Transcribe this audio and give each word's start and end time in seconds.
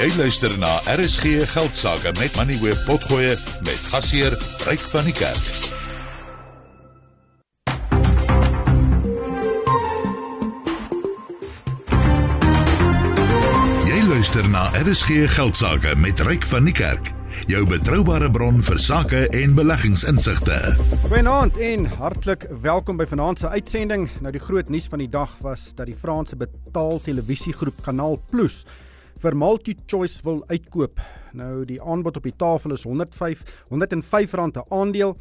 Jy 0.00 0.06
luister 0.16 0.52
na 0.56 0.78
RSG 0.88 1.42
Geldsaake 1.52 2.14
met 2.16 2.36
Money 2.36 2.56
Web 2.62 2.78
Potgoe 2.86 3.34
met 3.66 3.82
gasheer 3.92 4.32
Ryk 4.64 4.80
van 4.88 5.04
die 5.04 5.12
Kerk. 5.12 5.50
Jy 13.90 14.00
luister 14.08 14.48
na 14.48 14.72
RSG 14.80 15.28
Geldsaake 15.36 15.92
met 16.00 16.24
Ryk 16.24 16.48
van 16.48 16.64
die 16.64 16.76
Kerk. 16.80 17.12
Jou 17.52 17.66
betroubare 17.68 18.32
bron 18.32 18.64
vir 18.64 18.80
sake 18.80 19.26
en 19.36 19.52
beleggingsinsigte. 19.54 20.60
Goeienaand 21.10 21.60
en 21.60 21.90
hartlik 22.00 22.48
welkom 22.64 22.96
by 22.96 23.04
vanaand 23.04 23.44
se 23.44 23.52
uitsending. 23.52 24.08
Nou 24.24 24.32
die 24.32 24.46
groot 24.48 24.72
nuus 24.72 24.88
van 24.88 25.04
die 25.04 25.12
dag 25.12 25.36
was 25.44 25.74
dat 25.74 25.92
die 25.92 26.00
Franse 26.08 26.40
betaaltelevisiegroep 26.40 27.84
Canal 27.84 28.22
Plus 28.32 28.64
vir 29.20 29.36
MultiChoice 29.36 30.22
wil 30.24 30.40
uitkoop. 30.48 31.00
Nou 31.36 31.64
die 31.68 31.80
aanbod 31.82 32.16
op 32.16 32.24
die 32.24 32.36
tafel 32.36 32.72
is 32.72 32.86
105 32.88 33.42
105 33.68 34.32
rand 34.32 34.56
'n 34.56 34.64
aandeel 34.68 35.16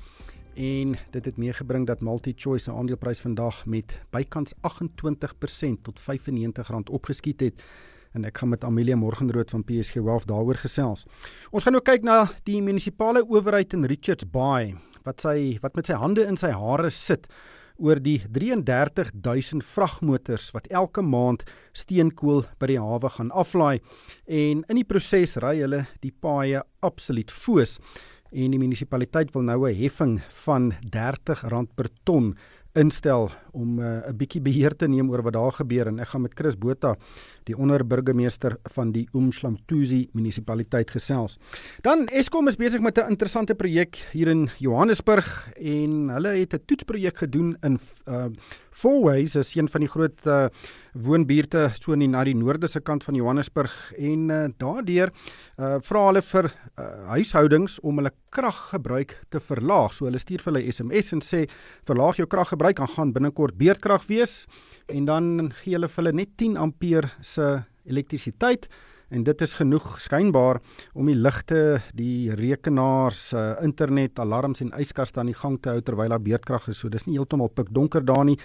en 0.56 0.96
dit 1.12 1.26
het 1.26 1.38
meegebring 1.38 1.88
dat 1.88 2.02
MultiChoice 2.02 2.64
se 2.64 2.72
aandeleprys 2.72 3.22
vandag 3.22 3.66
met 3.66 4.00
bykans 4.12 4.54
28% 4.62 5.84
tot 5.84 6.00
R95 6.00 6.90
opgeskiet 6.92 7.40
het 7.40 7.64
en 8.14 8.26
ek 8.26 8.38
gaan 8.38 8.50
met 8.50 8.64
Amelia 8.64 8.96
Morgenrood 8.96 9.50
van 9.50 9.64
PSG 9.64 9.94
Wealth 9.94 10.28
daaroor 10.28 10.56
gesels. 10.56 11.06
Ons 11.52 11.64
gaan 11.64 11.74
nou 11.74 11.84
kyk 11.84 12.04
na 12.04 12.28
die 12.44 12.62
munisipale 12.62 13.24
owerheid 13.28 13.74
in 13.74 13.86
Richards 13.86 14.30
Bay 14.30 14.76
wat 15.04 15.22
sy 15.22 15.58
wat 15.62 15.76
met 15.76 15.86
sy 15.86 15.94
hande 15.94 16.26
in 16.26 16.38
sy 16.38 16.52
hare 16.52 16.90
sit 16.90 17.28
oor 17.80 18.00
die 18.04 18.20
33000 18.36 19.64
vragmotors 19.64 20.52
wat 20.56 20.68
elke 20.68 21.02
maand 21.02 21.46
steenkool 21.74 22.44
by 22.60 22.68
die 22.74 22.80
hawe 22.80 23.10
gaan 23.16 23.32
aflaai 23.32 23.80
en 24.28 24.64
in 24.68 24.80
die 24.80 24.88
proses 24.88 25.38
ry 25.44 25.58
hulle 25.62 25.86
die 26.04 26.14
paaie 26.14 26.62
absoluut 26.86 27.32
foos 27.32 27.80
en 28.30 28.54
die 28.54 28.62
munisipaliteit 28.62 29.34
wil 29.34 29.44
nou 29.44 29.66
'n 29.66 29.76
heffing 29.76 30.20
van 30.46 30.72
R30 30.92 31.76
per 31.76 31.90
ton 32.06 32.36
instel 32.78 33.32
om 33.52 33.80
uh, 33.80 34.06
'n 34.08 34.18
bietjie 34.18 34.42
beheer 34.42 34.76
te 34.76 34.88
neem 34.88 35.10
oor 35.10 35.24
wat 35.24 35.34
daar 35.34 35.52
gebeur 35.52 35.88
en 35.88 36.00
ek 36.00 36.10
gaan 36.10 36.22
met 36.22 36.36
Chris 36.36 36.56
Botha 36.56 36.96
die 37.50 37.58
onderburgemeester 37.58 38.58
van 38.76 38.94
die 38.96 39.08
Umhlamtuzi 39.18 40.06
munisipaliteit 40.14 40.94
gesels. 40.94 41.38
Dan 41.86 42.08
Eskom 42.14 42.48
is 42.48 42.60
besig 42.60 42.82
met 42.82 42.98
'n 42.98 43.10
interessante 43.10 43.56
projek 43.56 43.98
hier 44.12 44.28
in 44.28 44.50
Johannesburg 44.58 45.52
en 45.56 46.10
hulle 46.10 46.40
het 46.40 46.54
'n 46.54 46.66
toetsprojek 46.66 47.18
gedoen 47.18 47.58
in 47.62 47.80
uh 48.08 48.30
Fourways 48.80 49.36
is 49.36 49.56
een 49.56 49.68
van 49.68 49.84
die 49.84 49.90
groot 49.90 50.26
uh, 50.26 50.46
woonbuurte 50.94 51.66
so 51.76 51.94
in 51.94 52.04
die, 52.04 52.10
na 52.12 52.24
die 52.24 52.36
noorde 52.38 52.70
se 52.72 52.80
kant 52.80 53.04
van 53.04 53.18
Johannesburg 53.18 53.74
en 53.98 54.30
uh, 54.32 54.40
daardeur 54.62 55.12
uh, 55.12 55.78
vra 55.84 56.06
hulle 56.08 56.22
vir 56.30 56.48
uh, 56.48 56.86
huishoudings 57.12 57.80
om 57.84 58.00
hulle 58.00 58.14
kraggebruik 58.34 59.16
te 59.34 59.42
verlaag. 59.42 59.94
So 59.98 60.08
hulle 60.08 60.22
stuur 60.22 60.44
vir 60.46 60.54
hulle 60.54 60.72
SMS 60.72 61.14
en 61.18 61.24
sê 61.26 61.44
verlaag 61.90 62.22
jou 62.22 62.28
kraggebruik, 62.30 62.78
dan 62.80 62.92
gaan 62.94 63.14
binnekort 63.16 63.58
beerdkrag 63.60 64.06
wees 64.10 64.44
en 64.88 65.10
dan 65.10 65.52
gee 65.62 65.76
hulle 65.76 65.90
vir 65.90 66.04
hulle 66.04 66.16
net 66.22 66.36
10 66.42 66.58
ampere 66.62 67.12
se 67.26 67.39
elektrisiteit 67.90 68.70
en 69.10 69.24
dit 69.26 69.42
is 69.42 69.56
genoeg 69.58 69.86
skynbaar 70.02 70.60
om 70.94 71.10
die 71.10 71.18
ligte, 71.18 71.82
die 71.98 72.36
rekenaars, 72.38 73.30
uh, 73.34 73.56
internet, 73.66 74.20
alarms 74.22 74.62
en 74.64 74.74
yskaste 74.78 75.22
aan 75.22 75.32
die 75.32 75.38
gang 75.38 75.58
te 75.62 75.74
hou 75.74 75.82
terwyl 75.86 76.14
daar 76.14 76.22
beerdkrag 76.22 76.70
is. 76.70 76.82
So 76.82 76.94
dis 76.94 77.08
nie 77.08 77.18
heeltemal 77.18 77.50
pikdonker 77.50 78.06
daar 78.06 78.26
nie. 78.30 78.38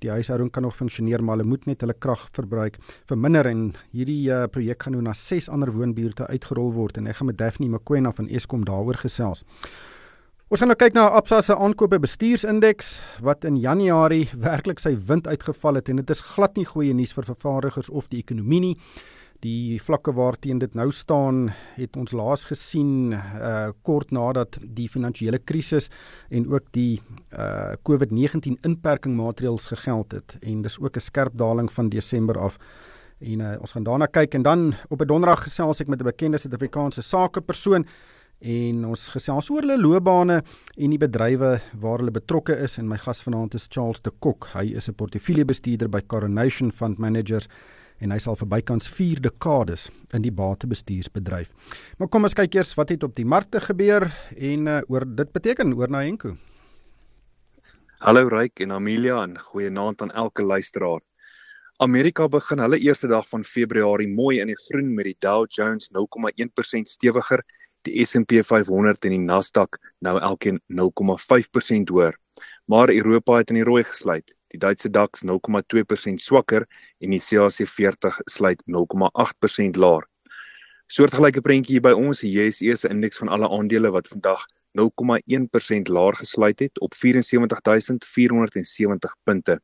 Die 0.00 0.12
huishouding 0.12 0.50
kan 0.52 0.64
nog 0.64 0.76
funksioneer, 0.76 1.20
maar 1.24 1.36
hulle 1.36 1.48
moet 1.48 1.66
net 1.68 1.82
hulle 1.84 1.96
kragverbruik 1.96 2.78
verminder 3.08 3.48
en 3.50 3.70
hierdie 3.92 4.22
uh, 4.32 4.46
projek 4.52 4.84
gaan 4.84 4.96
nou 4.96 5.04
na 5.08 5.16
6 5.16 5.50
ander 5.52 5.72
woonbuurte 5.72 6.28
uitgerol 6.28 6.72
word 6.76 7.00
en 7.00 7.10
ek 7.10 7.20
gaan 7.20 7.32
met 7.32 7.40
Daphne 7.40 7.68
Mqwena 7.72 8.12
van 8.16 8.28
Eskom 8.28 8.64
daaroor 8.68 9.00
gesels. 9.00 9.44
Ons 10.50 10.64
gaan 10.64 10.72
nou 10.72 10.74
kyk 10.74 10.96
na 10.96 11.04
Absa 11.14 11.36
se 11.46 11.54
aankope 11.54 12.00
bestuursindeks 12.02 12.88
wat 13.22 13.44
in 13.46 13.60
Januarie 13.62 14.24
werklik 14.48 14.80
sy 14.82 14.96
wind 15.06 15.28
uitgeval 15.30 15.78
het 15.78 15.92
en 15.92 16.00
dit 16.00 16.10
is 16.10 16.22
glad 16.32 16.58
nie 16.58 16.64
goeie 16.66 16.90
nuus 16.90 17.14
vir 17.14 17.28
vervaardigers 17.28 17.86
of 17.86 18.08
die 18.10 18.18
ekonomie 18.18 18.58
nie. 18.64 18.72
Die 19.46 19.78
vlakke 19.78 20.10
waarteen 20.18 20.58
dit 20.58 20.74
nou 20.74 20.88
staan, 20.90 21.52
het 21.76 21.94
ons 21.94 22.10
laas 22.10 22.48
gesien 22.50 23.14
uh 23.14 23.70
kort 23.86 24.10
nadat 24.10 24.58
die 24.66 24.88
finansiële 24.90 25.38
krisis 25.38 25.86
en 26.34 26.50
ook 26.50 26.66
die 26.74 26.98
uh 27.30 27.78
COVID-19 27.86 28.58
inperking 28.66 29.14
maatreëls 29.22 29.70
gegeld 29.70 30.18
het 30.18 30.34
en 30.42 30.66
dis 30.66 30.82
ook 30.82 30.96
'n 30.98 31.06
skerp 31.12 31.38
daling 31.38 31.70
van 31.70 31.94
Desember 31.94 32.38
af. 32.38 32.58
En 33.20 33.40
uh, 33.40 33.54
ons 33.60 33.72
gaan 33.72 33.84
daarna 33.84 34.06
kyk 34.06 34.34
en 34.34 34.42
dan 34.42 34.74
op 34.88 35.00
'n 35.00 35.06
donderdag 35.06 35.44
gesels 35.44 35.80
ek 35.80 35.88
met 35.88 36.00
'n 36.00 36.10
bekende 36.10 36.38
Suid-Afrikaanse 36.38 37.02
sakepersoon 37.02 37.86
en 38.40 38.84
ons 38.88 39.08
gesels 39.14 39.50
oor 39.52 39.64
hulle 39.64 39.76
loopbane 39.80 40.40
en 40.40 40.94
die 40.94 41.00
bedrywe 41.00 41.58
waar 41.80 42.00
hulle 42.00 42.14
betrokke 42.14 42.56
is 42.64 42.78
en 42.80 42.88
my 42.88 42.96
gas 42.98 43.20
vanaand 43.22 43.54
is 43.54 43.68
Charles 43.68 44.00
de 44.00 44.10
Kok. 44.10 44.50
Hy 44.54 44.76
is 44.76 44.88
'n 44.88 44.94
portefeuljebestuurder 44.94 45.88
by 45.88 46.00
Coronation 46.00 46.72
Fund 46.72 46.98
Managers 46.98 47.48
en 48.00 48.10
hy 48.10 48.18
sal 48.18 48.36
vir 48.36 48.48
bykans 48.48 48.88
4 48.88 49.20
dekades 49.20 49.90
in 50.14 50.22
die 50.22 50.32
batebestuursbedryf. 50.32 51.52
Maar 51.98 52.08
kom 52.08 52.24
ons 52.24 52.34
kyk 52.34 52.54
eers 52.54 52.74
wat 52.74 52.88
het 52.88 53.04
op 53.04 53.14
die 53.14 53.26
markte 53.26 53.60
gebeur 53.60 54.10
en 54.36 54.66
uh, 54.66 54.80
oor 54.88 55.04
dit 55.04 55.32
beteken 55.32 55.74
oor 55.74 55.88
na 55.88 56.00
Henko. 56.00 56.36
Hallo 58.00 58.28
Ryk 58.28 58.60
en 58.60 58.72
Amelia 58.72 59.22
en 59.22 59.36
goeienaand 59.38 60.02
aan 60.02 60.10
elke 60.12 60.42
luisteraar. 60.42 61.00
Amerika 61.80 62.28
begin 62.28 62.58
hulle 62.58 62.78
eerste 62.78 63.08
dag 63.08 63.28
van 63.28 63.44
Februarie 63.44 64.08
mooi 64.08 64.40
in 64.40 64.48
die 64.52 64.56
groen 64.68 64.94
met 64.94 65.04
die 65.04 65.16
Dow 65.18 65.46
Jones 65.48 65.90
0,1% 65.96 66.88
stewiger, 66.88 67.40
die 67.88 68.04
S&P 68.04 68.42
500 68.44 69.04
en 69.04 69.16
die 69.16 69.22
Nasdaq 69.22 69.80
nou 70.00 70.18
elkeen 70.20 70.60
0,5% 70.68 71.94
hoër. 71.94 72.18
Maar 72.70 72.92
Europa 72.92 73.40
het 73.40 73.50
in 73.50 73.60
die 73.60 73.66
rooi 73.66 73.84
gesluit 73.84 74.30
die 74.50 74.58
Duitse 74.58 74.90
DAX 74.90 75.22
0,2% 75.22 76.22
swakker 76.22 76.66
en 76.98 77.10
die 77.14 77.22
CAC 77.22 77.68
40 77.68 78.20
sluit 78.26 78.62
0,8% 78.66 79.78
laer. 79.78 80.06
Soortgelyke 80.90 81.40
prentjie 81.40 81.74
hier 81.76 81.84
by 81.84 81.92
ons, 81.94 82.20
die 82.24 82.32
JSE 82.34 82.76
se 82.76 82.88
indeks 82.90 83.18
van 83.22 83.28
alle 83.30 83.46
aandele 83.46 83.90
wat 83.94 84.08
vandag 84.10 84.42
0,1% 84.78 85.86
laer 85.86 86.14
gesluit 86.18 86.58
het 86.58 86.80
op 86.82 86.94
74470 86.98 89.14
punte. 89.24 89.60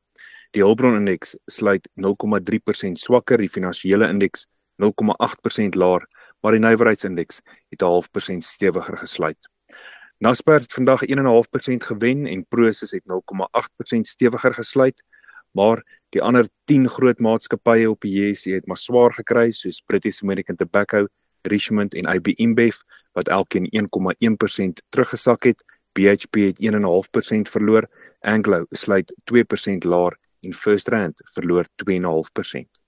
Die 0.55 0.63
Hulbron 0.63 0.97
indeks 1.01 1.35
sluit 1.51 1.89
0,3% 1.99 2.95
swakker, 3.03 3.39
die 3.43 3.51
finansiële 3.51 4.07
indeks 4.09 4.47
0,8% 4.83 5.75
laer, 5.75 6.07
maar 6.47 6.55
die 6.55 6.63
nywerheidsindeks 6.63 7.41
het 7.69 7.83
'n 7.83 7.85
half 7.85 8.11
persent 8.11 8.45
stewiger 8.45 8.97
gesluit. 8.97 9.51
Naspers 10.19 10.63
het 10.63 10.73
vandag 10.73 11.03
1.5% 11.03 11.85
gewen 11.85 12.27
en 12.27 12.47
Prosus 12.47 12.91
het 12.91 13.03
0.8% 13.05 14.07
stewiger 14.07 14.55
gesluit, 14.55 15.03
maar 15.51 15.83
die 16.09 16.23
ander 16.23 16.49
10 16.65 16.89
groot 16.89 17.19
maatskappye 17.19 17.91
op 17.91 18.01
die 18.01 18.13
JSE 18.13 18.51
het 18.51 18.67
maar 18.67 18.77
swaar 18.77 19.13
gekry 19.13 19.51
soos 19.51 19.81
British 19.81 20.23
American 20.23 20.57
Tobacco, 20.57 21.07
Richmond 21.43 21.95
en 21.95 22.15
IB 22.15 22.27
InBev 22.27 22.77
wat 23.13 23.29
elkeen 23.29 23.67
1.1% 23.71 24.83
teruggesak 24.89 25.43
het. 25.43 25.65
BHP 25.93 26.35
het 26.35 26.59
1.5% 26.59 27.51
verloor, 27.51 27.89
Anglo 28.21 28.67
sluit 28.71 29.15
2% 29.25 29.85
laer 29.85 30.19
en 30.41 30.55
FirstRand 30.55 31.21
verloor 31.33 31.67
2.5%. 31.77 32.86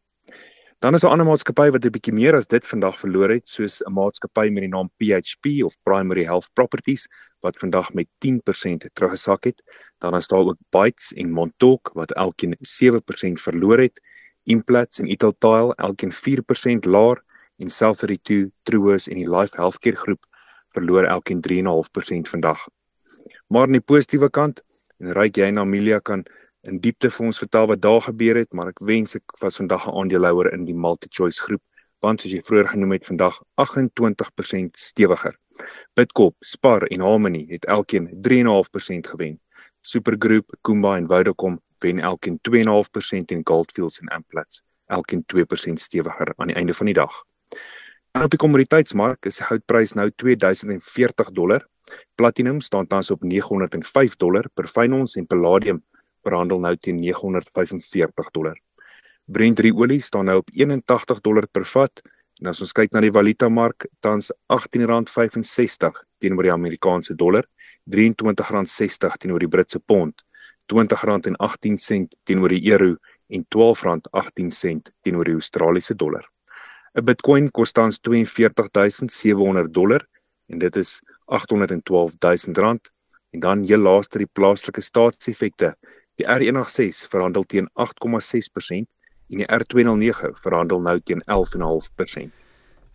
Dan 0.79 0.95
is 0.95 1.01
daar 1.03 1.11
ander 1.11 1.27
maatskappy 1.27 1.71
wat 1.75 1.85
'n 1.85 1.91
bietjie 1.91 2.13
meer 2.15 2.37
as 2.37 2.47
dit 2.47 2.67
vandag 2.67 2.99
verloor 2.99 3.31
het, 3.31 3.49
soos 3.49 3.83
'n 3.83 3.93
maatskappy 3.93 4.49
met 4.49 4.63
die 4.63 4.71
naam 4.71 4.91
PHP 4.97 5.65
of 5.65 5.75
Primary 5.83 6.25
Health 6.25 6.49
Properties 6.53 7.09
wat 7.41 7.59
vandag 7.59 7.93
met 7.93 8.07
10% 8.19 8.87
teruggesak 8.93 9.45
het. 9.45 9.63
Dan 9.99 10.15
is 10.15 10.29
daar 10.29 10.47
ook 10.47 10.57
Bytes 10.71 11.13
en 11.13 11.31
Montauk 11.31 11.91
wat 11.95 12.13
elkeen 12.13 12.57
7% 12.61 13.41
verloor 13.41 13.79
het. 13.79 14.01
Implats 14.45 14.99
en 14.99 15.11
Italtile 15.11 15.75
elkeen 15.75 16.13
4% 16.13 16.85
laer 16.85 17.23
en 17.57 17.69
Self32, 17.71 18.51
Truworths 18.63 19.09
en 19.09 19.17
die 19.17 19.31
Life 19.31 19.57
Healthcare 19.57 19.97
groep 19.97 20.27
verloor 20.69 21.05
elkeen 21.05 21.41
3.5% 21.41 22.29
vandag. 22.29 22.69
Maar 23.47 23.63
aan 23.63 23.73
die 23.73 23.81
positiewe 23.81 24.31
kant, 24.31 24.63
en 24.99 25.13
ryk 25.13 25.37
jy 25.37 25.45
en 25.45 25.59
Amelia 25.59 25.99
kan 25.99 26.25
in 26.67 26.81
diepte 26.81 27.11
vir 27.11 27.27
ons 27.27 27.39
vertel 27.39 27.67
wat 27.71 27.81
daar 27.81 28.01
gebeur 28.03 28.37
het, 28.41 28.53
maar 28.53 28.73
ek 28.73 28.81
wens 28.81 29.15
ek 29.15 29.37
was 29.43 29.57
vandag 29.57 29.87
'n 29.87 29.95
aandeelhouer 30.01 30.53
in 30.53 30.65
die 30.65 30.75
MultiChoice 30.75 31.43
groep, 31.43 31.63
want 32.01 32.21
soos 32.21 32.33
jy 32.33 32.43
vroeër 32.43 32.69
genoem 32.75 32.93
het, 32.93 33.07
vandag 33.07 33.43
28% 33.55 34.77
stewiger. 34.77 35.39
Bidkop, 35.95 36.35
Spar 36.41 36.83
en 36.91 37.01
Harmony 37.01 37.47
het 37.49 37.65
elkeen 37.65 38.09
3.5% 38.23 39.07
gewen. 39.07 39.41
Supergroep, 39.83 40.55
Kumba 40.63 40.97
en 40.97 41.07
Vodacom 41.07 41.61
wen 41.79 41.99
elkeen 41.99 42.39
2.5% 42.43 43.31
en 43.31 43.41
Goldfields 43.45 44.01
en 44.01 44.09
Amplats 44.09 44.63
elkeen 44.87 45.25
2% 45.27 45.81
stewiger 45.81 46.33
aan 46.37 46.47
die 46.47 46.57
einde 46.57 46.75
van 46.75 46.87
die 46.87 46.95
dag. 46.95 47.25
En 48.11 48.23
op 48.23 48.31
die 48.31 48.39
kommoditeitsmark 48.39 49.27
is 49.27 49.37
die 49.37 49.47
goudprys 49.47 49.93
nou 49.93 50.11
2040 50.17 51.31
dollar. 51.37 51.67
Platinum 52.15 52.61
staan 52.61 52.87
tans 52.87 53.11
op 53.11 53.23
905 53.23 54.17
dollar 54.17 54.49
per 54.55 54.69
fyn 54.69 54.93
ons 54.93 55.17
en 55.17 55.27
palladium 55.27 55.83
verhandel 56.29 56.61
nou 56.61 56.75
teen 56.77 57.01
945 57.01 58.31
dollar. 58.37 58.57
Brent 59.29 59.61
olie 59.61 60.01
staan 60.01 60.31
nou 60.31 60.39
op 60.41 60.51
81 60.55 61.21
dollar 61.21 61.47
per 61.47 61.65
vat. 61.65 62.03
En 62.41 62.53
as 62.53 62.61
ons 62.63 62.73
kyk 62.73 62.93
na 62.95 63.03
die 63.03 63.13
valuta 63.13 63.49
mark, 63.51 63.89
tans 64.01 64.31
R18.65 64.53 65.99
teenoor 66.23 66.47
die 66.47 66.53
Amerikaanse 66.55 67.17
dollar, 67.19 67.45
R23.60 67.91 69.17
teenoor 69.19 69.43
die 69.43 69.51
Britse 69.51 69.81
pond, 69.81 70.23
R20.18 70.71 72.07
teenoor 72.25 72.55
die 72.55 72.63
euro 72.71 72.95
en 73.29 73.45
R12.18 73.45 74.93
teenoor 75.03 75.25
die 75.25 75.35
Australiese 75.35 75.97
dollar. 75.97 76.25
'n 76.95 77.05
Bitcoin 77.05 77.51
kos 77.51 77.73
tans 77.73 77.99
42700 78.01 79.73
dollar 79.73 80.07
en 80.49 80.59
dit 80.59 80.77
is 80.77 81.01
R812000 81.31 82.91
en 83.31 83.41
dan 83.41 83.65
heel 83.69 83.83
laaste 83.85 84.19
die 84.19 84.31
plaaslike 84.33 84.81
staatseffekte. 84.81 85.75
Die 86.19 86.27
R186 86.27 87.07
verhandel 87.13 87.45
teen 87.47 87.69
8,6% 87.79 88.87
en 89.29 89.43
die 89.43 89.47
R209 89.47 90.33
verhandel 90.43 90.81
nou 90.83 90.97
teen 91.01 91.23
11,5%. 91.31 92.33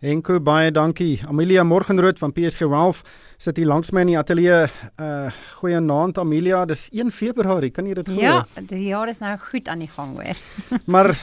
Enko 0.04 0.36
baie 0.44 0.68
dankie. 0.74 1.22
Amelia 1.24 1.62
Morgenrood 1.64 2.18
van 2.20 2.34
PSG 2.36 2.66
Wealth 2.68 3.00
sit 3.40 3.56
hier 3.56 3.70
langs 3.70 3.92
my 3.96 4.02
in 4.04 4.12
die 4.12 4.18
ateljee. 4.20 4.66
Uh 5.00 5.30
goeie 5.62 5.80
aand 5.80 6.18
Amelia, 6.20 6.66
dis 6.68 6.90
1 6.92 7.12
Februarie, 7.16 7.70
kan 7.72 7.88
jy 7.88 7.94
dit 7.96 8.10
glo? 8.12 8.20
Ja, 8.20 8.44
die 8.60 8.90
jaar 8.90 9.08
is 9.08 9.22
nou 9.22 9.32
goed 9.40 9.68
aan 9.72 9.80
die 9.80 9.88
gang 9.88 10.12
hoor. 10.18 10.44
maar 10.92 11.14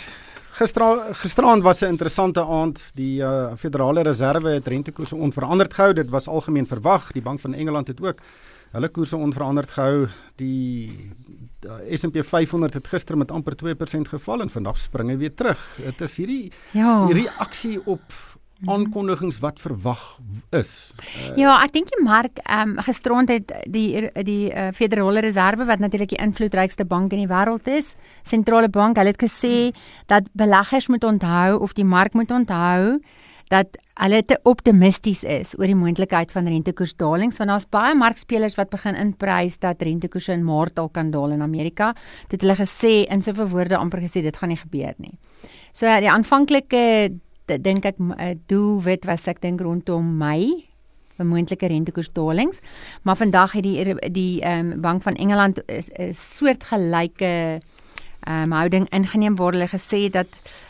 gister 0.58 1.14
gisteraand 1.22 1.64
was 1.64 1.84
'n 1.84 1.94
interessante 1.94 2.42
aand. 2.42 2.82
Die 2.96 3.22
uh 3.22 3.54
Federale 3.58 4.02
Reserve 4.02 4.48
het 4.48 4.68
rentekoerse 4.68 5.16
onveranderd 5.16 5.74
gehou. 5.74 5.94
Dit 5.94 6.10
was 6.10 6.28
algemeen 6.28 6.66
verwag. 6.66 7.12
Die 7.12 7.22
Bank 7.22 7.40
van 7.40 7.54
Engeland 7.54 7.88
het 7.88 8.02
ook 8.02 8.18
hulle 8.72 8.90
koerse 8.90 9.18
onveranderd 9.18 9.72
gehou. 9.72 10.08
Die 10.36 11.12
S&P 11.96 12.24
500 12.26 12.74
het 12.74 12.88
gister 12.88 13.18
met 13.18 13.32
amper 13.32 13.56
2% 13.60 14.10
geval 14.14 14.42
en 14.42 14.50
vandag 14.50 14.80
spring 14.80 15.10
hy 15.10 15.18
weer 15.18 15.34
terug. 15.34 15.62
Dit 15.78 16.02
is 16.02 16.18
hierdie 16.18 16.52
ja. 16.74 17.06
die 17.08 17.24
reaksie 17.24 17.80
op 17.86 18.02
aankondigings 18.70 19.40
wat 19.42 19.60
verwag 19.62 20.02
is. 20.54 20.92
Uh, 21.02 21.32
ja, 21.40 21.56
ek 21.64 21.74
dink 21.74 21.90
die 21.90 22.04
mark 22.06 22.42
ehm 22.44 22.76
um, 22.76 22.84
gisterond 22.86 23.32
het 23.34 23.54
die 23.66 24.10
die 24.28 24.52
uh, 24.52 24.70
Federale 24.78 25.24
Reserve 25.26 25.66
wat 25.66 25.82
natuurlik 25.82 26.14
die 26.14 26.22
invloedrykste 26.22 26.86
bank 26.86 27.16
in 27.16 27.24
die 27.24 27.32
wêreld 27.32 27.68
is, 27.72 27.96
sentrale 28.28 28.70
bank, 28.70 29.00
hulle 29.02 29.16
het 29.16 29.24
gesê 29.24 29.72
dat 30.12 30.30
beleggers 30.38 30.88
moet 30.94 31.04
onthou 31.04 31.58
of 31.60 31.74
die 31.74 31.88
mark 31.88 32.14
moet 32.14 32.32
onthou 32.32 33.00
dat 33.52 33.76
hulle 34.00 34.22
te 34.26 34.38
optimisties 34.48 35.24
is 35.28 35.52
oor 35.60 35.68
die 35.68 35.78
moontlikheid 35.78 36.32
van 36.32 36.48
rentekoersdalings 36.48 37.40
want 37.42 37.52
daar's 37.52 37.68
baie 37.70 37.96
markspelers 37.98 38.56
wat 38.60 38.72
begin 38.72 38.96
inprys 38.96 39.60
dat 39.62 39.84
rentekoerse 39.84 40.34
in 40.34 40.46
Maart 40.48 40.80
al 40.80 40.90
kan 40.90 41.12
daal 41.12 41.36
in 41.36 41.44
Amerika. 41.44 41.92
Dit 42.32 42.46
hulle 42.46 42.56
gesê 42.60 43.02
in 43.12 43.24
soveel 43.26 43.52
woorde 43.52 43.78
amper 43.78 44.04
gesê 44.06 44.24
dit 44.24 44.38
gaan 44.38 44.54
nie 44.54 44.62
gebeur 44.62 44.96
nie. 45.04 45.14
So 45.74 45.86
ja, 45.86 46.00
die 46.00 46.12
aanvanklike 46.12 46.84
dink 47.52 47.86
ek 47.86 48.00
eh, 48.18 48.36
doelwit 48.48 49.06
was 49.10 49.28
ek 49.28 49.42
dink 49.44 49.62
rondom 49.62 50.16
Mei 50.22 50.68
vir 51.20 51.28
moontlike 51.28 51.68
rentekoersdalings, 51.68 52.62
maar 53.04 53.20
vandag 53.20 53.58
het 53.58 53.68
die 53.68 53.84
die 54.16 54.40
ehm 54.42 54.72
um, 54.72 54.82
Bank 54.82 55.04
van 55.04 55.20
Engeland 55.20 55.60
'n 55.68 56.14
soortgelyke 56.16 57.60
ehm 57.60 57.71
um, 58.28 58.52
houding 58.52 58.88
ingeneem 58.90 59.36
waar 59.36 59.56
hulle 59.56 59.68
gesê 59.68 60.10
dat 60.10 60.28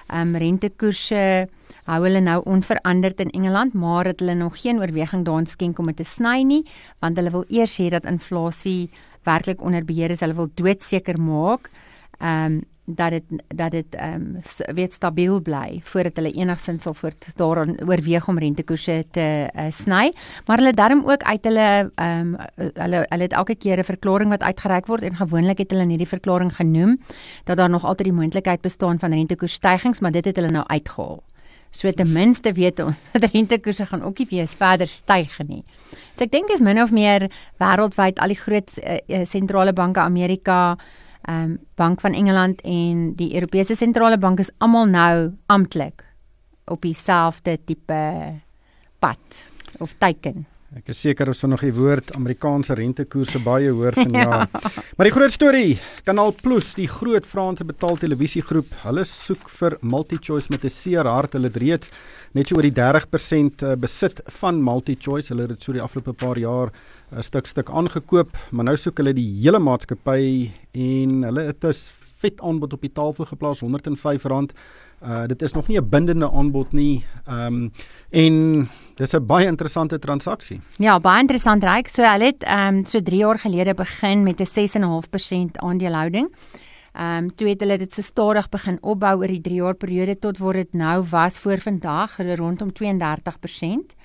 ehm 0.07 0.36
um, 0.36 0.36
rentekoerse 0.36 1.48
hou 1.86 2.01
hulle 2.03 2.21
nou 2.21 2.42
onveranderd 2.45 3.19
in 3.19 3.30
Engeland, 3.30 3.74
maar 3.74 4.06
het 4.06 4.19
hulle 4.19 4.36
nog 4.36 4.62
geen 4.62 4.80
oorweging 4.80 5.25
daarin 5.25 5.48
skenk 5.48 5.80
om 5.80 5.86
dit 5.86 5.98
te 5.98 6.03
sny 6.03 6.44
nie, 6.44 6.63
want 7.00 7.18
hulle 7.18 7.31
wil 7.31 7.45
eers 7.50 7.77
hê 7.81 7.89
dat 7.89 8.06
inflasie 8.06 8.89
werklik 9.24 9.62
onder 9.62 9.86
beheer 9.86 10.12
is. 10.12 10.21
Hulle 10.21 10.38
wil 10.38 10.51
doodseker 10.56 11.19
maak 11.19 11.71
ehm 12.19 12.59
um, 12.59 12.62
dat 12.96 13.12
dit 13.12 13.24
dat 13.48 13.72
dit 13.72 13.96
ehm 13.96 14.38
um, 14.38 14.76
weet 14.76 14.94
stabiel 14.94 15.42
bly 15.42 15.82
voordat 15.84 16.16
hulle 16.16 16.32
enigsins 16.32 16.82
sal 16.82 16.94
voort 16.94 17.28
daaraan 17.36 17.76
oorweeg 17.80 18.28
om 18.28 18.40
rentekoerse 18.40 19.06
te 19.12 19.28
uh, 19.56 19.66
sny. 19.72 20.14
Maar 20.46 20.58
hulle 20.58 20.74
darm 20.74 21.04
ook 21.06 21.24
uit 21.24 21.44
hulle 21.44 21.92
ehm 21.96 22.36
um, 22.36 22.38
hulle 22.56 23.06
hulle 23.10 23.28
het 23.28 23.34
elke 23.34 23.56
keer 23.56 23.80
'n 23.80 23.84
verklaring 23.84 24.30
wat 24.30 24.44
uitgereik 24.44 24.86
word 24.86 25.04
en 25.04 25.16
gewoonlik 25.16 25.58
het 25.58 25.72
hulle 25.72 25.84
in 25.84 25.90
hierdie 25.90 26.08
verklaring 26.08 26.56
genoem 26.56 27.00
dat 27.44 27.58
daar 27.58 27.70
nog 27.70 27.86
altyd 27.86 28.06
die 28.06 28.20
moontlikheid 28.20 28.62
bestaan 28.62 29.00
van 29.00 29.14
rentekoersstygings 29.14 30.00
maar 30.00 30.12
dit 30.12 30.26
het 30.26 30.36
hulle 30.36 30.52
nou 30.52 30.66
uitgehaal. 30.68 31.24
So 31.72 31.92
ten 31.92 32.12
minste 32.12 32.52
weet 32.52 32.80
ons 32.84 32.96
dat 33.14 33.32
rentekoerse 33.32 33.86
gaan 33.86 34.04
ook 34.04 34.18
nie 34.18 34.28
weer 34.30 34.48
verder 34.48 34.88
styg 34.88 35.38
nie. 35.48 35.64
So 36.16 36.28
ek 36.28 36.32
dink 36.32 36.52
is 36.52 36.60
min 36.60 36.82
of 36.82 36.92
meer 36.92 37.30
wêreldwyd 37.64 38.20
al 38.20 38.34
die 38.34 38.40
groot 38.40 38.74
uh, 38.84 39.24
sentrale 39.26 39.74
banke 39.74 40.04
Amerika 40.04 40.78
um, 41.29 41.59
Bank 41.75 42.01
van 42.01 42.13
Engeland 42.13 42.62
en 42.62 43.13
die 43.15 43.33
Europese 43.33 43.75
sentrale 43.75 44.18
bank 44.18 44.39
is 44.39 44.51
almal 44.57 44.85
nou 44.85 45.31
amptelik 45.45 46.06
op 46.65 46.81
dieselfde 46.81 47.57
tipe 47.65 48.01
pad 49.00 49.44
of 49.79 49.95
teiken. 49.97 50.45
Ek 50.71 50.88
is 50.94 51.01
seker 51.03 51.27
ons 51.27 51.41
sal 51.44 51.50
nog 51.51 51.65
die 51.65 51.73
woord 51.75 52.13
Amerikaanse 52.15 52.77
rentekoerse 52.79 53.41
baie 53.44 53.73
hoor 53.75 53.91
vanjaar. 53.97 54.45
ja. 54.47 54.69
Maar 54.95 55.09
die 55.09 55.13
groot 55.18 55.33
storie, 55.35 55.73
Kanaal 56.07 56.31
Plus, 56.39 56.69
die 56.77 56.88
groot 56.88 57.27
Franse 57.27 57.65
betaaltelevisiegroep, 57.68 58.71
hulle 58.85 59.03
soek 59.03 59.50
vir 59.57 59.75
MultiChoice 59.83 60.47
met 60.53 60.63
'n 60.63 60.71
seer 60.71 61.09
hart. 61.12 61.35
Hulle 61.35 61.51
het 61.51 61.59
reeds 61.59 61.91
net 62.31 62.47
so 62.47 62.56
oor 62.56 62.63
die 62.63 62.71
30% 62.71 63.65
eh, 63.68 63.75
besit 63.75 64.23
van 64.39 64.63
MultiChoice. 64.63 65.33
Hulle 65.33 65.50
het 65.50 65.59
dit 65.59 65.63
so 65.63 65.75
die 65.75 65.83
afgelope 65.83 66.13
paar 66.13 66.39
jaar 66.39 66.71
stuk 67.19 67.48
stuk 67.48 67.69
aangekoop, 67.69 68.38
maar 68.52 68.66
nou 68.66 68.78
soek 68.80 69.02
hulle 69.02 69.13
die 69.13 69.28
hele 69.42 69.60
maatskappy 69.60 70.52
en 70.72 71.24
hulle 71.28 71.44
het 71.50 71.66
'n 71.66 71.74
vet 72.22 72.42
aanbod 72.42 72.74
op 72.74 72.81
die 72.81 72.94
tafel 72.94 73.25
geplaas, 73.25 73.62
R105. 73.62 74.56
Uh 75.02 75.25
dit 75.28 75.42
is 75.42 75.54
nog 75.54 75.68
nie 75.68 75.78
'n 75.78 75.90
bindende 75.90 76.31
aanbod 76.31 76.72
nie. 76.72 77.04
Ehm 77.25 77.46
um, 77.46 77.72
en 78.10 78.69
dis 78.96 79.13
'n 79.13 79.25
baie 79.25 79.48
interessante 79.48 80.00
transaksie. 80.00 80.62
Ja, 80.78 81.00
baie 81.00 81.19
interessant 81.19 81.63
ryk. 81.63 81.90
So 81.90 82.02
hulle 82.04 82.25
het 82.25 82.44
ehm 82.44 82.75
um, 82.75 82.86
so 82.86 83.02
3 83.02 83.18
jaar 83.18 83.40
gelede 83.40 83.74
begin 83.74 84.24
met 84.24 84.40
'n 84.40 84.46
6.5% 84.46 85.57
aandelehouding. 85.57 86.30
Ehm 86.94 87.24
um, 87.24 87.36
toe 87.36 87.48
het 87.48 87.60
hulle 87.60 87.78
dit 87.78 87.94
so 87.94 88.02
stadig 88.02 88.50
begin 88.50 88.78
opbou 88.81 89.18
oor 89.18 89.28
die 89.28 89.42
3 89.42 89.56
jaar 89.56 89.75
periode 89.75 90.19
tot 90.19 90.38
waar 90.38 90.54
dit 90.54 90.74
nou 90.74 91.04
was 91.10 91.40
voor 91.40 91.60
vandag 91.60 92.18
rondom 92.18 92.72
32% 92.72 92.80
ehm 93.60 94.00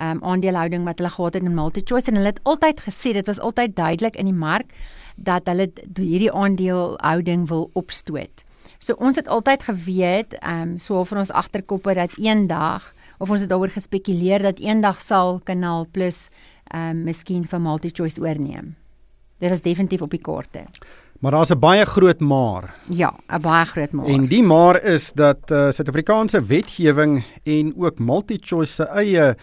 um, 0.00 0.22
aandelehouding 0.24 0.84
wat 0.84 0.98
hulle 0.98 1.10
gehad 1.10 1.34
het 1.34 1.42
in 1.42 1.54
MultiChoice 1.54 2.10
en 2.10 2.20
hulle 2.20 2.32
het 2.32 2.40
altyd 2.42 2.80
gesê 2.80 3.12
dit 3.12 3.26
was 3.26 3.40
altyd 3.40 3.76
duidelik 3.76 4.16
in 4.16 4.30
die 4.30 4.36
mark 4.36 4.72
dat 5.16 5.46
hulle 5.46 5.68
hierdie 5.98 6.32
aandelehouding 6.32 7.48
wil 7.48 7.70
opstoot. 7.72 8.44
So 8.78 8.94
ons 8.98 9.16
het 9.16 9.28
altyd 9.28 9.62
geweet, 9.62 10.34
ehm 10.40 10.74
um, 10.74 10.78
so 10.78 11.04
van 11.04 11.18
ons 11.18 11.30
agterkoppe 11.30 11.94
dat 11.94 12.16
eendag 12.18 12.94
of 13.18 13.30
ons 13.30 13.40
het 13.40 13.50
daaroor 13.50 13.70
gespekuleer 13.70 14.42
dat 14.42 14.58
eendag 14.58 15.00
sal 15.00 15.40
Kanaal 15.44 15.86
Plus 15.90 16.28
ehm 16.72 16.90
um, 16.90 17.04
miskien 17.04 17.44
vir 17.44 17.60
MultiChoice 17.60 18.20
oorneem. 18.20 18.74
Dit 19.38 19.50
was 19.50 19.62
definitief 19.62 20.02
op 20.02 20.10
die 20.10 20.22
kaarte. 20.22 20.64
Maar 21.22 21.30
daar's 21.30 21.50
'n 21.50 21.58
baie 21.58 21.84
groot 21.86 22.20
maar. 22.20 22.74
Ja, 22.88 23.14
'n 23.28 23.40
baie 23.40 23.64
groot 23.64 23.92
maar. 23.92 24.06
En 24.06 24.26
die 24.26 24.42
maar 24.42 24.82
is 24.82 25.12
dat 25.12 25.50
uh, 25.50 25.70
Suid-Afrikaanse 25.70 26.44
wetgewing 26.44 27.24
en 27.42 27.74
ook 27.76 27.98
MultiChoice 27.98 28.72
se 28.72 28.84
eie 28.84 29.36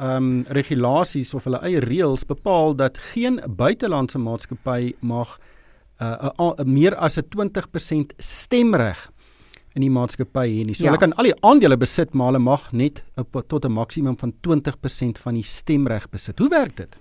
um, 0.00 0.42
regulasies 0.54 1.34
of 1.34 1.44
hulle 1.44 1.60
eie 1.66 1.80
reëls 1.84 2.24
bepaal 2.26 2.76
dat 2.76 2.98
geen 3.12 3.40
buitelandse 3.46 4.18
maatskappy 4.18 4.94
mag 5.00 5.38
uh, 6.00 6.30
uh, 6.30 6.32
uh, 6.38 6.64
meer 6.64 6.96
as 6.96 7.18
'n 7.18 7.26
20% 7.36 8.14
stemreg 8.18 9.10
in 9.74 9.82
die 9.82 9.90
maatskappy 9.90 10.46
hê 10.48 10.64
nie. 10.66 10.74
So 10.74 10.84
ja. 10.84 10.90
hulle 10.90 11.02
kan 11.02 11.12
al 11.18 11.30
die 11.30 11.36
aandele 11.42 11.76
besit, 11.76 12.14
maar 12.14 12.32
hulle 12.32 12.42
mag 12.42 12.72
net 12.72 13.02
op, 13.16 13.42
tot 13.48 13.64
'n 13.64 13.72
maksimum 13.72 14.16
van 14.18 14.32
20% 14.40 15.18
van 15.18 15.34
die 15.34 15.42
stemreg 15.42 16.08
besit. 16.10 16.38
Hoe 16.38 16.48
werk 16.48 16.76
dit? 16.76 16.96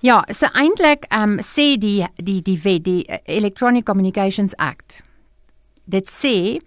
Ja, 0.00 0.24
so 0.32 0.46
eintlik 0.52 1.04
ehm 1.10 1.32
um, 1.32 1.38
sê 1.44 1.76
die 1.78 2.06
die 2.16 2.42
die 2.42 2.58
wet 2.62 2.84
die 2.84 3.04
Electronic 3.24 3.84
Communications 3.84 4.54
Act. 4.56 5.02
Dit 5.84 6.08
sê 6.08 6.60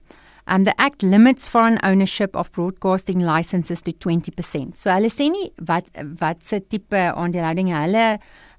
Um 0.46 0.66
the 0.66 0.74
act 0.80 1.04
limits 1.04 1.48
foreign 1.48 1.80
ownership 1.84 2.36
of 2.36 2.52
broadcasting 2.52 3.20
licenses 3.20 3.82
to 3.84 3.94
20%. 3.94 4.76
So 4.76 4.92
hulle 4.92 5.08
sê 5.12 5.30
nie 5.32 5.52
wat 5.70 5.88
wat 6.20 6.44
se 6.44 6.60
tipe 6.60 7.00
aandelehouding 7.00 7.72
hulle 7.72 8.08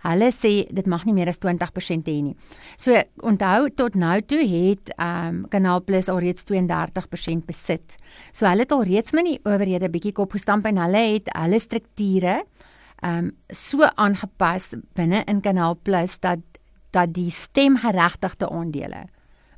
hulle 0.05 0.31
sê 0.33 0.53
dit 0.73 0.89
mag 0.89 1.05
nie 1.05 1.13
meer 1.17 1.29
as 1.29 1.41
20% 1.43 2.09
hê 2.09 2.17
nie. 2.25 2.33
So 2.81 2.97
onthou 3.29 3.69
tot 3.77 3.99
nou 4.01 4.17
toe 4.25 4.41
het 4.49 4.95
um 4.97 5.45
Kanaal 5.53 5.85
Plus 5.85 6.09
alreeds 6.09 6.49
32% 6.49 7.45
besit. 7.49 7.99
So 8.33 8.49
hulle 8.49 8.65
het 8.65 8.73
alreeds 8.73 9.13
met 9.13 9.29
die 9.29 9.39
owerhede 9.45 9.93
bietjie 9.93 10.15
kop 10.17 10.33
gestamp 10.39 10.65
en 10.71 10.81
hulle 10.81 11.05
het 11.13 11.29
hulle 11.37 11.61
strukture 11.61 12.41
um 13.05 13.35
so 13.53 13.85
aangepas 13.85 14.73
binne 14.97 15.21
in 15.29 15.45
Kanaal 15.45 15.77
Plus 15.85 16.17
dat 16.25 16.41
dat 16.95 17.13
die 17.13 17.31
stemgeregtigde 17.35 18.49
aandele 18.49 19.05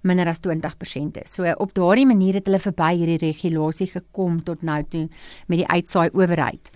minder 0.07 0.29
as 0.31 0.41
20% 0.45 1.21
is. 1.23 1.35
So 1.35 1.53
op 1.59 1.75
daardie 1.75 2.07
manier 2.07 2.35
het 2.41 2.47
hulle 2.47 2.63
verby 2.63 2.93
hierdie 2.97 3.21
regulasie 3.23 3.91
gekom 3.91 4.43
tot 4.47 4.63
nou 4.63 4.83
toe 4.89 5.09
met 5.47 5.59
die 5.59 5.69
uitsaai 5.69 6.11
owerheid. 6.15 6.71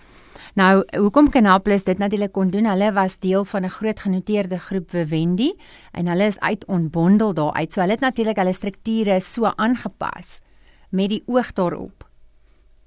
Nou, 0.59 0.83
hoekom 0.99 1.29
Canal 1.31 1.61
Plus 1.63 1.85
dit 1.87 1.97
natuurlik 1.97 2.33
kon 2.35 2.49
doen? 2.51 2.67
Hulle 2.67 2.91
was 2.91 3.17
deel 3.23 3.45
van 3.45 3.63
'n 3.63 3.69
groot 3.69 3.99
genoteerde 3.99 4.59
groep 4.59 4.89
Vivendi 4.89 5.53
en 5.91 6.07
hulle 6.07 6.27
is 6.27 6.39
uit 6.39 6.65
ontbondel 6.65 7.33
daar 7.33 7.53
uit. 7.53 7.71
So 7.71 7.81
hulle 7.81 7.93
het 7.93 8.01
natuurlik 8.01 8.37
hulle 8.37 8.53
strukture 8.53 9.21
so 9.21 9.45
aangepas 9.45 10.39
met 10.89 11.09
die 11.09 11.23
oog 11.25 11.53
daarop 11.53 12.11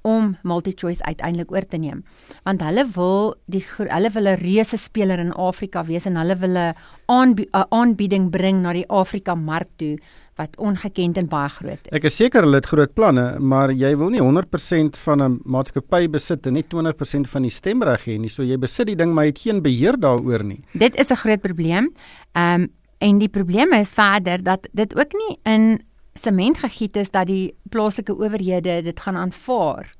om 0.05 0.37
MultiChoice 0.43 1.03
uiteindelik 1.03 1.53
oor 1.53 1.65
te 1.67 1.77
neem. 1.77 2.03
Want 2.45 2.61
hulle 2.61 2.85
wil 2.93 3.35
die 3.49 3.65
hulle 3.77 4.11
wil 4.11 4.27
'n 4.29 4.41
reuse 4.41 4.77
speler 4.77 5.19
in 5.19 5.33
Afrika 5.33 5.85
wees 5.85 6.05
en 6.05 6.17
hulle 6.17 6.37
wil 6.37 6.57
'n 6.57 6.75
aanbied, 7.07 7.49
aanbieding 7.53 8.31
bring 8.31 8.61
na 8.63 8.73
die 8.73 8.89
Afrika 8.89 9.35
mark 9.35 9.69
toe 9.77 9.99
wat 10.37 10.57
ongekend 10.59 11.19
en 11.21 11.27
baie 11.31 11.49
groot 11.49 11.79
is. 11.79 11.93
Ek 11.95 12.05
is 12.05 12.17
seker 12.17 12.43
hulle 12.47 12.59
het 12.61 12.67
groot 12.67 12.95
planne, 12.95 13.39
maar 13.39 13.73
jy 13.73 13.95
wil 13.97 14.11
nie 14.11 14.23
100% 14.23 14.97
van 15.07 15.23
'n 15.23 15.41
maatskappy 15.45 16.09
besit 16.11 16.47
en 16.47 16.55
net 16.55 16.69
20% 16.69 17.29
van 17.29 17.43
die 17.43 17.51
stemreg 17.51 18.05
hê 18.07 18.19
nie. 18.19 18.29
So 18.29 18.43
jy 18.43 18.57
besit 18.59 18.87
die 18.87 18.97
ding 18.97 19.15
maar 19.15 19.25
jy 19.25 19.31
het 19.31 19.39
geen 19.39 19.63
beheer 19.63 19.97
daaroor 19.97 20.45
nie. 20.45 20.65
Dit 20.73 20.97
is 20.97 21.11
'n 21.11 21.17
groot 21.17 21.41
probleem. 21.41 21.95
Ehm 22.35 22.63
um, 22.63 22.69
en 22.99 23.19
die 23.19 23.29
probleem 23.29 23.73
is 23.73 23.91
verder 23.93 24.43
dat 24.43 24.69
dit 24.73 24.97
ook 24.97 25.13
nie 25.13 25.39
in 25.43 25.83
sement 26.15 26.59
gegiet 26.59 26.97
is 26.97 27.11
dat 27.11 27.27
die 27.27 27.55
plaaslike 27.71 28.15
owerhede 28.15 28.83
dit 28.83 29.01
gaan 29.01 29.17
aanvaar 29.17 29.91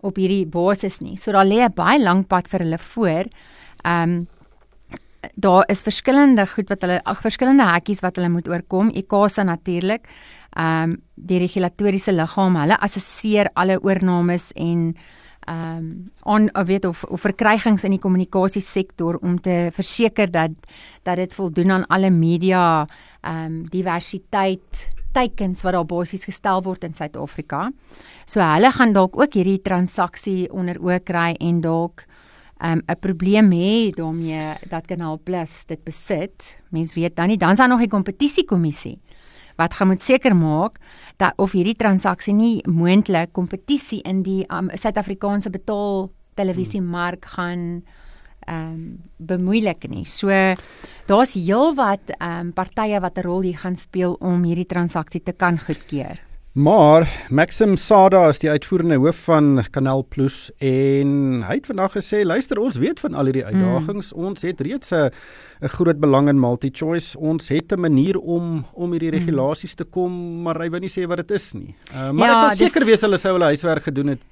op 0.00 0.16
hierdie 0.16 0.46
basis 0.46 1.00
nie. 1.00 1.16
So 1.16 1.32
daar 1.32 1.46
lê 1.46 1.64
'n 1.64 1.74
baie 1.74 2.00
lang 2.02 2.26
pad 2.26 2.48
vir 2.48 2.60
hulle 2.60 2.78
voor. 2.78 3.24
Ehm 3.84 4.10
um, 4.10 4.28
daar 5.34 5.64
is 5.68 5.80
verskillende 5.84 6.46
goed 6.46 6.68
wat 6.68 6.84
hulle 6.84 7.00
ag 7.04 7.22
verskillende 7.22 7.66
hekkies 7.68 8.02
wat 8.04 8.16
hulle 8.16 8.32
moet 8.32 8.48
oorkom. 8.48 8.90
ICASA 8.90 9.42
natuurlik. 9.42 10.08
Ehm 10.56 10.90
um, 10.90 10.98
die 11.20 11.38
regulatoriese 11.38 12.12
liggaam, 12.12 12.56
hulle 12.56 12.78
assesseer 12.80 13.50
alle 13.54 13.76
oornames 13.82 14.50
en 14.54 14.94
ehm 15.46 15.76
um, 15.76 16.10
on 16.24 16.50
weet 16.66 16.84
of 16.84 17.04
of 17.04 17.20
verkrygings 17.20 17.84
in 17.84 17.90
die 17.90 18.00
kommunikasiesektor 18.00 19.18
om 19.22 19.40
te 19.40 19.70
verseker 19.72 20.30
dat 20.30 20.50
dat 21.02 21.16
dit 21.16 21.34
voldoen 21.34 21.70
aan 21.70 21.86
alle 21.86 22.10
media 22.10 22.86
ehm 23.20 23.44
um, 23.44 23.68
diversiteit 23.68 24.88
teikens 25.12 25.62
wat 25.62 25.72
daar 25.72 25.86
basies 25.86 26.24
gestel 26.24 26.62
word 26.62 26.84
in 26.84 26.94
Suid-Afrika. 26.94 27.70
So 28.26 28.40
hulle 28.40 28.70
gaan 28.72 28.92
dalk 28.92 29.18
ook 29.18 29.34
hierdie 29.34 29.60
transaksie 29.62 30.50
onder 30.52 30.78
oë 30.78 31.00
kry 31.04 31.34
en 31.40 31.60
dalk 31.60 32.06
um, 32.62 32.78
'n 32.78 32.82
um, 32.90 32.98
probleem 33.00 33.50
hê 33.50 33.90
daarmee 33.94 34.54
dat 34.68 34.86
Kanaal 34.86 35.20
Plus 35.24 35.64
dit 35.66 35.84
besit. 35.84 36.56
Mense 36.70 36.94
weet 36.94 37.16
dan 37.16 37.28
nie 37.28 37.38
dan 37.38 37.50
is 37.52 37.58
daar 37.58 37.68
nog 37.68 37.80
'n 37.80 37.88
kompetisiekommissie 37.88 38.98
wat 39.60 39.74
gaan 39.74 39.92
moet 39.92 40.00
seker 40.00 40.36
maak 40.36 40.78
dat 41.16 41.36
of 41.36 41.52
hierdie 41.52 41.76
transaksie 41.76 42.34
nie 42.34 42.62
moontlik 42.68 43.32
kompetisie 43.36 44.00
in 44.08 44.22
die 44.22 44.44
um, 44.48 44.70
Suid-Afrikaanse 44.72 45.50
betaal 45.50 46.10
televisiemark 46.34 47.24
gaan 47.36 47.82
ehm 48.48 48.72
um, 48.72 49.02
bemoeilik 49.16 49.84
nie. 49.88 50.06
So 50.08 50.28
daar's 51.06 51.36
heelwat 51.36 52.16
ehm 52.16 52.46
um, 52.46 52.52
partye 52.52 53.00
wat 53.00 53.18
'n 53.18 53.26
rol 53.28 53.42
hier 53.42 53.58
gaan 53.58 53.76
speel 53.76 54.16
om 54.20 54.44
hierdie 54.44 54.66
transaksie 54.66 55.22
te 55.22 55.32
kan 55.32 55.58
goedkeur. 55.58 56.29
Maar 56.52 57.26
Maxim 57.28 57.76
Sada 57.76 58.24
is 58.28 58.40
die 58.42 58.48
uitvoerende 58.50 58.96
hoof 58.98 59.20
van 59.28 59.64
Canal 59.70 60.02
Plus 60.08 60.48
en 60.58 61.44
hy 61.46 61.60
het 61.60 61.68
vandag 61.70 61.92
gesê 61.94 62.24
luister 62.26 62.58
ons 62.58 62.74
weet 62.82 62.98
van 62.98 63.14
al 63.14 63.30
hierdie 63.30 63.44
uitdagings 63.44 64.10
mm. 64.10 64.24
ons 64.26 64.42
het 64.42 64.60
reeds 64.66 64.90
'n 64.90 65.14
'n 65.62 65.70
groot 65.76 66.00
belang 66.00 66.28
in 66.28 66.40
multi-choice 66.40 67.14
ons 67.18 67.48
het 67.48 67.70
'n 67.72 67.80
manier 67.80 68.18
om 68.18 68.64
om 68.72 68.90
hierdie 68.90 69.10
hmm. 69.10 69.18
regulasies 69.18 69.74
te 69.74 69.84
kom 69.84 70.42
maar 70.42 70.58
hy 70.58 70.68
wou 70.70 70.80
nie 70.80 70.90
sê 70.90 71.06
wat 71.06 71.22
dit 71.22 71.30
is 71.30 71.52
nie 71.54 71.74
uh, 71.94 72.10
maar 72.10 72.28
ja, 72.28 72.34
ek 72.34 72.56
sal 72.56 72.66
seker 72.66 72.84
wees 72.86 73.00
hulle 73.00 73.18
sou 73.18 73.32
hulle 73.32 73.54
huiswerk 73.54 73.82
gedoen 73.82 74.08
het 74.08 74.22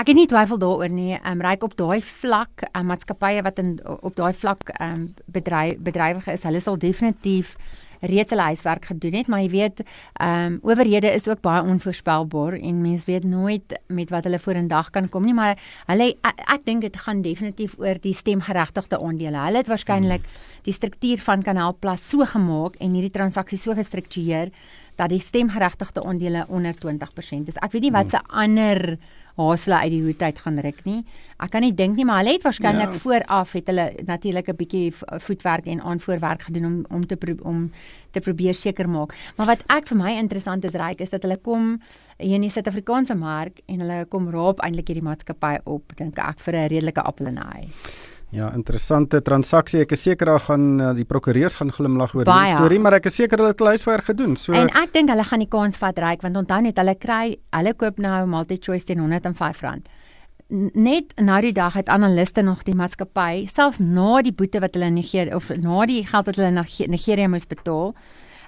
Ek 0.00 0.06
het 0.06 0.16
nie 0.16 0.26
twyfel 0.26 0.56
daaroor 0.58 0.88
nie. 0.88 1.12
Ehm 1.12 1.32
um, 1.32 1.40
ryk 1.44 1.62
op 1.62 1.76
daai 1.76 2.00
vlak, 2.00 2.62
um, 2.72 2.86
maatskappye 2.86 3.42
wat 3.42 3.58
in 3.58 3.80
op 3.84 4.14
daai 4.16 4.32
vlak 4.32 4.62
ehm 4.68 4.92
um, 4.92 5.14
bedryf 5.26 5.76
bedrywige 5.78 6.32
is, 6.32 6.42
hulle 6.42 6.60
sal 6.60 6.78
definitief 6.78 7.56
reeds 8.00 8.32
hulle 8.32 8.48
huiswerk 8.50 8.88
gedoen 8.90 9.18
het, 9.20 9.28
maar 9.28 9.42
jy 9.44 9.50
weet, 9.52 9.84
ehm 10.20 10.54
um, 10.54 10.58
owerhede 10.62 11.12
is 11.12 11.28
ook 11.28 11.40
baie 11.44 11.62
onvoorspelbaar 11.62 12.58
en 12.58 12.80
mens 12.80 13.04
weet 13.04 13.24
nooit 13.24 13.78
met 13.88 14.10
wat 14.10 14.24
hulle 14.24 14.38
vorendag 14.38 14.90
kan 14.90 15.08
kom 15.08 15.24
nie, 15.24 15.34
maar 15.34 15.58
hulle 15.86 16.14
ek, 16.26 16.42
ek 16.56 16.64
dink 16.64 16.86
dit 16.86 16.96
gaan 16.96 17.22
definitief 17.22 17.76
oor 17.78 18.00
die 18.00 18.14
stemgeregtigde 18.14 19.00
aandele. 19.00 19.44
Hulle 19.46 19.62
het 19.62 19.70
waarskynlik 19.70 20.24
hmm. 20.24 20.44
die 20.68 20.76
struktuur 20.76 21.24
van 21.24 21.42
Kanaal 21.42 21.76
Plus 21.80 22.08
so 22.10 22.24
gemaak 22.24 22.76
en 22.80 22.94
hierdie 22.96 23.14
transaksie 23.14 23.58
so 23.58 23.74
gestruktureer 23.74 24.50
dat 25.00 25.12
die 25.12 25.22
stemgeregtigde 25.24 26.02
aandele 26.04 26.44
onder 26.48 26.76
20% 26.76 27.48
is. 27.48 27.58
Ek 27.60 27.72
weet 27.72 27.88
nie 27.88 27.94
wat 27.94 28.12
se 28.12 28.20
ander 28.28 28.98
haasle 29.40 29.78
uit 29.80 29.92
die 29.94 30.02
hoed 30.04 30.22
uit 30.22 30.38
gaan 30.44 30.58
ruk 30.64 30.80
nie. 30.84 31.00
Ek 31.40 31.50
kan 31.54 31.64
nie 31.64 31.72
dink 31.74 31.96
nie, 31.96 32.04
maar 32.04 32.20
hulle 32.20 32.36
het 32.36 32.44
waarskynlik 32.44 32.92
ja. 32.92 33.00
vooraf 33.02 33.54
het 33.56 33.70
hulle 33.72 33.86
natuurlik 34.06 34.48
'n 34.48 34.56
bietjie 34.56 34.92
voetwerk 35.26 35.66
en 35.66 35.80
aanvoorwerk 35.80 36.42
gedoen 36.42 36.66
om 36.66 36.84
om 36.90 37.06
te 37.06 37.16
om 37.42 37.70
te 38.12 38.20
probeer 38.20 38.54
seker 38.54 38.88
maak. 38.88 39.14
Maar 39.36 39.46
wat 39.46 39.62
ek 39.68 39.86
vir 39.86 39.96
my 39.96 40.12
interessant 40.18 40.64
is 40.64 40.74
ryk 40.74 41.00
is 41.00 41.10
dat 41.10 41.22
hulle 41.22 41.36
kom 41.36 41.80
hier 42.18 42.34
in 42.34 42.42
die 42.42 42.50
Suid-Afrikaanse 42.50 43.14
mark 43.14 43.60
en 43.66 43.80
hulle 43.80 44.04
kom 44.08 44.30
raap 44.30 44.60
eintlik 44.60 44.88
hierdie 44.88 45.08
maatskappy 45.08 45.58
op, 45.64 45.96
dink 45.96 46.18
ek 46.18 46.40
vir 46.40 46.54
'n 46.54 46.68
redelike 46.68 47.02
appel 47.02 47.26
en 47.26 47.38
'n 47.38 47.52
ei. 47.54 47.68
Ja, 48.30 48.52
interessante 48.54 49.18
transaksie. 49.26 49.80
Ek 49.82 49.96
is 49.96 50.04
seker 50.06 50.30
daar 50.30 50.42
gaan 50.44 50.66
uh, 50.78 50.90
die 50.94 51.06
prokureurs 51.08 51.56
gaan 51.58 51.72
glimlag 51.74 52.12
oor 52.14 52.28
die 52.28 52.52
storie, 52.52 52.78
maar 52.78 52.94
ek 53.00 53.08
is 53.10 53.16
seker 53.18 53.42
hulle 53.42 53.50
het 53.56 53.64
huiswerk 53.72 54.06
gedoen. 54.12 54.36
So 54.38 54.54
En 54.54 54.70
ek 54.70 54.92
dink 54.94 55.10
hulle 55.10 55.24
gaan 55.26 55.42
die 55.42 55.50
kans 55.50 55.80
vat 55.80 55.98
ryk 55.98 56.22
want 56.22 56.38
onthou 56.38 56.60
net 56.62 56.78
hulle 56.78 56.94
kry 56.94 57.24
hulle 57.56 57.74
koop 57.74 57.98
nou 57.98 58.20
MultiChoice 58.30 58.86
teen 58.86 59.02
R105. 59.02 59.82
Net 60.78 61.14
na 61.18 61.40
die 61.42 61.52
dag 61.54 61.74
het 61.78 61.90
analiste 61.90 62.42
nog 62.46 62.62
die 62.66 62.74
maatskappy, 62.78 63.48
selfs 63.50 63.82
na 63.82 64.22
die 64.22 64.34
boete 64.34 64.62
wat 64.62 64.78
hulle 64.78 64.92
negeer 64.94 65.34
of 65.34 65.50
na 65.58 65.84
die 65.90 66.04
geld 66.06 66.30
wat 66.30 66.38
hulle 66.38 66.54
na 66.54 66.66
Nigeria 66.90 67.30
moes 67.30 67.50
betaal, 67.50 67.94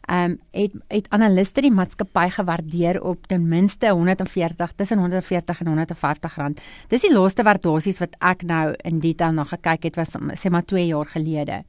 ehm 0.03 0.31
um, 0.31 0.39
het 0.51 0.73
het 0.89 1.07
analiste 1.11 1.61
die 1.61 1.71
maatskappy 1.71 2.29
gewaardeer 2.31 3.03
op 3.03 3.27
ten 3.27 3.49
minste 3.49 3.91
140 3.91 4.73
tussen 4.77 4.99
140 4.99 5.61
en 5.61 5.67
150 5.67 6.37
rand. 6.37 6.61
Dis 6.89 7.03
die 7.03 7.13
laaste 7.13 7.43
waardasies 7.43 7.99
wat 7.99 8.17
ek 8.19 8.43
nou 8.43 8.75
in 8.85 8.99
detail 9.01 9.33
na 9.33 9.45
gekyk 9.45 9.83
het 9.83 9.97
was 9.97 10.17
sê 10.35 10.51
maar 10.51 10.65
2 10.65 10.87
jaar 10.87 11.07
gelede. 11.07 11.63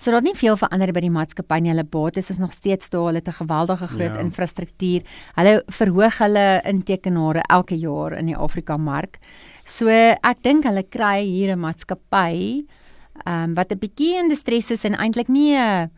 So 0.00 0.10
daar 0.10 0.22
het 0.22 0.30
nie 0.30 0.38
veel 0.38 0.56
verander 0.56 0.92
by 0.96 1.00
die 1.04 1.12
maatskappy 1.12 1.58
nie. 1.60 1.74
Hulle 1.74 1.84
bates 1.84 2.30
is 2.30 2.38
nog 2.40 2.54
steeds 2.56 2.88
daar. 2.88 3.10
Hulle 3.10 3.20
het 3.20 3.28
'n 3.28 3.42
geweldige 3.44 3.86
groot 3.86 4.16
ja. 4.16 4.20
infrastruktuur. 4.20 5.02
Hulle 5.34 5.62
verhoog 5.66 6.18
hulle 6.18 6.62
intekenaars 6.64 7.42
elke 7.48 7.76
jaar 7.76 8.12
in 8.12 8.26
die 8.26 8.36
Afrika 8.36 8.76
mark. 8.76 9.18
So 9.66 9.88
ek 9.88 10.42
dink 10.42 10.64
hulle 10.64 10.82
kry 10.88 11.24
hier 11.24 11.52
'n 11.52 11.60
maatskappy 11.60 12.64
ehm 13.26 13.50
um, 13.50 13.54
wat 13.54 13.72
'n 13.72 13.78
bietjie 13.78 14.16
in 14.18 14.28
distress 14.28 14.70
is 14.70 14.84
en 14.84 14.96
eintlik 14.96 15.28
nie 15.28 15.54
'n 15.54 15.90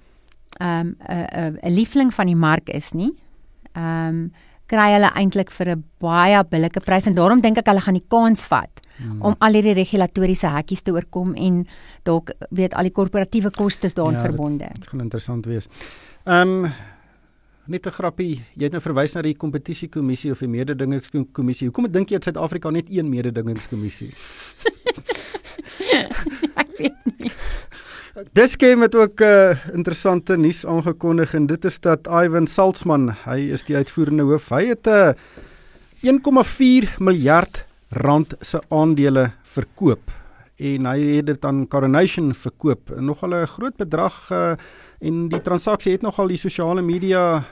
ehm 0.60 0.86
um, 0.86 0.96
'n 1.08 1.58
'n 1.62 1.74
liefling 1.74 2.14
van 2.14 2.26
die 2.26 2.36
mark 2.36 2.68
is 2.68 2.92
nie. 2.92 3.12
Ehm 3.72 4.08
um, 4.08 4.32
kry 4.72 4.92
hulle 4.94 5.10
eintlik 5.14 5.50
vir 5.50 5.76
'n 5.76 5.84
baie 6.00 6.44
billike 6.44 6.80
prys 6.80 7.06
en 7.06 7.14
daarom 7.14 7.40
dink 7.40 7.58
ek 7.58 7.66
hulle 7.66 7.80
gaan 7.80 7.98
die 7.98 8.08
kans 8.08 8.44
vat 8.44 8.80
hmm. 8.96 9.22
om 9.22 9.36
al 9.38 9.52
hierdie 9.52 9.74
regulatoriese 9.74 10.48
hekkies 10.48 10.82
te 10.82 10.92
oorkom 10.92 11.34
en 11.34 11.66
dalk 12.04 12.30
weet 12.50 12.74
al 12.74 12.88
die 12.88 12.96
korporatiewe 12.96 13.50
kostes 13.50 13.94
daarin 13.94 14.16
ja, 14.16 14.22
verbonde. 14.22 14.68
Dit 14.74 14.88
gaan 14.88 15.00
interessant 15.00 15.46
wees. 15.46 15.68
Ehm 16.24 16.64
um, 16.64 16.72
net 17.66 17.86
'n 17.86 17.90
grappie, 17.90 18.44
jy 18.56 18.64
het 18.64 18.72
nou 18.72 18.82
verwys 18.82 19.14
na 19.14 19.22
die 19.22 19.36
kompetisiekommissie 19.36 20.32
of 20.32 20.38
die 20.38 20.48
mededingingskommissie. 20.48 21.68
Hoekom 21.68 21.92
dink 21.92 22.10
jy 22.10 22.18
dat 22.18 22.24
Suid-Afrika 22.24 22.70
net 22.70 22.90
een 22.90 23.08
mededingingskommissie? 23.08 24.12
ek 26.62 26.68
weet 26.78 27.18
nie. 27.18 27.30
Dis 28.12 28.58
game 28.60 28.84
het 28.84 28.94
ook 28.94 29.20
'n 29.20 29.24
uh, 29.24 29.56
interessante 29.72 30.36
nuus 30.36 30.66
aangekondig 30.66 31.34
en 31.34 31.46
dit 31.46 31.64
is 31.64 31.80
dat 31.80 32.06
Ivan 32.06 32.46
Salzman, 32.46 33.14
hy 33.24 33.38
is 33.52 33.64
die 33.64 33.76
uitvoerende 33.76 34.22
hoof, 34.22 34.48
hy 34.48 34.66
het 34.66 34.86
'n 34.86 35.16
uh, 36.04 36.12
1,4 36.12 36.98
miljard 36.98 37.64
rand 37.88 38.34
se 38.40 38.60
aandele 38.68 39.30
verkoop 39.42 40.10
en 40.56 40.86
hy 40.86 41.00
het 41.16 41.26
dit 41.26 41.44
aan 41.44 41.68
Coronation 41.68 42.34
verkoop. 42.34 43.00
Nogal 43.00 43.34
'n 43.34 43.46
groot 43.46 43.76
bedrag 43.76 44.30
uh, 44.30 44.52
en 45.00 45.28
die 45.28 45.40
transaksie 45.40 45.92
het 45.92 46.02
nogal 46.02 46.26
die 46.26 46.36
sosiale 46.36 46.82
media 46.82 47.44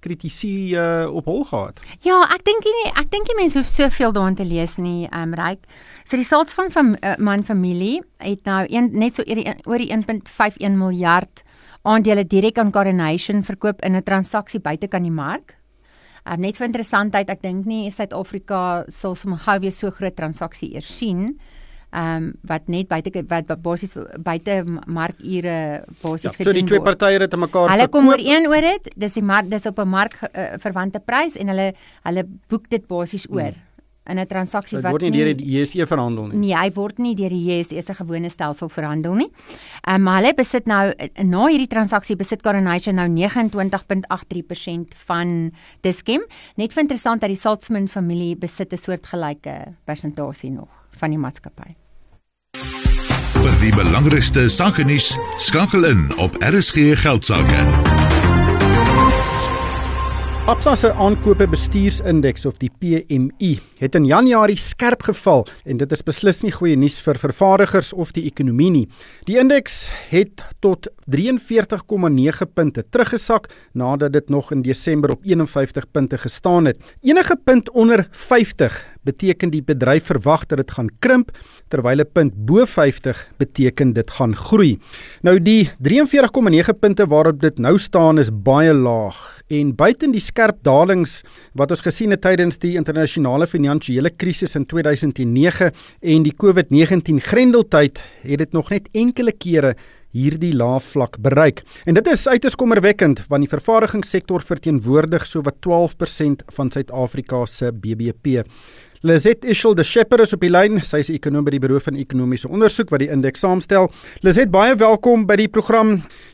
kritisie 0.00 0.74
uh, 0.76 1.06
op 1.10 1.26
hol 1.30 1.44
gehad. 1.44 1.80
Ja, 2.04 2.20
ek 2.34 2.44
dink 2.44 2.64
nie 2.64 2.84
ek 2.94 3.10
dink 3.10 3.28
die 3.30 3.36
mense 3.38 3.58
hoef 3.58 3.70
soveel 3.72 4.14
daarin 4.16 4.38
te 4.38 4.46
lees 4.46 4.76
nie, 4.78 5.06
ehm 5.10 5.32
um, 5.32 5.36
ryk. 5.38 5.66
So 6.04 6.16
die 6.16 6.26
salts 6.26 6.54
van 6.54 6.70
van 6.74 6.96
uh, 7.02 7.16
man 7.18 7.44
familie 7.44 8.02
het 8.18 8.44
nou 8.44 8.64
een, 8.68 8.90
net 8.92 9.14
so 9.14 9.26
oor 9.26 9.42
die, 9.42 9.54
oor 9.66 9.78
die 9.78 9.90
1.51 9.94 10.76
miljard 10.78 11.44
aandele 11.82 12.24
direk 12.26 12.58
aan 12.58 12.72
Coronation 12.72 13.44
verkoop 13.44 13.84
in 13.84 13.96
'n 13.96 14.02
transaksie 14.02 14.60
buite 14.60 14.88
kan 14.88 15.02
die 15.02 15.14
mark. 15.14 15.56
Um, 16.24 16.40
net 16.40 16.56
vir 16.56 16.66
interessantheid, 16.66 17.30
ek 17.30 17.42
dink 17.42 17.66
nie 17.66 17.90
Suid-Afrika 17.90 18.84
sal 18.88 19.14
sommer 19.14 19.38
gou 19.38 19.58
weer 19.60 19.72
so 19.72 19.90
groot 19.90 20.16
transaksie 20.16 20.74
eers 20.74 20.96
sien 20.98 21.38
ehm 21.90 22.16
um, 22.16 22.32
wat 22.44 22.66
net 22.68 22.88
buite 22.88 23.24
wat 23.28 23.62
basies 23.62 23.96
buite 24.20 24.64
markure 24.86 25.84
basies 26.02 26.36
ja, 26.36 26.44
so 26.44 26.52
die 26.52 26.64
twee 26.68 26.80
partye 26.84 27.20
het 27.20 27.36
mekaar 27.36 27.70
Hulle 27.72 27.88
kom 27.88 28.08
ooreen 28.08 28.46
oor 28.46 28.60
dit. 28.60 28.90
Dis 28.96 29.14
die 29.16 29.22
mark 29.22 29.48
dis 29.50 29.66
op 29.66 29.78
'n 29.78 29.88
mark 29.88 30.18
uh, 30.22 30.58
verwante 30.60 31.00
prys 31.00 31.36
en 31.36 31.48
hulle 31.48 31.72
hulle 32.04 32.28
boek 32.48 32.68
dit 32.68 32.86
basies 32.86 33.26
oor. 33.30 33.52
Hmm. 33.56 33.66
in 34.08 34.18
'n 34.18 34.26
transaksie 34.26 34.80
wat 34.80 34.90
word 34.90 35.02
nie 35.02 35.10
deur 35.10 35.34
die 35.36 35.44
JSE 35.52 35.86
verhandel 35.86 36.26
nie. 36.26 36.36
Nee, 36.36 36.56
hy 36.56 36.70
word 36.72 36.98
nie 36.98 37.14
deur 37.14 37.28
die 37.28 37.44
JSE 37.44 37.82
se 37.82 37.94
gewone 37.94 38.30
stelsel 38.30 38.68
verhandel 38.68 39.14
nie. 39.14 39.30
Ehm 39.86 39.94
um, 39.94 40.02
maar 40.02 40.22
hulle 40.22 40.34
besit 40.34 40.66
nou 40.66 40.92
na 41.24 41.46
hierdie 41.46 41.68
transaksie 41.68 42.16
besit 42.16 42.42
Coronation 42.42 42.94
nou 42.94 43.08
29.83% 43.08 44.96
van 45.06 45.52
Dischem. 45.80 46.22
Net 46.56 46.72
vir 46.72 46.82
interessant 46.82 47.20
dat 47.20 47.28
die 47.28 47.36
Saltzman 47.36 47.88
familie 47.88 48.36
besit 48.36 48.72
'n 48.72 48.76
soortgelyke 48.76 49.74
persentasie 49.84 50.50
nog 50.50 50.77
van 50.98 51.14
die 51.14 51.20
maatskappy. 51.20 51.74
Vir 53.38 53.54
die 53.62 53.70
belangrikste 53.74 54.48
sake 54.50 54.84
nuus 54.84 55.12
skakel 55.38 55.86
in 55.86 56.08
op 56.18 56.34
RSG 56.42 56.92
Geldsaake. 56.98 58.06
Absa 60.48 60.72
se 60.80 60.88
aankope 60.96 61.44
bestuursindeks 61.52 62.46
of 62.48 62.56
die 62.56 62.70
PMI 62.80 63.50
het 63.82 63.98
in 63.98 64.06
Januarie 64.08 64.56
skerp 64.56 65.02
geval 65.04 65.42
en 65.68 65.76
dit 65.76 65.92
is 65.92 66.02
beslis 66.06 66.40
nie 66.40 66.52
goeie 66.54 66.78
nuus 66.80 66.96
vir 67.04 67.20
vervaardigers 67.20 67.90
of 67.92 68.14
die 68.16 68.24
ekonomie 68.30 68.70
nie. 68.72 68.86
Die 69.28 69.36
indeks 69.36 69.90
het 70.08 70.40
tot 70.64 70.88
43,9 71.04 72.48
punte 72.56 72.86
teruggesak 72.88 73.50
nadat 73.76 74.16
dit 74.16 74.32
nog 74.32 74.48
in 74.56 74.64
Desember 74.64 75.12
op 75.18 75.28
51 75.28 75.90
punte 75.92 76.16
gestaan 76.24 76.72
het. 76.72 76.80
Enige 77.04 77.36
punt 77.36 77.68
onder 77.70 78.06
50 78.10 78.80
beteken 79.08 79.52
die 79.54 79.62
bedryf 79.64 80.10
verwag 80.12 80.46
dat 80.50 80.60
dit 80.62 80.76
gaan 80.76 80.90
krimp 81.00 81.32
terwyl 81.72 82.04
'n 82.04 82.12
punt 82.12 82.32
bo 82.46 82.64
50 82.64 83.26
beteken 83.38 83.92
dit 83.92 84.10
gaan 84.10 84.36
groei. 84.36 84.78
Nou 85.22 85.38
die 85.40 85.70
43,9 85.82 86.78
punte 86.78 87.06
waarop 87.06 87.40
dit 87.40 87.58
nou 87.58 87.78
staan 87.78 88.18
is 88.18 88.30
baie 88.30 88.72
laag 88.72 89.42
en 89.48 89.74
buiten 89.74 90.12
die 90.12 90.20
skerp 90.20 90.62
dalings 90.62 91.22
wat 91.54 91.70
ons 91.70 91.80
gesien 91.80 92.10
het 92.10 92.20
tydens 92.20 92.58
die 92.58 92.76
internasionale 92.76 93.46
finansiële 93.46 94.10
krisis 94.10 94.54
in 94.54 94.66
2009 94.66 95.72
en 96.00 96.22
die 96.22 96.34
COVID-19 96.36 97.22
grendeltyd 97.24 98.00
het 98.22 98.38
dit 98.38 98.52
nog 98.52 98.70
net 98.70 98.88
enkele 98.92 99.32
kere 99.32 99.74
hierdie 100.16 100.54
lae 100.56 100.80
vlak 100.80 101.18
bereik. 101.20 101.62
En 101.84 101.96
dit 101.98 102.06
is 102.08 102.26
uiters 102.28 102.56
kommerwekkend 102.56 103.24
want 103.28 103.44
die 103.44 103.52
vervaardigingssektor 103.52 104.44
verteenwoordig 104.44 105.26
sowat 105.28 105.58
12% 105.66 106.44
van 106.56 106.72
Suid-Afrika 106.72 107.44
se 107.46 107.72
BBP. 107.72 108.44
Lizet 109.00 109.44
Ishel 109.44 109.74
de 109.74 109.84
Shepherd 109.84 110.20
is 110.24 110.32
op 110.34 110.40
die 110.42 110.50
lyn. 110.50 110.80
Sy 110.82 110.98
is 111.04 111.10
ekonom 111.14 111.44
by 111.46 111.52
die 111.54 111.60
Buro 111.62 111.78
van 111.82 111.94
Ekonomiese 111.94 112.48
Onderzoek 112.50 112.88
wat 112.90 113.04
die 113.04 113.10
indeks 113.14 113.44
saamstel. 113.44 113.86
Lizet, 114.26 114.50
baie 114.50 114.74
welkom 114.74 115.22
by 115.28 115.36
die 115.38 115.46
program. 115.54 115.92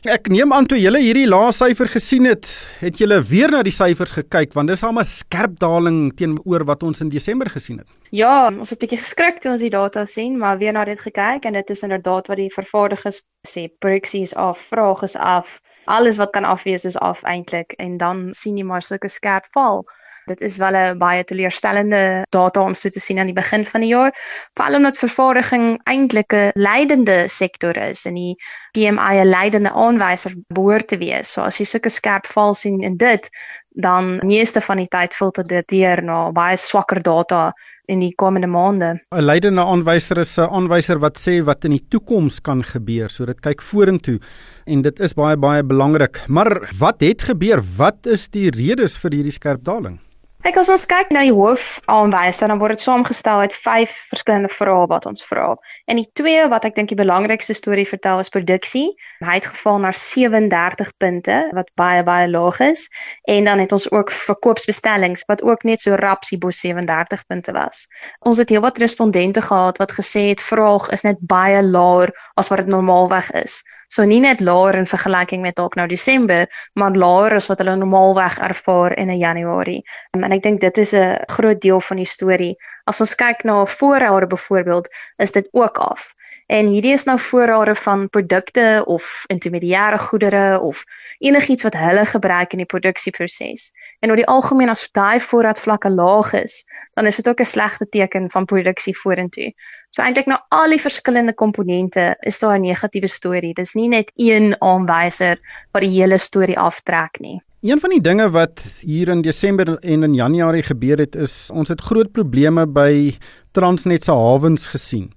Ek 0.09 0.31
neem 0.33 0.49
aan 0.55 0.65
toe 0.65 0.79
julle 0.81 0.97
hierdie 1.03 1.27
lae 1.29 1.51
syfer 1.53 1.91
gesien 1.93 2.25
het, 2.25 2.49
het 2.81 2.97
julle 2.97 3.19
weer 3.29 3.53
na 3.53 3.61
die 3.65 3.73
syfers 3.73 4.15
gekyk 4.17 4.57
want 4.57 4.73
dis 4.73 4.81
al 4.81 4.97
'n 4.97 5.05
skerp 5.05 5.59
daling 5.61 6.09
teenoor 6.17 6.65
wat 6.65 6.81
ons 6.81 7.01
in 7.01 7.09
Desember 7.09 7.49
gesien 7.53 7.77
het. 7.77 7.89
Ja, 8.09 8.49
ons 8.49 8.69
het 8.69 8.81
'n 8.81 8.81
bietjie 8.81 9.03
geskrik 9.05 9.41
toe 9.41 9.51
ons 9.51 9.61
die 9.61 9.69
data 9.69 10.05
sien, 10.05 10.37
maar 10.37 10.57
weer 10.57 10.73
na 10.73 10.85
dit 10.85 10.99
gekyk 10.99 11.45
en 11.45 11.53
dit 11.53 11.69
is 11.69 11.83
inderdaad 11.83 12.27
wat 12.27 12.37
die 12.37 12.49
vervaardigers 12.49 13.21
sê, 13.47 13.69
produksie 13.79 14.21
is 14.21 14.33
af, 14.33 14.57
vraag 14.57 15.03
is 15.03 15.15
af, 15.15 15.61
alles 15.85 16.17
wat 16.17 16.31
kan 16.31 16.43
afwees 16.43 16.85
is 16.85 16.97
af 16.97 17.21
eintlik 17.23 17.73
en 17.77 17.97
dan 17.97 18.33
sien 18.33 18.57
jy 18.57 18.63
maar 18.63 18.81
sulke 18.81 19.07
skerp 19.07 19.45
val. 19.53 19.85
Dit 20.25 20.41
is 20.41 20.57
wel 20.57 20.75
'n 20.75 20.97
baie 20.97 21.23
teleurstellende 21.23 22.25
data 22.29 22.61
om 22.61 22.73
so 22.73 22.89
te 22.89 22.99
sien 22.99 23.19
aan 23.19 23.29
die 23.29 23.41
begin 23.41 23.65
van 23.65 23.81
die 23.81 23.89
jaar, 23.89 24.11
veral 24.53 24.75
omdat 24.75 24.97
vervaardiging 24.97 25.79
eintlik 25.83 26.33
'n 26.33 26.51
leidende 26.53 27.27
sektor 27.27 27.77
is 27.77 28.05
en 28.05 28.13
die 28.13 28.35
PMI 28.71 29.21
'n 29.21 29.29
leidende 29.29 29.71
aanwyser 29.71 30.33
behoort 30.47 30.87
te 30.87 30.97
wees. 30.97 31.31
So 31.31 31.41
as 31.41 31.57
jy 31.57 31.65
sulke 31.65 31.89
skerp 31.89 32.25
val 32.25 32.53
sien 32.53 32.81
in 32.81 32.97
dit, 32.97 33.29
dan 33.69 34.19
meeste 34.25 34.61
van 34.61 34.77
die 34.77 34.87
tyd 34.87 35.13
filter 35.13 35.43
dit 35.43 35.67
deur 35.67 36.03
na 36.03 36.31
baie 36.31 36.57
swakker 36.57 37.01
data 37.01 37.53
in 37.85 37.99
die 37.99 38.15
komende 38.15 38.47
maande. 38.47 38.99
'n 39.11 39.21
Leidende 39.21 39.61
aanwyser 39.61 40.17
is 40.17 40.37
'n 40.37 40.49
aanwyser 40.49 40.99
wat 40.99 41.19
sê 41.19 41.43
wat 41.43 41.65
in 41.65 41.71
die 41.71 41.85
toekoms 41.89 42.41
kan 42.41 42.63
gebeur, 42.63 43.09
so 43.09 43.25
dit 43.25 43.39
kyk 43.39 43.61
vorentoe 43.61 44.19
en 44.65 44.81
dit 44.81 44.99
is 44.99 45.13
baie 45.13 45.37
baie 45.37 45.63
belangrik. 45.63 46.27
Maar 46.27 46.73
wat 46.79 46.99
het 46.99 47.21
gebeur? 47.21 47.61
Wat 47.77 48.05
is 48.05 48.27
die 48.29 48.49
redes 48.49 48.97
vir 48.97 49.11
hierdie 49.11 49.31
skerp 49.31 49.63
daling? 49.63 49.99
Kyk 50.45 50.59
as 50.61 50.67
ons 50.69 50.83
kyk 50.85 51.09
na 51.09 51.23
die 51.25 51.31
hoofaanwyser 51.33 52.51
dan 52.51 52.59
word 52.61 52.75
dit 52.75 52.83
saamgestel 52.83 53.39
uit 53.41 53.53
vyf 53.63 53.93
verskillende 54.11 54.51
vrae 54.53 54.83
wat 54.91 55.07
ons 55.09 55.23
vra. 55.25 55.47
En 55.89 55.97
die 55.97 56.05
twee 56.19 56.43
wat 56.51 56.67
ek 56.69 56.75
dink 56.77 56.91
die 56.91 56.97
belangrikste 56.99 57.55
storie 57.57 57.87
vertel 57.89 58.21
is 58.21 58.29
produksie. 58.29 58.91
Hy 59.25 59.39
het 59.39 59.47
geval 59.49 59.81
na 59.81 59.89
37 59.89 60.91
punte 61.01 61.39
wat 61.57 61.71
baie 61.81 62.03
baie 62.05 62.29
laag 62.29 62.61
is 62.61 62.85
en 63.25 63.49
dan 63.49 63.63
het 63.63 63.73
ons 63.73 63.89
ook 63.89 64.13
verkoopsbestellings 64.13 65.25
wat 65.31 65.41
ook 65.41 65.65
net 65.65 65.81
so 65.81 65.97
rapsie 65.97 66.37
bo 66.37 66.53
37 66.53 67.25
punte 67.25 67.57
was. 67.57 67.87
Ons 68.21 68.37
het 68.37 68.53
heelwat 68.53 68.77
respondente 68.85 69.41
gehad 69.41 69.81
wat 69.81 69.97
gesê 69.97 70.27
het 70.29 70.45
vraag 70.45 70.91
is 70.93 71.09
net 71.09 71.25
baie 71.25 71.65
laer 71.65 72.13
as 72.37 72.53
wat 72.53 72.61
dit 72.61 72.69
normaalweg 72.69 73.33
is. 73.41 73.63
So 73.95 74.03
nie 74.03 74.19
net 74.19 74.41
laer 74.43 74.75
in 74.75 74.87
vergelyking 74.91 75.39
met 75.39 75.55
dalk 75.55 75.77
nou 75.79 75.85
Desember, 75.87 76.49
maar 76.75 76.97
laer 76.99 77.37
as 77.37 77.45
wat 77.47 77.61
hulle 77.63 77.77
normaalweg 77.79 78.33
ervaar 78.43 78.91
in 78.99 79.07
'n 79.07 79.21
Januarie. 79.21 79.83
Um, 80.11 80.23
en 80.27 80.35
ek 80.35 80.43
dink 80.43 80.59
dit 80.59 80.77
is 80.83 80.91
'n 80.93 81.23
groot 81.35 81.61
deel 81.61 81.79
van 81.79 81.97
die 81.97 82.11
storie. 82.15 82.55
As 82.91 82.99
ons 82.99 83.15
kyk 83.15 83.43
na 83.43 83.65
voorrade 83.65 84.27
byvoorbeeld, 84.27 84.89
is 85.17 85.31
dit 85.31 85.47
ook 85.51 85.77
af. 85.77 86.13
En 86.45 86.67
hierdie 86.69 86.93
is 86.93 87.03
nou 87.03 87.19
voorrade 87.19 87.73
van 87.75 88.09
produkte 88.09 88.83
of 88.85 89.23
intermediêre 89.33 89.97
goedere 89.97 90.59
of 90.59 90.83
enigiets 91.17 91.63
wat 91.63 91.73
hulle 91.73 92.05
gebruik 92.05 92.51
in 92.53 92.61
die 92.61 92.69
produksieproses. 92.69 93.71
En 93.99 94.09
oor 94.09 94.21
die 94.21 94.27
algemeen 94.29 94.69
as 94.69 94.83
daai 94.93 95.19
voorraadvlakke 95.19 95.89
laag 95.89 96.33
is, 96.37 96.61
dan 96.93 97.09
is 97.09 97.15
dit 97.15 97.29
ook 97.29 97.41
'n 97.41 97.49
slegte 97.55 97.89
teken 97.89 98.29
van 98.29 98.45
produksie 98.45 98.97
vorentoe. 98.97 99.53
So 99.89 100.03
eintlik 100.03 100.25
na 100.25 100.45
al 100.49 100.69
die 100.69 100.81
verskillende 100.81 101.33
komponente 101.33 102.15
is 102.19 102.39
daar 102.39 102.57
'n 102.57 102.61
negatiewe 102.61 103.07
storie. 103.07 103.53
Dis 103.53 103.73
nie 103.73 103.87
net 103.87 104.11
een 104.15 104.55
aanwyser 104.61 105.39
wat 105.71 105.81
die 105.81 106.01
hele 106.01 106.17
storie 106.17 106.59
aftrek 106.59 107.19
nie. 107.19 107.41
Een 107.61 107.79
van 107.79 107.89
die 107.89 108.01
dinge 108.01 108.29
wat 108.29 108.61
hier 108.81 109.09
in 109.09 109.21
Desember 109.21 109.79
en 109.79 110.03
in 110.03 110.13
Januarie 110.13 110.63
gebeur 110.63 110.97
het 110.97 111.15
is 111.15 111.49
ons 111.53 111.69
het 111.69 111.81
groot 111.81 112.11
probleme 112.11 112.67
by 112.67 113.17
Transnet 113.51 114.03
se 114.03 114.11
hawens 114.11 114.67
gesien. 114.67 115.13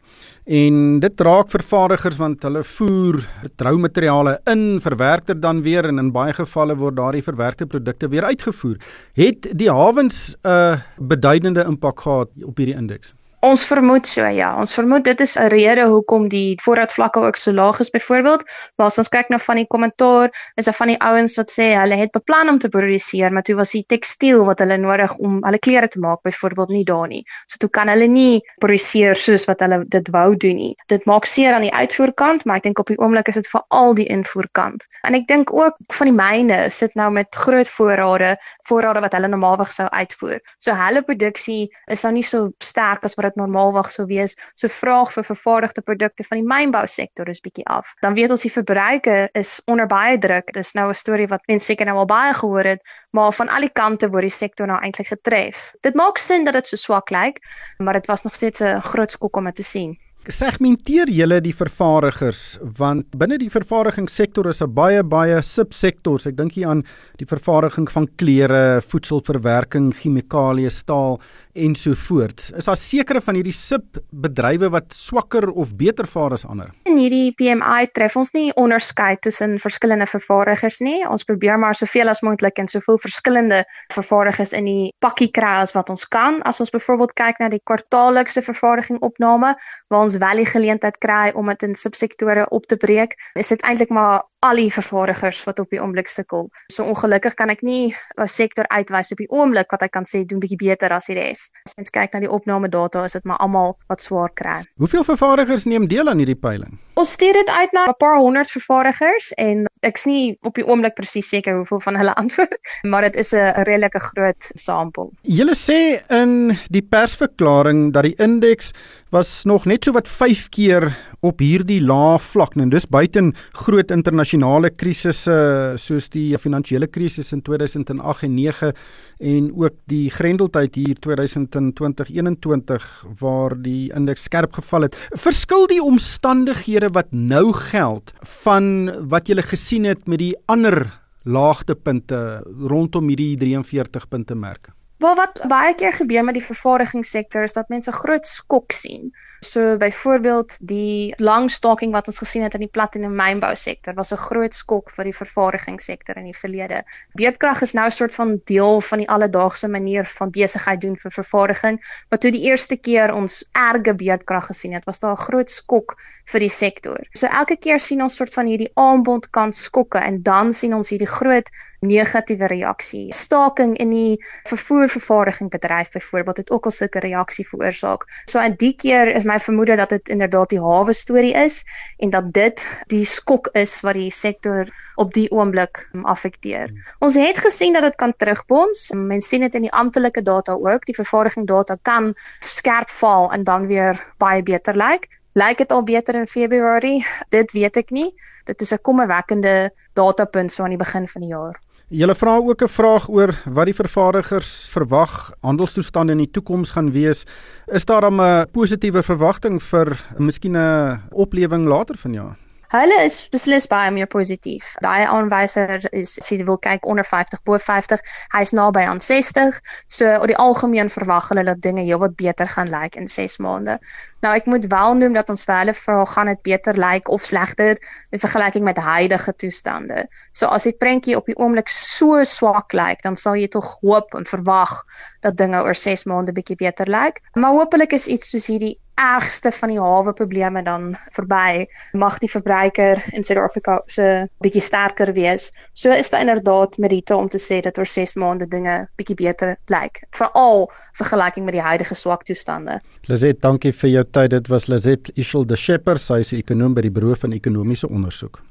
En 0.49 0.97
dit 1.03 1.21
raak 1.21 1.51
vervaardigers 1.53 2.17
want 2.17 2.45
hulle 2.47 2.63
voer 2.65 3.19
troumateriale 3.61 4.39
in, 4.49 4.81
verwerk 4.81 5.27
dit 5.29 5.43
dan 5.43 5.61
weer 5.61 5.85
en 5.85 6.01
in 6.01 6.09
baie 6.15 6.33
gevalle 6.33 6.73
word 6.81 6.97
daardie 6.97 7.23
verwerkte 7.27 7.67
produkte 7.69 8.09
weer 8.09 8.25
uitgevoer. 8.25 8.79
Het 9.13 9.51
die 9.53 9.69
hawens 9.69 10.37
'n 10.41 10.49
uh, 10.49 10.81
beduidende 10.97 11.67
impak 11.69 12.01
gehad 12.01 12.31
op 12.43 12.57
hierdie 12.57 12.77
indeks? 12.81 13.13
Ons 13.39 13.63
vermoed 13.71 14.03
so 14.11 14.27
ja, 14.35 14.49
ons 14.59 14.73
vermoed 14.75 15.05
dit 15.07 15.21
is 15.23 15.37
'n 15.39 15.47
rede 15.53 15.85
hoekom 15.87 16.27
die 16.29 16.59
voorraadvlakke 16.59 17.21
ook 17.23 17.37
so 17.37 17.53
laag 17.53 17.79
is 17.79 17.91
byvoorbeeld. 17.91 18.43
Maar 18.77 18.87
as 18.87 18.99
ons 18.99 19.09
kyk 19.09 19.29
na 19.29 19.39
van 19.39 19.57
die 19.57 19.67
kommentaar, 19.67 20.31
is 20.57 20.65
daar 20.65 20.75
van 20.75 20.89
die 20.89 20.99
ouens 20.99 21.37
wat 21.37 21.47
sê 21.51 21.79
hulle 21.79 21.95
het 21.95 22.11
beplan 22.11 22.49
om 22.49 22.59
te 22.59 22.69
produseer, 22.69 23.33
maar 23.33 23.43
toe 23.43 23.55
was 23.55 23.71
die 23.71 23.85
tekstiel 23.87 24.45
wat 24.45 24.59
hulle 24.59 24.77
nodig 24.77 25.15
om 25.19 25.39
hulle 25.45 25.59
klere 25.59 25.89
te 25.89 26.01
maak 26.01 26.23
byvoorbeeld 26.23 26.69
nie 26.69 26.85
daar 26.85 27.09
nie. 27.09 27.25
So 27.47 27.57
toe 27.59 27.71
kan 27.71 27.89
hulle 27.89 28.09
nie 28.09 28.43
produseer 28.59 29.15
soos 29.15 29.45
wat 29.45 29.61
hulle 29.61 29.85
dit 29.87 30.09
wou 30.11 30.37
doen 30.37 30.57
nie. 30.57 30.75
Dit 30.89 31.05
maak 31.07 31.25
seer 31.25 31.55
aan 31.55 31.63
die 31.63 31.75
uitvoerkant, 31.75 32.45
maar 32.45 32.57
ek 32.57 32.63
dink 32.63 32.79
op 32.79 32.87
die 32.87 32.99
oomblik 32.99 33.29
is 33.29 33.35
dit 33.35 33.47
veral 33.47 33.95
die 33.95 34.09
invoerkant. 34.09 34.85
En 35.03 35.15
ek 35.15 35.29
dink 35.29 35.53
ook 35.53 35.77
van 35.93 36.07
die 36.07 36.17
myne 36.17 36.71
sit 36.71 36.95
nou 36.95 37.11
met 37.11 37.29
groot 37.31 37.69
voorrade, 37.69 38.37
voorrade 38.67 39.01
wat 39.01 39.13
hulle 39.13 39.29
normaalweg 39.29 39.73
sou 39.73 39.89
uitvoer. 39.89 40.41
So 40.59 40.75
hulle 40.75 41.03
produksie 41.03 41.71
is 41.87 42.03
nou 42.03 42.13
nie 42.13 42.27
so 42.27 42.51
sterk 42.59 43.05
as 43.05 43.15
wat 43.15 43.28
dit 43.29 43.39
normaalweg 43.41 43.91
sou 43.95 44.07
wees. 44.09 44.37
So 44.59 44.73
vraag 44.73 45.13
vir 45.15 45.27
vervaardigde 45.29 45.85
produkte 45.85 46.27
van 46.29 46.41
die 46.41 46.49
mynbousektor 46.49 47.29
is 47.29 47.43
bietjie 47.45 47.67
af. 47.67 47.95
Dan 48.05 48.17
weet 48.19 48.35
ons 48.35 48.47
die 48.47 48.53
verbruiker 48.53 49.29
is 49.39 49.59
onder 49.67 49.89
baie 49.91 50.19
druk. 50.19 50.53
Dis 50.57 50.75
nou 50.75 50.89
'n 50.91 50.95
storie 51.05 51.29
wat 51.29 51.47
mense 51.47 51.67
seker 51.67 51.87
nou 51.87 51.99
al 51.99 52.11
baie 52.11 52.35
gehoor 52.35 52.65
het, 52.65 52.83
maar 53.13 53.33
van 53.33 53.49
al 53.49 53.67
die 53.67 53.75
kante 53.83 54.09
word 54.09 54.29
die 54.29 54.39
sektor 54.43 54.67
nou 54.67 54.81
eintlik 54.81 55.13
getref. 55.13 55.73
Dit 55.83 55.95
maak 55.95 56.19
sin 56.19 56.45
dat 56.45 56.55
dit 56.55 56.67
so 56.67 56.77
swak 56.77 57.11
lyk, 57.11 57.41
maar 57.79 57.95
dit 57.95 58.07
was 58.07 58.23
nog 58.23 58.35
steeds 58.35 58.61
'n 58.61 58.81
groot 58.81 59.11
skok 59.11 59.37
om 59.37 59.53
te 59.53 59.63
sien 59.63 59.99
segmenteer 60.29 61.09
julle 61.09 61.39
die 61.41 61.55
vervaardigers 61.57 62.59
want 62.77 63.15
binne 63.17 63.39
die 63.41 63.51
vervaardigingssektor 63.53 64.49
is 64.51 64.61
'n 64.63 64.75
baie 64.75 65.03
baie 65.03 65.41
subsektors. 65.43 66.27
Ek 66.27 66.37
dink 66.37 66.53
hier 66.53 66.69
aan 66.69 66.85
die 67.17 67.27
vervaardiging 67.27 67.89
van 67.91 68.09
klere, 68.17 68.83
voedselverwerking, 68.83 69.95
chemikalieë, 69.95 70.71
staal 70.71 71.21
ensovoorts. 71.65 72.51
Is 72.57 72.69
daar 72.69 72.79
sekere 72.79 73.21
van 73.25 73.39
hierdie 73.39 73.55
subbedrywe 73.55 74.71
wat 74.75 74.95
swakker 74.97 75.49
of 75.51 75.75
beter 75.77 76.07
vaar 76.07 76.37
as 76.37 76.45
ander? 76.47 76.71
In 76.89 76.99
hierdie 77.01 77.33
PMI 77.39 77.89
tref 77.93 78.17
ons 78.21 78.33
nie 78.37 78.49
onderskeid 78.61 79.23
tussen 79.27 79.59
verskillende 79.63 80.07
vervaardigers 80.11 80.81
nie. 80.85 81.03
Ons 81.09 81.27
probeer 81.29 81.59
maar 81.59 81.77
soveel 81.79 82.11
as 82.13 82.23
moontlik 82.27 82.59
en 82.63 82.71
soveel 82.71 83.01
verskillende 83.03 83.65
vervaardigers 83.95 84.55
in 84.57 84.71
die 84.71 84.89
pakkie 85.05 85.31
kry 85.35 85.59
as 85.65 85.75
wat 85.77 85.91
ons 85.91 86.07
kan. 86.09 86.41
As 86.49 86.63
ons 86.65 86.73
byvoorbeeld 86.75 87.15
kyk 87.19 87.43
na 87.43 87.51
die 87.53 87.63
kwartaallikse 87.65 88.43
vervaardiging 88.47 89.03
opname 89.05 89.55
waar 89.89 90.07
ons 90.07 90.19
wel 90.23 90.43
die 90.43 90.49
geleentheid 90.49 90.99
kry 91.03 91.31
om 91.35 91.51
dit 91.53 91.69
in 91.69 91.75
subsektore 91.79 92.49
op 92.55 92.67
te 92.67 92.77
breek, 92.77 93.17
is 93.35 93.55
dit 93.55 93.63
eintlik 93.67 93.93
maar 93.95 94.23
al 94.47 94.61
die 94.61 94.71
vervaardigers 94.71 95.41
wat 95.49 95.59
op 95.59 95.71
die 95.71 95.81
oomblik 95.83 96.09
sukkel. 96.09 96.49
So 96.73 96.87
ongelukkig 96.87 97.35
kan 97.35 97.51
ek 97.51 97.63
nie 97.63 97.95
'n 98.17 98.29
sektor 98.29 98.69
uitwys 98.69 99.13
op 99.13 99.19
die 99.19 99.31
oomblik 99.31 99.71
wat 99.71 99.83
ek 99.83 99.91
kan 99.91 100.05
sê 100.05 100.25
doen 100.25 100.39
bietjie 100.41 100.59
beter 100.59 100.93
as 100.93 101.07
die 101.07 101.15
res. 101.15 101.51
As 101.67 101.75
ons 101.79 101.91
kyk 101.91 102.13
na 102.13 102.21
die 102.21 102.31
opname 102.31 102.69
data 102.69 103.05
is 103.05 103.13
dit 103.13 103.25
maar 103.25 103.39
almal 103.39 103.79
wat 103.89 104.01
swaar 104.01 104.31
kry. 104.35 104.65
Hoeveel 104.77 105.05
vervaardigers 105.05 105.65
neem 105.65 105.89
deel 105.89 106.09
aan 106.09 106.19
hierdie 106.19 106.41
peiling? 106.41 106.79
Ons 106.99 107.13
stuur 107.15 107.37
dit 107.37 107.49
uit 107.49 107.73
na 107.73 107.85
'n 107.87 107.95
paar 107.99 108.17
honderd 108.19 108.51
vervaardigers 108.51 109.31
en 109.39 109.67
ek's 109.87 110.05
nie 110.05 110.39
op 110.43 110.55
die 110.55 110.67
oomblik 110.67 110.95
presies 110.95 111.29
seker 111.29 111.55
hoeveel 111.57 111.81
van 111.81 111.97
hulle 111.97 112.15
antwoord, 112.23 112.59
maar 112.83 113.03
dit 113.07 113.17
is 113.17 113.33
'n 113.35 113.63
redelike 113.69 114.01
groot 114.01 114.51
sampel. 114.55 115.13
Julle 115.23 115.55
sê 115.55 116.03
in 116.11 116.59
die 116.69 116.83
persverklaring 116.83 117.93
dat 117.93 118.03
die 118.03 118.17
indeks 118.19 118.73
was 119.11 119.45
nog 119.45 119.65
net 119.65 119.85
so 119.85 119.93
wat 119.93 120.09
5 120.09 120.49
keer 120.49 120.97
op 121.21 121.39
hierdie 121.39 121.81
lae 121.81 122.19
vlak 122.19 122.57
en 122.57 122.69
dis 122.69 122.87
buiten 122.87 123.35
groot 123.53 123.91
internasionale 123.91 124.71
krisisse 124.71 125.75
soos 125.77 126.09
die 126.09 126.39
finansiële 126.39 126.87
krisis 126.87 127.33
in 127.33 127.43
2008 127.43 128.23
en 128.23 128.35
9 128.35 128.73
en 129.19 129.51
ook 129.57 129.75
die 129.91 130.11
grendeltyd 130.11 130.75
hier 130.79 130.97
2020-21 131.07 132.87
waar 133.19 133.57
die 133.63 133.91
indeks 133.95 134.29
skerp 134.29 134.53
geval 134.59 134.87
het. 134.87 134.97
Verskil 135.19 135.67
die 135.71 135.83
omstandighede 135.83 136.93
wat 136.95 137.11
nou 137.11 137.53
geld 137.53 138.15
van 138.45 138.91
wat 139.11 139.29
jy 139.29 139.43
gesien 139.43 139.85
het 139.89 140.07
met 140.07 140.23
die 140.23 140.35
ander 140.47 140.87
laagtepunte 141.29 142.43
rondom 142.71 143.09
hierdie 143.11 143.37
43 143.37 144.09
punte 144.09 144.35
merke? 144.35 144.78
Wel 144.99 145.15
wat 145.15 145.41
baie 145.47 145.75
keer 145.79 145.93
gebeur 145.95 146.25
met 146.25 146.35
die 146.35 146.43
vervaardigingssektor 146.43 147.43
is 147.47 147.53
dat 147.55 147.69
mense 147.71 147.93
groot 147.93 148.27
skok 148.27 148.73
sien. 148.75 149.13
So 149.41 149.77
byvoorbeeld 149.77 150.57
die 150.61 151.15
lang 151.23 151.51
staking 151.51 151.93
wat 151.95 152.09
ons 152.11 152.19
gesien 152.19 152.43
het 152.43 152.57
in 152.59 152.65
die 152.65 152.73
platinum 152.75 153.15
mynbou 153.15 153.53
sektor 153.55 153.95
was 153.95 154.11
'n 154.13 154.19
groot 154.19 154.55
skok 154.55 154.91
vir 154.91 155.05
die 155.05 155.15
vervaardigingssektor 155.15 156.17
in 156.17 156.25
die 156.25 156.39
verlede. 156.39 156.83
Beerdkrag 157.15 157.63
is 157.63 157.75
nou 157.79 157.87
'n 157.87 157.95
soort 157.95 158.15
van 158.15 158.41
deel 158.45 158.81
van 158.81 158.99
die 158.99 159.09
alledaagse 159.09 159.69
manier 159.69 160.05
van 160.05 160.31
besigheid 160.31 160.81
doen 160.81 160.97
vir 160.97 161.11
vervaardiging, 161.11 161.79
maar 162.11 162.19
toe 162.19 162.31
die 162.31 162.51
eerste 162.51 162.77
keer 162.77 163.15
ons 163.15 163.45
erge 163.53 163.95
beerdkrag 163.95 164.47
gesien 164.47 164.73
het, 164.73 164.85
was 164.85 165.01
daar 165.01 165.13
'n 165.13 165.27
groot 165.29 165.51
skok 165.51 165.97
vir 166.25 166.41
die 166.41 166.51
sektor. 166.51 166.99
So 167.13 167.27
elke 167.27 167.57
keer 167.57 167.81
sien 167.81 168.03
ons 168.03 168.17
soort 168.17 168.35
van 168.35 168.47
hierdie 168.47 168.71
aanbod 168.75 169.31
kan 169.31 169.53
skokke 169.53 169.99
en 169.99 170.23
dan 170.23 170.53
sien 170.53 170.75
ons 170.75 170.89
hierdie 170.89 171.15
groot 171.19 171.51
negatiewe 171.81 172.47
reaksie. 172.47 173.13
Staking 173.15 173.77
in 173.79 173.91
die 173.91 174.25
vervoervervaardiging 174.49 175.51
bedryf 175.51 175.93
byvoorbeeld 175.95 176.37
het 176.37 176.51
ook 176.51 176.65
al 176.65 176.71
sulke 176.71 176.99
reaksie 176.99 177.47
veroorsaak. 177.49 178.07
So 178.25 178.41
in 178.41 178.55
die 178.59 178.75
keer 178.77 179.15
is 179.15 179.25
my 179.25 179.39
vermoede 179.41 179.77
dat 179.77 179.89
dit 179.89 180.09
inderdaad 180.09 180.51
die 180.51 180.61
hawe 180.63 180.93
storie 180.93 181.35
is 181.35 181.65
en 181.99 182.11
dat 182.11 182.33
dit 182.33 182.67
die 182.87 183.05
skok 183.05 183.51
is 183.53 183.81
wat 183.81 183.95
die 183.95 184.11
sektor 184.11 184.67
op 184.97 185.13
die 185.15 185.31
oomblik 185.31 185.85
affekteer. 186.03 186.73
Ons 186.99 187.15
het 187.15 187.39
gesien 187.39 187.73
dat 187.73 187.83
dit 187.83 187.95
kan 187.95 188.15
terugbons. 188.17 188.91
Mense 188.95 189.29
sien 189.29 189.45
dit 189.47 189.55
in 189.55 189.69
die 189.69 189.73
amptelike 189.73 190.23
data 190.23 190.53
ook. 190.53 190.87
Die 190.87 190.97
vervaardiging 190.97 191.47
data 191.47 191.77
kan 191.83 192.15
skerp 192.41 192.91
val 192.91 193.31
en 193.33 193.45
dan 193.45 193.67
weer 193.67 194.01
baie 194.19 194.43
beter 194.43 194.77
lyk. 194.77 195.07
Lyk 195.39 195.59
dit 195.59 195.73
al 195.73 195.83
beter 195.83 196.15
in 196.15 196.27
Februarie? 196.27 197.07
Dit 197.31 197.53
weet 197.53 197.77
ek 197.77 197.91
nie. 197.95 198.11
Dit 198.49 198.61
is 198.61 198.73
'n 198.73 198.83
kommerwekkende 198.83 199.71
datapunt 199.93 200.53
so 200.53 200.63
aan 200.63 200.75
die 200.75 200.85
begin 200.85 201.09
van 201.09 201.21
die 201.21 201.31
jaar. 201.31 201.61
Julle 201.89 202.13
vra 202.15 202.37
ook 202.37 202.63
'n 202.63 202.69
vraag 202.69 203.09
oor 203.09 203.33
wat 203.45 203.65
die 203.65 203.75
vervaardigers 203.75 204.69
verwag 204.69 205.33
handelstoestande 205.41 206.13
in 206.13 206.19
die 206.19 206.31
toekoms 206.31 206.71
gaan 206.71 206.93
wees. 206.93 207.25
Is 207.67 207.85
daar 207.85 208.13
'n 208.13 208.47
positiewe 208.53 209.03
verwagting 209.03 209.63
vir 209.63 209.97
miskien 210.19 210.57
'n 210.57 211.01
oplewing 211.11 211.67
later 211.67 211.97
vanjaar? 211.97 212.37
Hulle 212.69 212.97
is 213.01 213.15
beslis 213.33 213.65
baie 213.65 213.89
meer 213.97 214.09
positief. 214.13 214.75
Daai 214.85 215.07
aanwyser 215.09 215.87
is 215.97 216.19
as 216.21 216.27
jy 216.29 216.43
wil 216.45 216.59
kyk 216.61 216.85
onder 216.85 217.07
50 217.11 217.41
bo 217.49 217.57
50, 217.57 218.03
hy's 218.35 218.51
naby 218.53 218.83
aan 218.85 219.01
60. 219.01 219.57
So 219.89 220.11
oor 220.19 220.29
die 220.29 220.37
algemeen 220.37 220.91
verwag 220.93 221.31
hulle 221.33 221.47
dat 221.49 221.63
dinge 221.65 221.87
heelwat 221.87 222.19
beter 222.21 222.51
gaan 222.53 222.69
lyk 222.69 222.99
in 223.01 223.09
6 223.09 223.39
maande. 223.41 223.79
Nou 224.21 224.35
ek 224.37 224.51
moet 224.53 224.67
wel 224.69 224.99
noem 225.01 225.17
dat 225.17 225.33
ons 225.33 225.47
vir 225.49 225.55
hulle 225.63 225.75
vra 225.79 226.03
gaan 226.13 226.29
dit 226.29 226.43
beter 226.51 226.77
lyk 226.77 227.09
of 227.09 227.25
slegter 227.25 227.81
in 228.13 228.21
vergelyking 228.21 228.67
met 228.69 228.77
huidige 228.85 229.33
toestande. 229.41 230.05
So 230.37 230.53
as 230.53 230.69
die 230.69 230.77
prentjie 230.77 231.17
op 231.17 231.31
die 231.31 231.39
oomblik 231.41 231.73
so 231.73 232.21
swak 232.29 232.77
lyk, 232.77 233.01
dan 233.07 233.17
sal 233.17 233.39
jy 233.41 233.49
tog 233.49 233.79
hoop 233.81 234.13
en 234.19 234.29
verwag 234.29 234.83
dat 235.25 235.41
dinge 235.41 235.65
oor 235.65 235.79
6 235.89 236.05
maande 236.05 236.37
bietjie 236.37 236.59
beter 236.61 236.93
lyk. 236.93 237.23
Maar 237.33 237.57
hopelik 237.63 237.97
is 237.97 238.11
iets 238.13 238.29
soos 238.35 238.51
hierdie 238.53 238.77
ergste 238.99 239.53
van 239.55 239.73
die 239.73 239.79
hawe 239.81 240.13
probleme 240.13 240.63
dan 240.67 240.91
verby, 241.15 241.67
mag 241.93 242.19
die 242.19 242.31
verbruiker 242.31 243.03
in 243.15 243.25
Suid-Afrika 243.25 243.79
se 243.87 244.27
bietjie 244.43 244.63
sterker 244.65 245.13
wees. 245.15 245.53
So 245.73 245.95
is 245.95 246.11
dit 246.11 246.21
inderdaad 246.21 246.79
meriete 246.83 247.17
om 247.17 247.29
te 247.29 247.39
sê 247.39 247.61
dat 247.65 247.79
oor 247.79 247.87
6 247.87 248.17
maande 248.19 248.49
dinge 248.51 248.89
bietjie 248.99 249.17
beter 249.19 249.57
lyk, 249.71 250.03
veral 250.19 250.67
vergelyking 250.99 251.47
met 251.47 251.55
die 251.55 251.65
huidige 251.65 251.95
swak 251.95 252.27
toestande. 252.27 252.81
Lizet, 253.07 253.41
dankie 253.43 253.73
vir 253.73 253.91
jou 253.91 254.05
tyd. 254.11 254.31
Dit 254.35 254.51
was 254.53 254.67
Lizet 254.67 255.13
Ishel 255.15 255.47
de 255.47 255.57
Shepherd, 255.57 256.03
sy 256.03 256.21
is 256.21 256.33
'n 256.33 256.43
ekonom 256.43 256.75
by 256.75 256.83
die 256.83 256.91
Buro 256.91 257.15
van 257.15 257.33
Ekonomiese 257.33 257.89
Onderzoek. 257.89 258.43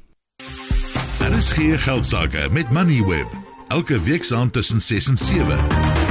Daar 1.19 1.37
is 1.37 1.51
geen 1.51 1.79
geld 1.79 2.07
sake 2.07 2.49
met 2.51 2.71
Moneyweb. 2.71 3.27
Elke 3.67 3.99
week 4.01 4.23
saam 4.23 4.51
tussen 4.51 4.81
6 4.81 5.07
en 5.07 5.17
7. 5.17 6.06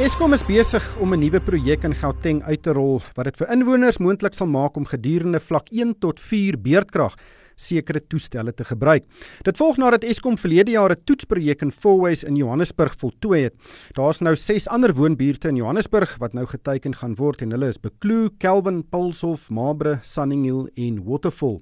Eskom 0.00 0.32
is 0.32 0.40
besig 0.48 0.84
om 1.04 1.12
'n 1.12 1.20
nuwe 1.20 1.40
projek 1.40 1.82
in 1.84 1.92
Gauteng 1.94 2.42
uit 2.42 2.62
te 2.62 2.72
rol 2.72 3.02
wat 3.14 3.24
dit 3.24 3.36
vir 3.36 3.50
inwoners 3.52 3.98
moontlik 3.98 4.34
sal 4.34 4.46
maak 4.46 4.76
om 4.76 4.86
gedurende 4.88 5.38
vlak 5.38 5.68
1 5.70 5.98
tot 6.00 6.20
4 6.20 6.56
beerdkrag 6.56 7.14
sekere 7.56 8.00
toestelle 8.00 8.54
te 8.54 8.64
gebruik. 8.64 9.04
Dit 9.44 9.56
volg 9.56 9.76
nadat 9.76 10.04
Eskom 10.04 10.38
verlede 10.38 10.70
jaar 10.70 10.92
'n 10.92 11.04
toetsprojek 11.04 11.62
in 11.62 11.70
Fourways 11.70 12.24
in 12.24 12.36
Johannesburg 12.36 12.96
voltooi 12.96 13.42
het. 13.42 13.54
Daar's 13.92 14.20
nou 14.20 14.34
6 14.34 14.66
ander 14.68 14.94
woonbuurte 14.94 15.48
in 15.48 15.56
Johannesburg 15.56 16.16
wat 16.18 16.32
nou 16.32 16.46
geteken 16.46 16.94
gaan 16.94 17.14
word 17.14 17.42
en 17.42 17.50
hulle 17.50 17.68
is 17.68 17.80
Bekloo, 17.80 18.30
Kelvin, 18.38 18.82
Pulshof, 18.82 19.50
Mabre, 19.50 19.98
Sunninghill 20.02 20.70
en 20.74 21.04
Waterfall. 21.04 21.60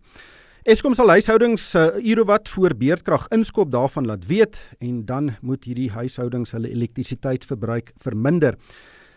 Eskom 0.69 0.93
sal 0.93 1.09
huishoudings 1.09 1.63
se 1.73 1.81
uh, 1.81 2.01
ure 2.05 2.27
wat 2.29 2.49
voor 2.53 2.75
beerdkrag 2.77 3.23
inskop 3.33 3.71
daarvan 3.73 4.05
laat 4.05 4.27
weet 4.29 4.59
en 4.85 5.07
dan 5.09 5.31
moet 5.41 5.65
hierdie 5.65 5.89
huishoudings 5.89 6.53
hulle 6.53 6.69
elektrisiteitsverbruik 6.69 7.95
verminder. 7.97 8.59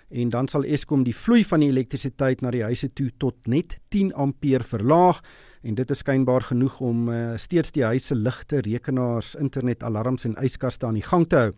En 0.08 0.32
dan 0.32 0.48
sal 0.48 0.64
Eskom 0.64 1.04
die 1.04 1.16
vloei 1.16 1.42
van 1.44 1.60
die 1.60 1.68
elektrisiteit 1.68 2.40
na 2.40 2.54
die 2.56 2.64
huise 2.64 2.88
toe 2.96 3.10
tot 3.20 3.36
net 3.52 3.76
10 3.92 4.14
ampere 4.16 4.64
verlaag 4.64 5.20
en 5.68 5.76
dit 5.76 5.92
is 5.92 6.00
skynbaar 6.00 6.48
genoeg 6.48 6.80
om 6.80 7.12
uh, 7.12 7.36
steeds 7.36 7.76
die 7.76 7.84
huise 7.84 8.16
ligte, 8.16 8.64
rekenaars, 8.64 9.36
internet, 9.36 9.84
alarms 9.84 10.24
en 10.24 10.40
yskaste 10.40 10.88
aan 10.88 11.02
die 11.02 11.04
gang 11.04 11.28
te 11.28 11.44
hou. 11.44 11.54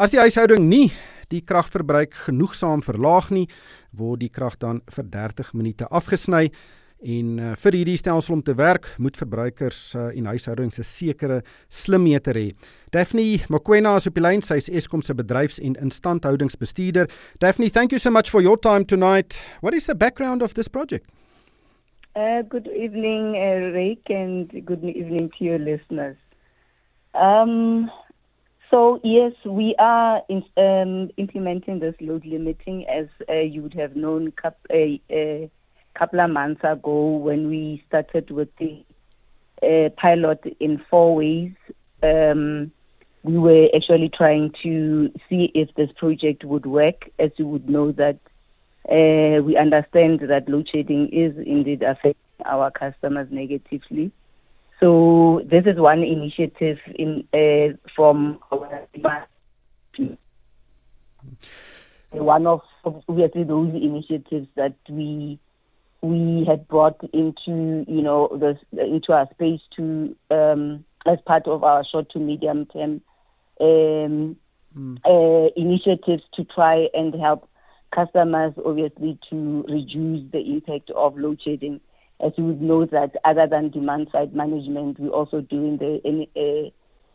As 0.00 0.16
die 0.16 0.24
huishouding 0.24 0.64
nie 0.64 0.86
die 1.28 1.44
kragverbruik 1.44 2.16
genoegsaam 2.24 2.80
verlaag 2.80 3.28
nie, 3.36 3.48
word 3.92 4.24
die 4.24 4.32
krag 4.32 4.56
dan 4.64 4.80
vir 4.88 5.12
30 5.12 5.52
minute 5.52 5.92
afgesny 5.92 6.46
En 7.00 7.38
uh, 7.40 7.52
vir 7.56 7.78
hierdie 7.78 7.96
stelsel 7.96 8.34
om 8.34 8.42
te 8.44 8.52
werk, 8.54 8.90
moet 9.00 9.16
verbruikers 9.16 9.94
uh, 9.96 10.10
en 10.12 10.26
huishoudings 10.28 10.78
'n 10.78 10.84
sekere 10.84 11.42
slimmeter 11.68 12.36
hê. 12.36 12.52
Daphne 12.92 13.40
Mokoena 13.48 13.96
is 13.96 14.06
op 14.06 14.14
die 14.14 14.22
lyn, 14.22 14.42
sy 14.42 14.58
is 14.60 14.68
Eskom 14.68 15.00
se 15.02 15.14
bedryfs- 15.14 15.60
en 15.60 15.76
instandhoudingsbestuurder. 15.80 17.08
Daphne, 17.38 17.70
thank 17.70 17.90
you 17.90 17.98
so 17.98 18.10
much 18.10 18.28
for 18.28 18.42
your 18.42 18.58
time 18.58 18.84
tonight. 18.84 19.40
What 19.62 19.74
is 19.74 19.86
the 19.86 19.94
background 19.94 20.42
of 20.42 20.52
this 20.54 20.68
project? 20.68 21.08
Uh, 22.16 22.42
good 22.48 22.68
evening, 22.68 23.34
uh, 23.36 23.72
Rick, 23.72 24.10
and 24.10 24.50
good 24.66 24.84
evening 24.84 25.30
to 25.38 25.44
your 25.44 25.58
listeners. 25.58 26.16
Um, 27.14 27.90
so, 28.70 29.00
yes, 29.02 29.32
we 29.46 29.74
are 29.78 30.20
in, 30.28 30.44
um, 30.56 31.10
implementing 31.16 31.78
this 31.78 31.94
load 32.00 32.26
limiting 32.26 32.86
as 32.88 33.06
uh, 33.28 33.40
you 33.40 33.62
would 33.62 33.74
have 33.74 33.96
known. 33.96 34.32
Uh, 34.44 35.48
couple 36.00 36.20
of 36.20 36.30
months 36.30 36.64
ago 36.64 37.16
when 37.16 37.48
we 37.50 37.84
started 37.86 38.30
with 38.30 38.48
the 38.56 38.82
uh, 39.62 39.90
pilot 39.90 40.56
in 40.58 40.82
Fourways. 40.90 41.54
Um, 42.02 42.72
we 43.22 43.36
were 43.36 43.68
actually 43.76 44.08
trying 44.08 44.54
to 44.62 45.12
see 45.28 45.52
if 45.54 45.74
this 45.74 45.92
project 45.92 46.42
would 46.42 46.64
work. 46.64 47.10
As 47.18 47.32
you 47.36 47.46
would 47.46 47.68
know 47.68 47.92
that 47.92 48.16
uh, 48.88 49.42
we 49.42 49.58
understand 49.58 50.20
that 50.20 50.48
load 50.48 50.70
shedding 50.70 51.10
is 51.10 51.36
indeed 51.36 51.82
affecting 51.82 52.46
our 52.46 52.70
customers 52.70 53.28
negatively. 53.30 54.10
So 54.80 55.42
this 55.44 55.66
is 55.66 55.76
one 55.76 56.02
initiative 56.02 56.78
in 56.94 57.28
uh, 57.34 57.76
from 57.94 58.38
our 58.50 58.88
one 62.12 62.46
of 62.46 62.62
obviously 62.86 63.44
those 63.44 63.74
initiatives 63.74 64.48
that 64.56 64.76
we 64.88 65.38
we 66.02 66.44
had 66.46 66.66
brought 66.68 66.98
into 67.12 67.84
you 67.86 68.02
know 68.02 68.28
the 68.32 68.58
into 68.82 69.12
our 69.12 69.28
space 69.32 69.60
to 69.76 70.16
um, 70.30 70.84
as 71.06 71.18
part 71.26 71.46
of 71.46 71.62
our 71.62 71.84
short 71.84 72.10
to 72.10 72.18
medium 72.18 72.66
term 72.66 73.00
um, 73.60 74.36
mm. 74.76 74.98
uh, 75.04 75.50
initiatives 75.56 76.22
to 76.34 76.44
try 76.44 76.88
and 76.94 77.14
help 77.14 77.48
customers 77.94 78.54
obviously 78.64 79.18
to 79.28 79.64
reduce 79.68 80.30
the 80.32 80.40
impact 80.40 80.90
of 80.90 81.18
load 81.18 81.40
shedding 81.44 81.80
as 82.24 82.32
you 82.36 82.44
would 82.44 82.60
know 82.60 82.84
that 82.86 83.16
other 83.24 83.46
than 83.46 83.70
demand 83.70 84.08
side 84.12 84.34
management, 84.34 84.98
we're 84.98 85.08
also 85.10 85.40
doing 85.40 85.78
the 85.78 86.26
uh, 86.36 86.70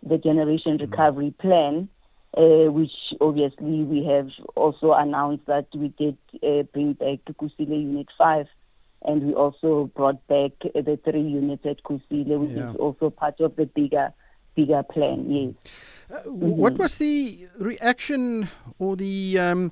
the 0.08 0.18
generation 0.18 0.78
recovery 0.78 1.34
plan, 1.40 1.88
uh, 2.38 2.72
which 2.72 2.92
obviously 3.22 3.84
we 3.84 4.04
have 4.06 4.30
also 4.56 4.94
announced 4.94 5.46
that 5.48 5.68
we 5.76 5.90
did 5.90 6.18
uh, 6.44 6.64
bring 6.74 6.94
back 6.94 7.20
Kusile 7.40 7.82
Unit 7.82 8.08
5 8.18 8.48
and 9.04 9.24
we 9.24 9.34
also 9.34 9.92
brought 9.96 10.26
back 10.28 10.52
the 10.74 11.00
three 11.04 11.22
units 11.22 11.66
at 11.66 11.84
Kusile, 11.84 12.40
which 12.40 12.52
yeah. 12.52 12.72
is 12.72 12.76
also 12.78 13.10
part 13.10 13.40
of 13.40 13.56
the 13.56 13.66
bigger 13.66 14.14
bigger 14.56 14.84
plan. 14.84 15.30
Yes. 15.30 15.54
Uh, 16.10 16.30
what 16.30 16.74
mm-hmm. 16.74 16.84
was 16.84 16.98
the 16.98 17.48
reaction 17.58 18.50
or 18.80 18.96
the 18.96 19.40
um, 19.40 19.72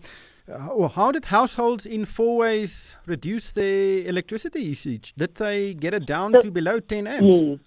uh, 0.50 0.68
or 0.68 0.90
how 0.90 1.12
did 1.12 1.26
households 1.26 1.86
in 1.86 2.06
Fourways 2.06 2.98
reduce 3.06 3.52
their 3.52 4.06
electricity 4.08 4.62
usage? 4.62 5.14
Did 5.16 5.36
they 5.36 5.74
get 5.74 5.94
it 5.94 6.06
down 6.06 6.34
so, 6.34 6.42
to 6.42 6.52
below 6.52 6.80
10 6.80 7.08
amps? 7.08 7.36
Yes. 7.36 7.60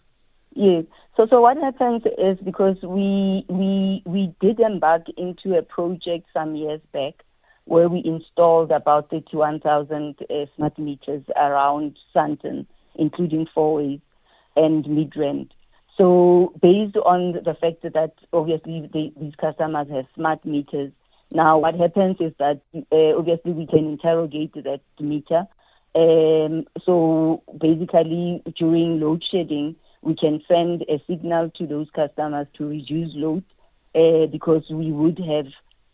Yes. 0.54 0.84
So, 1.16 1.26
so 1.28 1.40
what 1.40 1.56
happens 1.58 2.02
is 2.18 2.38
because 2.44 2.76
we 2.82 3.44
we 3.48 4.02
we 4.04 4.34
did 4.40 4.60
embark 4.60 5.02
into 5.16 5.56
a 5.56 5.62
project 5.62 6.26
some 6.32 6.56
years 6.56 6.80
back 6.92 7.14
where 7.66 7.88
we 7.88 8.02
installed 8.04 8.70
about 8.70 9.10
31,000 9.10 10.16
uh, 10.18 10.46
smart 10.56 10.78
meters 10.78 11.22
around 11.36 11.98
Sandton, 12.14 12.66
including 12.94 13.46
Fourways 13.54 14.00
and 14.56 14.84
Midrand. 14.84 15.50
So 15.96 16.52
based 16.60 16.96
on 16.96 17.32
the 17.32 17.56
fact 17.60 17.82
that 17.82 18.12
obviously 18.32 18.88
they, 18.92 19.12
these 19.20 19.34
customers 19.34 19.88
have 19.90 20.06
smart 20.14 20.44
meters, 20.44 20.92
now 21.30 21.58
what 21.58 21.74
happens 21.74 22.16
is 22.20 22.32
that 22.38 22.60
uh, 22.92 23.18
obviously 23.18 23.52
we 23.52 23.66
can 23.66 23.86
interrogate 23.86 24.54
that 24.54 24.80
meter. 25.00 25.46
Um, 25.94 26.66
so 26.84 27.42
basically 27.58 28.42
during 28.56 29.00
load 29.00 29.24
shedding, 29.24 29.74
we 30.02 30.14
can 30.14 30.40
send 30.46 30.84
a 30.88 31.02
signal 31.06 31.50
to 31.56 31.66
those 31.66 31.88
customers 31.90 32.46
to 32.54 32.68
reduce 32.68 33.12
load 33.14 33.42
uh, 33.94 34.26
because 34.26 34.64
we 34.70 34.92
would 34.92 35.18
have 35.18 35.46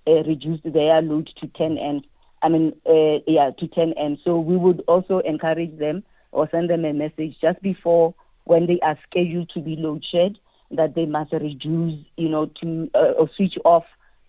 uh, 0.07 0.23
reduced 0.25 0.63
their 0.65 1.01
load 1.03 1.29
to 1.41 1.47
10 1.49 1.79
amps. 1.79 2.09
I 2.43 2.49
mean, 2.49 2.73
uh, 2.89 3.19
yeah, 3.27 3.51
to 3.59 3.67
10 3.69 3.93
amps. 3.95 4.23
So 4.25 4.39
we 4.39 4.57
would 4.57 4.83
also 4.89 5.19
encourage 5.21 5.79
them 5.79 6.03
or 6.33 6.49
send 6.51 6.71
them 6.71 6.85
a 6.85 6.93
message 6.93 7.37
just 7.41 7.61
before 7.63 8.15
when 8.45 8.67
they 8.67 8.81
are 8.81 8.99
scheduled 9.09 9.51
to 9.51 9.61
be 9.61 9.77
load 9.77 10.05
shed 10.05 10.39
that 10.73 10.95
they 10.95 11.07
must 11.07 11.33
reduce, 11.33 11.99
you 12.17 12.29
know, 12.29 12.47
to 12.47 12.91
uh, 12.95 13.13
or 13.19 13.29
switch 13.37 13.59
off 13.65 13.85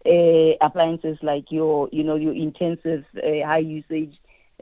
uh, 0.05 0.51
appliances 0.61 1.17
like 1.21 1.51
your, 1.51 1.89
you 1.91 2.03
know, 2.03 2.15
your 2.15 2.33
intensive 2.33 3.05
uh, 3.17 3.45
high 3.45 3.59
usage 3.59 4.13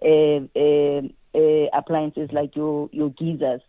uh, 0.01 0.39
uh, 0.55 1.01
uh, 1.35 1.67
appliances 1.73 2.29
like 2.31 2.55
your 2.55 2.89
your 2.91 3.09
geysers. 3.09 3.61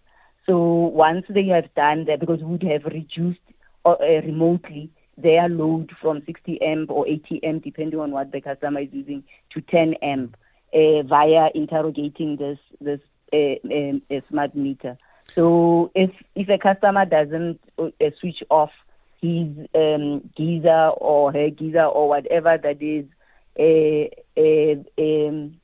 So 0.46 0.57
once 0.59 1.24
they 1.28 1.46
have 1.46 1.72
done 1.74 2.05
that, 2.07 2.20
because 2.20 2.40
we 2.40 2.52
would 2.52 2.62
have 2.64 2.85
reduced 2.85 3.40
remotely 3.85 4.90
their 5.22 5.48
load 5.48 5.90
from 6.00 6.22
60 6.24 6.61
amp 6.62 6.90
or 6.90 7.06
80 7.06 7.44
amp, 7.44 7.64
depending 7.64 8.00
on 8.00 8.11
what 8.11 8.32
the 8.32 8.40
customer 8.40 8.80
is 8.80 8.88
using, 8.92 9.24
to 9.50 9.61
10 9.61 9.94
amp 10.02 10.37
via 10.72 11.50
interrogating 11.54 12.37
this 12.37 12.58
this 12.80 13.00
um, 13.32 14.02
smart 14.28 14.54
meter. 14.54 14.98
So 15.35 15.90
if 15.94 16.11
if 16.35 16.48
a 16.48 16.58
customer 16.58 17.04
doesn't 17.04 17.61
uh, 17.78 17.88
switch 18.20 18.42
off 18.50 18.70
his 19.20 19.46
um, 19.74 20.28
geyser 20.37 20.88
or 20.88 21.32
her 21.32 21.50
geyser 21.50 21.85
or 21.85 22.08
whatever 22.08 22.58
that 22.58 22.82
is 22.82 23.06
uh, 23.58 24.08
uh, 24.37 24.74
um, 24.98 25.54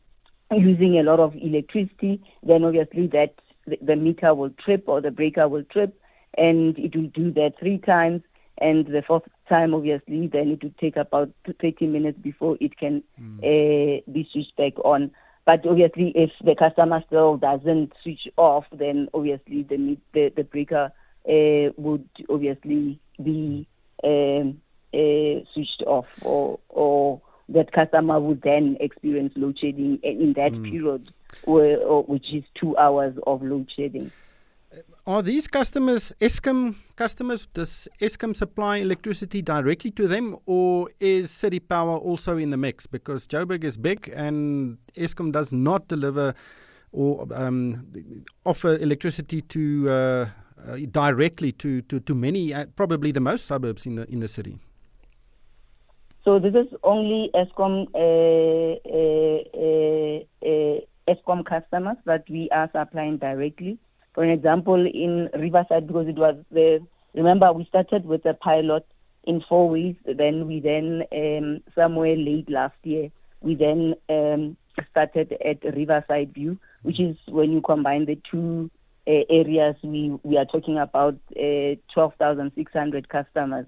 using 0.52 0.98
a 0.98 1.02
lot 1.02 1.20
of 1.20 1.34
electricity, 1.36 2.22
then 2.42 2.64
obviously 2.64 3.08
that 3.08 3.34
the 3.82 3.96
meter 3.96 4.34
will 4.34 4.50
trip 4.50 4.84
or 4.86 5.00
the 5.00 5.10
breaker 5.10 5.48
will 5.48 5.64
trip, 5.64 6.00
and 6.36 6.78
it 6.78 6.94
will 6.96 7.08
do 7.08 7.30
that 7.32 7.58
three 7.58 7.78
times. 7.78 8.22
And 8.60 8.86
the 8.86 9.02
fourth 9.02 9.22
time, 9.48 9.74
obviously, 9.74 10.26
then 10.26 10.50
it 10.50 10.62
will 10.62 10.74
take 10.80 10.96
about 10.96 11.30
30 11.60 11.86
minutes 11.86 12.18
before 12.18 12.56
it 12.60 12.76
can 12.76 13.02
mm. 13.20 13.38
uh, 13.38 14.02
be 14.10 14.28
switched 14.32 14.56
back 14.56 14.78
on. 14.84 15.12
But 15.44 15.64
obviously, 15.66 16.12
if 16.14 16.30
the 16.44 16.54
customer 16.54 17.02
still 17.06 17.36
doesn't 17.36 17.92
switch 18.02 18.28
off, 18.36 18.66
then 18.72 19.08
obviously 19.14 19.62
the 19.62 19.96
the, 20.12 20.32
the 20.36 20.44
breaker 20.44 20.92
uh, 21.26 21.72
would 21.76 22.08
obviously 22.28 23.00
be 23.22 23.66
um, 24.04 24.60
uh, 24.92 25.40
switched 25.54 25.82
off, 25.86 26.06
or 26.20 26.58
or 26.68 27.22
that 27.48 27.72
customer 27.72 28.20
would 28.20 28.42
then 28.42 28.76
experience 28.80 29.32
load 29.36 29.58
shedding 29.58 29.98
in 30.02 30.34
that 30.34 30.52
mm. 30.52 30.70
period, 30.70 31.10
where, 31.44 31.78
which 32.02 32.32
is 32.32 32.44
two 32.54 32.76
hours 32.76 33.16
of 33.26 33.42
load 33.42 33.70
shedding. 33.74 34.10
Are 35.08 35.22
these 35.22 35.48
customers 35.48 36.12
Eskom 36.20 36.74
customers? 36.96 37.46
Does 37.54 37.88
Eskom 37.98 38.36
supply 38.36 38.76
electricity 38.76 39.40
directly 39.40 39.90
to 39.92 40.06
them, 40.06 40.36
or 40.44 40.90
is 41.00 41.30
City 41.30 41.60
Power 41.60 41.96
also 41.96 42.36
in 42.36 42.50
the 42.50 42.58
mix? 42.58 42.86
Because 42.86 43.26
Joburg 43.26 43.64
is 43.64 43.78
big, 43.78 44.12
and 44.14 44.76
Eskom 44.98 45.32
does 45.32 45.50
not 45.50 45.88
deliver 45.88 46.34
or 46.92 47.26
um, 47.32 47.86
offer 48.44 48.76
electricity 48.76 49.40
to 49.40 49.88
uh, 49.88 49.94
uh, 49.94 50.76
directly 50.90 51.52
to 51.52 51.80
to, 51.80 52.00
to 52.00 52.14
many, 52.14 52.52
uh, 52.52 52.66
probably 52.76 53.10
the 53.10 53.20
most 53.20 53.46
suburbs 53.46 53.86
in 53.86 53.94
the 53.94 54.04
in 54.12 54.20
the 54.20 54.28
city. 54.28 54.58
So 56.22 56.38
this 56.38 56.54
is 56.54 56.66
only 56.82 57.30
Eskom 57.34 57.86
uh, 57.94 58.76
uh, 58.84 59.40
uh, 60.46 60.80
Eskom 61.08 61.46
customers 61.46 61.96
that 62.04 62.28
we 62.28 62.50
are 62.50 62.68
supplying 62.74 63.16
directly. 63.16 63.78
For 64.18 64.24
an 64.24 64.30
example, 64.30 64.84
in 64.84 65.30
Riverside, 65.32 65.86
because 65.86 66.08
it 66.08 66.16
was 66.16 66.34
the, 66.50 66.84
remember 67.14 67.52
we 67.52 67.64
started 67.66 68.04
with 68.04 68.26
a 68.26 68.34
pilot 68.34 68.84
in 69.22 69.44
four 69.48 69.68
weeks, 69.68 70.02
then 70.04 70.48
we 70.48 70.58
then, 70.58 71.04
um, 71.12 71.60
somewhere 71.76 72.16
late 72.16 72.50
last 72.50 72.74
year, 72.82 73.10
we 73.42 73.54
then 73.54 73.94
um, 74.08 74.56
started 74.90 75.36
at 75.44 75.62
Riverside 75.72 76.34
View, 76.34 76.58
which 76.82 76.98
is 76.98 77.16
when 77.28 77.52
you 77.52 77.60
combine 77.60 78.06
the 78.06 78.18
two 78.28 78.68
uh, 79.06 79.22
areas, 79.30 79.76
we, 79.84 80.18
we 80.24 80.36
are 80.36 80.46
talking 80.46 80.78
about 80.78 81.14
uh, 81.36 81.76
12,600 81.94 83.08
customers. 83.08 83.66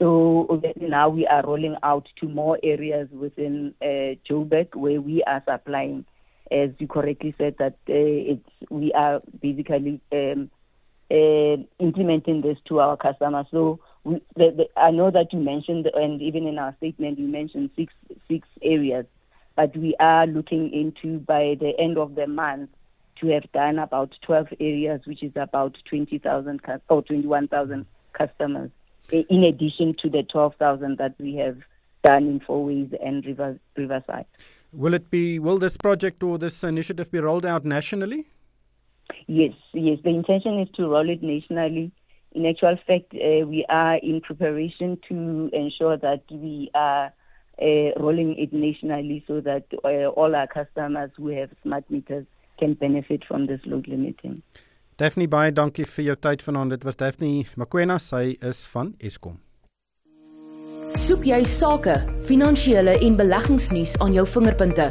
So 0.00 0.60
now 0.80 1.10
we 1.10 1.28
are 1.28 1.46
rolling 1.46 1.76
out 1.84 2.08
to 2.18 2.28
more 2.28 2.58
areas 2.64 3.08
within 3.12 3.72
uh, 3.80 4.18
Joburg 4.28 4.74
where 4.74 5.00
we 5.00 5.22
are 5.22 5.44
supplying 5.48 6.06
as 6.50 6.70
you 6.78 6.86
correctly 6.86 7.34
said, 7.38 7.56
that 7.58 7.74
uh, 7.88 8.32
it's 8.32 8.48
we 8.70 8.92
are 8.92 9.20
basically 9.40 10.00
um, 10.12 10.50
uh, 11.10 11.56
implementing 11.78 12.40
this 12.40 12.58
to 12.66 12.80
our 12.80 12.96
customers. 12.96 13.46
So 13.50 13.80
we, 14.04 14.20
the, 14.36 14.50
the, 14.50 14.68
I 14.76 14.90
know 14.90 15.10
that 15.10 15.32
you 15.32 15.38
mentioned, 15.40 15.86
and 15.94 16.20
even 16.22 16.46
in 16.46 16.58
our 16.58 16.74
statement, 16.78 17.18
you 17.18 17.28
mentioned 17.28 17.70
six 17.76 17.92
six 18.28 18.46
areas, 18.62 19.06
but 19.54 19.76
we 19.76 19.94
are 20.00 20.26
looking 20.26 20.72
into 20.72 21.18
by 21.20 21.56
the 21.60 21.72
end 21.78 21.98
of 21.98 22.14
the 22.14 22.26
month 22.26 22.70
to 23.20 23.28
have 23.28 23.50
done 23.52 23.78
about 23.78 24.14
12 24.22 24.48
areas, 24.60 25.00
which 25.06 25.22
is 25.22 25.32
about 25.36 25.76
20,000 25.88 26.60
or 26.88 27.02
21,000 27.02 27.86
customers, 28.12 28.70
in 29.10 29.44
addition 29.44 29.94
to 29.94 30.10
the 30.10 30.22
12,000 30.22 30.98
that 30.98 31.14
we 31.18 31.34
have 31.36 31.58
done 32.04 32.26
in 32.26 32.40
Fourways 32.40 32.94
and 33.02 33.24
River, 33.24 33.58
Riverside. 33.76 34.26
Will 34.72 34.94
it 34.94 35.10
be? 35.10 35.38
Will 35.38 35.58
this 35.58 35.76
project 35.76 36.22
or 36.22 36.38
this 36.38 36.62
initiative 36.64 37.10
be 37.10 37.18
rolled 37.18 37.46
out 37.46 37.64
nationally? 37.64 38.26
Yes, 39.26 39.52
yes. 39.72 39.98
The 40.02 40.10
intention 40.10 40.60
is 40.60 40.68
to 40.76 40.88
roll 40.88 41.08
it 41.08 41.22
nationally. 41.22 41.92
In 42.32 42.44
actual 42.44 42.76
fact, 42.86 43.14
uh, 43.14 43.46
we 43.46 43.64
are 43.68 43.96
in 43.96 44.20
preparation 44.20 44.98
to 45.08 45.48
ensure 45.52 45.96
that 45.96 46.22
we 46.30 46.70
are 46.74 47.12
uh, 47.60 47.90
rolling 47.96 48.36
it 48.36 48.52
nationally 48.52 49.24
so 49.26 49.40
that 49.40 49.64
uh, 49.84 50.08
all 50.10 50.34
our 50.34 50.46
customers 50.46 51.10
who 51.16 51.28
have 51.28 51.50
smart 51.62 51.90
meters 51.90 52.26
can 52.58 52.74
benefit 52.74 53.24
from 53.24 53.46
this 53.46 53.60
load 53.64 53.88
limiting. 53.88 54.42
Daphne 54.98 55.26
baie 55.28 55.52
dankie 55.52 55.84
vir 55.84 56.10
jou 56.10 56.16
tyd 56.16 56.44
vanaand. 56.44 56.72
Dit 56.76 56.84
was 56.84 56.96
Daphne 56.96 57.44
Makwena, 57.56 57.98
sy 58.00 58.36
is 58.40 58.64
van 58.72 58.94
Eskom. 59.00 59.45
Soek 60.96 61.26
jy 61.28 61.42
sake, 61.44 61.92
finansiële 62.24 62.94
en 63.04 63.16
beleggingsnuus 63.18 63.98
aan 64.00 64.14
jou 64.16 64.22
vingerpunte? 64.32 64.86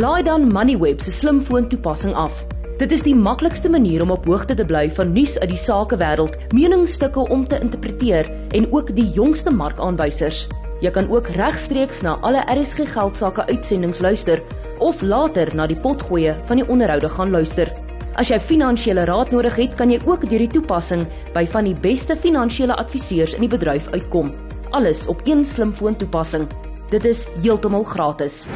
Laai 0.00 0.22
dan 0.24 0.46
Moneyweb 0.48 1.00
se 1.04 1.12
slimfoon 1.12 1.66
toepassing 1.68 2.14
af. 2.16 2.38
Dit 2.80 2.94
is 2.96 3.02
die 3.04 3.12
maklikste 3.12 3.68
manier 3.68 4.00
om 4.00 4.14
op 4.14 4.24
hoogte 4.24 4.54
te 4.56 4.64
bly 4.64 4.86
van 4.96 5.10
nuus 5.12 5.34
uit 5.42 5.50
die 5.52 5.60
sakewêreld, 5.60 6.38
meningsstukke 6.56 7.26
om 7.28 7.44
te 7.44 7.58
interpreteer 7.60 8.30
en 8.56 8.64
ook 8.72 8.94
die 8.96 9.04
jongste 9.12 9.52
markaanwysers. 9.52 10.46
Jy 10.80 10.92
kan 10.96 11.10
ook 11.12 11.28
regstreeks 11.36 12.00
na 12.00 12.14
alle 12.24 12.46
RSG 12.48 12.88
geldsaake 12.94 13.44
uitsendings 13.50 14.00
luister 14.00 14.40
of 14.80 15.02
later 15.04 15.52
na 15.52 15.66
die 15.68 15.76
potgoeie 15.76 16.32
van 16.48 16.62
die 16.62 16.68
onderhoude 16.68 17.10
gaan 17.12 17.34
luister. 17.34 17.68
As 18.16 18.32
jy 18.32 18.40
finansiële 18.40 19.04
raad 19.04 19.36
nodig 19.36 19.60
het, 19.60 19.76
kan 19.76 19.92
jy 19.92 20.00
ook 20.08 20.24
deur 20.30 20.46
die 20.46 20.54
toepassing 20.56 21.04
by 21.36 21.44
van 21.44 21.68
die 21.68 21.76
beste 21.76 22.16
finansiële 22.16 22.80
adviseurs 22.80 23.36
in 23.36 23.44
die 23.44 23.52
bedryf 23.52 23.92
uitkom 23.92 24.32
alles 24.72 25.06
op 25.06 25.20
een 25.24 25.44
slimfoon 25.44 25.96
toepassing. 25.96 26.48
Dit 26.90 27.04
is 27.04 27.26
heeltemal 27.42 27.84
gratis. 27.84 28.46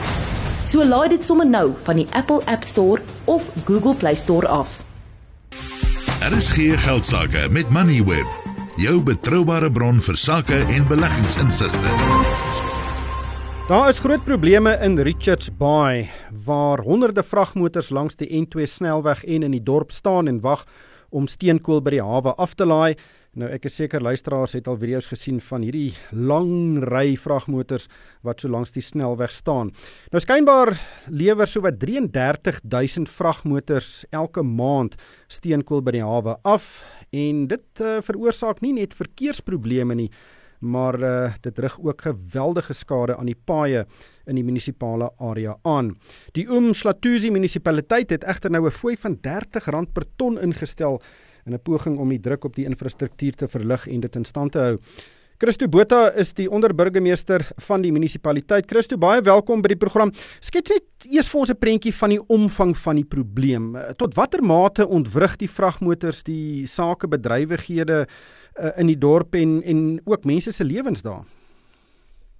So 0.66 0.84
laai 0.84 1.08
dit 1.08 1.24
sommer 1.24 1.46
nou 1.46 1.72
van 1.86 2.00
die 2.00 2.06
Apple 2.10 2.40
App 2.44 2.64
Store 2.64 3.02
of 3.24 3.44
Google 3.64 3.94
Play 3.94 4.14
Store 4.14 4.48
af. 4.48 4.80
RSG 6.26 6.74
Geldsaake 6.82 7.48
met 7.50 7.68
Moneyweb, 7.70 8.26
jou 8.76 9.02
betroubare 9.02 9.70
bron 9.70 10.00
vir 10.00 10.16
sake 10.16 10.64
en 10.74 10.88
beleggingsinsigte. 10.88 11.94
Daar 13.68 13.88
is 13.88 13.98
groot 13.98 14.24
probleme 14.24 14.78
in 14.82 14.98
Richards 14.98 15.48
Bay 15.56 16.10
waar 16.44 16.80
honderde 16.80 17.22
vragmotors 17.22 17.88
langs 17.90 18.16
die 18.16 18.28
N2 18.30 18.62
snelweg 18.62 19.24
en 19.24 19.42
in 19.42 19.50
die 19.50 19.62
dorp 19.62 19.90
staan 19.90 20.26
en 20.26 20.40
wag 20.40 20.64
om 21.10 21.26
steenkool 21.26 21.80
by 21.82 21.96
die 21.96 22.02
hawe 22.02 22.34
af 22.34 22.54
te 22.54 22.66
laai. 22.66 22.94
Nou 23.36 23.50
ek 23.52 23.66
is 23.68 23.74
seker 23.76 24.00
luisteraars 24.00 24.54
het 24.56 24.68
al 24.70 24.78
video's 24.80 25.10
gesien 25.10 25.42
van 25.44 25.60
hierdie 25.66 25.90
lang 26.08 26.78
ry 26.88 27.18
vragmotors 27.20 27.84
wat 28.24 28.40
so 28.40 28.48
langs 28.48 28.72
die 28.72 28.80
snelweg 28.80 29.34
staan. 29.34 29.74
Nou 30.08 30.22
skynbaar 30.24 30.72
lewer 31.12 31.50
so 31.50 31.60
wat 31.66 31.76
33000 31.82 33.12
vragmotors 33.12 33.90
elke 34.08 34.40
maand 34.40 34.96
steenkool 35.28 35.84
by 35.84 35.98
die 35.98 36.06
hawe 36.06 36.38
af 36.48 36.70
en 37.12 37.44
dit 37.50 37.84
uh, 37.84 37.98
veroorsaak 38.08 38.64
nie 38.64 38.72
net 38.78 38.96
verkeersprobleme 38.96 39.98
nie, 40.00 40.08
maar 40.64 40.96
uh, 40.96 41.12
dit 41.44 41.60
rig 41.60 41.76
ook 41.76 42.06
geweldige 42.08 42.72
skade 42.72 43.18
aan 43.20 43.28
die 43.28 43.36
paaie 43.36 43.84
in 44.24 44.40
die 44.40 44.46
munisipale 44.48 45.10
area 45.20 45.58
aan. 45.68 45.92
Die 46.32 46.48
Umhlatuzi 46.48 47.28
munisipaliteit 47.36 48.16
het 48.16 48.24
egter 48.24 48.50
nou 48.50 48.64
'n 48.64 48.72
fooi 48.80 48.96
van 48.96 49.20
R30 49.20 49.92
per 49.92 50.08
ton 50.16 50.40
ingestel 50.40 51.02
in 51.46 51.54
'n 51.54 51.62
poging 51.62 51.98
om 51.98 52.08
die 52.08 52.20
druk 52.20 52.44
op 52.44 52.54
die 52.54 52.64
infrastruktuur 52.64 53.34
te 53.34 53.48
verlig 53.48 53.86
en 53.86 54.00
dit 54.00 54.16
in 54.16 54.24
stand 54.24 54.52
te 54.52 54.58
hou. 54.58 54.78
Christo 55.38 55.68
Botha 55.68 56.14
is 56.16 56.30
die 56.32 56.46
onderburgemeester 56.50 57.42
van 57.66 57.82
die 57.82 57.92
munisipaliteit. 57.92 58.64
Christo, 58.70 58.96
baie 58.96 59.20
welkom 59.20 59.60
by 59.60 59.68
die 59.68 59.76
program. 59.76 60.12
Skets 60.40 60.72
net 60.72 61.06
eers 61.12 61.28
vir 61.28 61.40
ons 61.40 61.50
'n 61.50 61.58
prentjie 61.60 61.92
van 61.92 62.10
die 62.10 62.20
omvang 62.28 62.76
van 62.76 62.96
die 62.96 63.04
probleem. 63.04 63.76
Tot 63.98 64.14
watter 64.14 64.42
mate 64.42 64.88
ontwrig 64.88 65.36
die 65.36 65.48
vragmotors 65.48 66.22
die 66.22 66.64
sakebedrywighede 66.66 68.06
uh, 68.06 68.70
in 68.78 68.86
die 68.86 68.98
dorp 68.98 69.34
en 69.34 69.62
en 69.62 70.00
ook 70.06 70.24
mense 70.24 70.52
se 70.52 70.64
lewens 70.64 71.02
daar? 71.02 71.24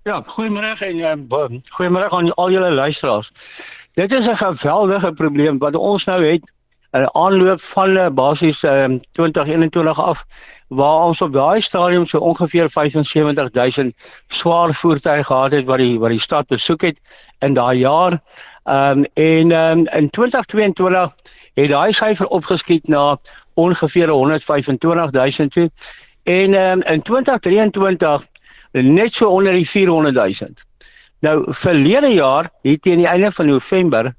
Ja, 0.04 0.22
goeiemôre 0.22 0.72
en 0.80 0.96
uh, 0.96 1.60
goeiemôre 1.76 2.08
aan 2.10 2.34
al 2.34 2.50
julle 2.50 2.70
luisteraars. 2.70 3.30
Dit 3.94 4.12
is 4.12 4.26
'n 4.26 4.36
geweldige 4.36 5.12
probleem 5.12 5.58
wat 5.58 5.74
ons 5.74 6.04
nou 6.06 6.24
het 6.24 6.44
'n 6.96 7.08
aanloop 7.12 7.60
van 7.60 8.14
basies 8.14 8.62
um, 8.62 9.00
2021 9.12 10.00
af 10.00 10.24
waar 10.68 11.04
ons 11.04 11.20
op 11.20 11.32
daai 11.32 11.60
stadium 11.60 12.06
so 12.06 12.18
ongeveer 12.18 12.70
75000 12.70 13.94
swaar 14.28 14.74
voertuie 14.74 15.24
gehad 15.24 15.50
het 15.50 15.64
wat 15.64 15.78
die 15.78 15.98
wat 15.98 16.10
die 16.10 16.20
stad 16.20 16.46
besoek 16.46 16.82
het 16.82 17.00
in 17.38 17.54
daai 17.54 17.78
jaar. 17.78 18.20
Ehm 18.64 18.98
um, 18.98 19.04
en 19.14 19.52
um, 19.52 19.86
in 19.86 20.10
2022 20.10 21.14
het 21.54 21.68
daai 21.68 21.92
syfer 21.92 22.26
opgeskiet 22.26 22.88
na 22.88 23.18
ongeveer 23.54 24.06
125000 24.06 25.50
toe. 25.50 25.70
En 26.22 26.54
um, 26.54 26.82
in 26.82 27.02
2023 27.02 28.26
net 28.72 29.12
so 29.12 29.28
onder 29.28 29.52
die 29.52 29.68
400000. 29.68 30.64
Nou 31.20 31.44
verlede 31.48 32.08
jaar, 32.12 32.50
hier 32.62 32.78
teen 32.80 32.96
die 32.96 33.06
einde 33.06 33.32
van 33.32 33.46
November, 33.46 34.14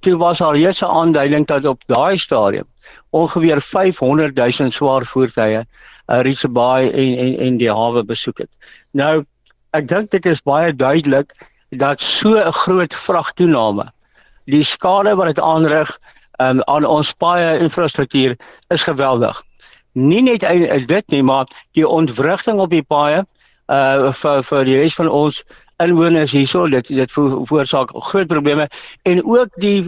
toe 0.00 0.16
was 0.16 0.40
al 0.40 0.54
reeds 0.54 0.82
'n 0.82 0.84
aanduiding 0.84 1.46
dat 1.46 1.64
op 1.64 1.82
daai 1.86 2.18
stadium 2.18 2.66
ongeveer 3.10 3.60
500 3.60 4.34
000 4.34 4.70
swaar 4.70 5.06
voertuie 5.06 5.58
uh, 5.58 6.20
Richards 6.20 6.52
Bay 6.52 6.90
en 6.90 7.18
en 7.18 7.38
en 7.38 7.56
die 7.56 7.70
hawe 7.70 8.04
besoek 8.04 8.38
het. 8.38 8.50
Nou 8.92 9.24
ek 9.70 9.88
dink 9.88 10.10
dit 10.10 10.26
is 10.26 10.42
baie 10.42 10.74
duidelik 10.74 11.32
dat 11.70 12.00
so 12.00 12.38
'n 12.38 12.52
groot 12.52 12.94
vragtoename 12.94 13.92
die 14.44 14.64
skade 14.64 15.14
wat 15.16 15.26
dit 15.26 15.40
aanrig 15.40 15.98
um, 16.40 16.62
aan 16.64 16.84
ons 16.84 17.12
paaie 17.12 17.58
infrastruktuur 17.58 18.36
is 18.68 18.82
geweldig. 18.82 19.42
Nie 19.92 20.22
net 20.22 20.40
dit 20.86 21.10
nie, 21.10 21.22
maar 21.22 21.46
die 21.72 21.88
ontwrigting 21.88 22.60
op 22.60 22.70
die 22.70 22.82
paaie 22.82 23.24
uh 23.70 24.10
vir 24.12 24.42
vir 24.42 24.64
die 24.64 24.78
res 24.80 24.94
van 24.98 25.08
ons 25.08 25.44
inwoners 25.80 26.32
hierso 26.32 26.66
dit 26.68 26.88
dit 26.88 27.12
veroorsaak 27.12 27.92
groot 28.10 28.28
probleme 28.28 28.68
en 29.08 29.22
ook 29.24 29.48
die 29.62 29.86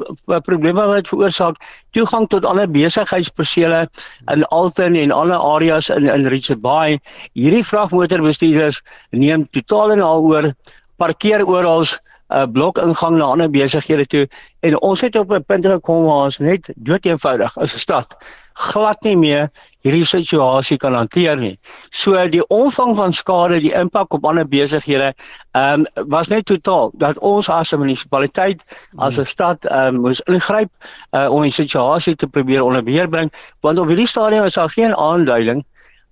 probleme 0.49 0.87
wat 0.91 1.09
veroorsaak 1.09 1.57
toegang 1.97 2.29
tot 2.29 2.47
alle 2.49 2.67
besigheidspersele 2.69 3.89
in 4.35 4.45
Alton 4.45 4.95
en 4.95 5.13
alle 5.13 5.39
areas 5.39 5.89
in 5.89 6.09
in 6.09 6.27
Richards 6.27 6.61
Bay. 6.61 7.01
Hierdie 7.33 7.65
vragmotorbestuurders 7.65 8.83
neem 9.11 9.47
totaal 9.51 9.93
en 9.93 10.01
al 10.01 10.23
oor 10.23 10.53
parkeer 10.97 11.47
oral 11.47 11.85
'n 12.33 12.39
uh, 12.39 12.47
blok 12.53 12.79
ingang 12.79 13.17
na 13.19 13.25
ander 13.25 13.51
besighede 13.51 14.07
toe 14.07 14.29
en 14.61 14.81
ons 14.81 15.01
het 15.01 15.17
op 15.17 15.33
'n 15.33 15.45
punt 15.45 15.67
gekom 15.67 16.05
waar 16.05 16.25
ons 16.25 16.39
net 16.39 16.73
dood 16.77 17.05
eenvoudig 17.05 17.59
as 17.59 17.75
'n 17.75 17.79
stad 17.79 18.17
glad 18.55 19.03
nie 19.03 19.17
meer 19.17 19.51
hierdie 19.83 20.07
situasie 20.07 20.79
kan 20.79 20.95
hanteer 20.95 21.37
nie. 21.37 21.57
So 21.91 22.15
die 22.31 22.45
omvang 22.55 22.95
van 22.97 23.13
skade, 23.13 23.61
die 23.61 23.73
impak 23.75 24.15
op 24.15 24.25
ander 24.25 24.47
besighede, 24.49 25.13
ehm 25.59 25.87
um, 25.87 26.07
was 26.11 26.29
net 26.29 26.47
totaal 26.47 26.93
dat 26.95 27.19
ons 27.19 27.49
as 27.49 27.73
'n 27.73 27.81
munisipaliteit, 27.81 28.63
as 28.99 29.19
'n 29.19 29.25
stad, 29.25 29.65
ehm 29.65 29.97
um, 29.97 30.01
moes 30.03 30.21
ingryp 30.21 30.71
uh, 31.13 31.29
om 31.31 31.43
die 31.43 31.51
situasie 31.51 32.17
te 32.17 32.27
probeer 32.27 32.63
onder 32.63 32.83
beheer 32.83 33.09
bring, 33.09 33.33
want 33.61 33.79
op 33.79 33.89
hierdie 33.89 34.09
stadium 34.09 34.45
is 34.45 34.55
daar 34.55 34.71
geen 34.71 34.95
aanduiding 34.97 35.65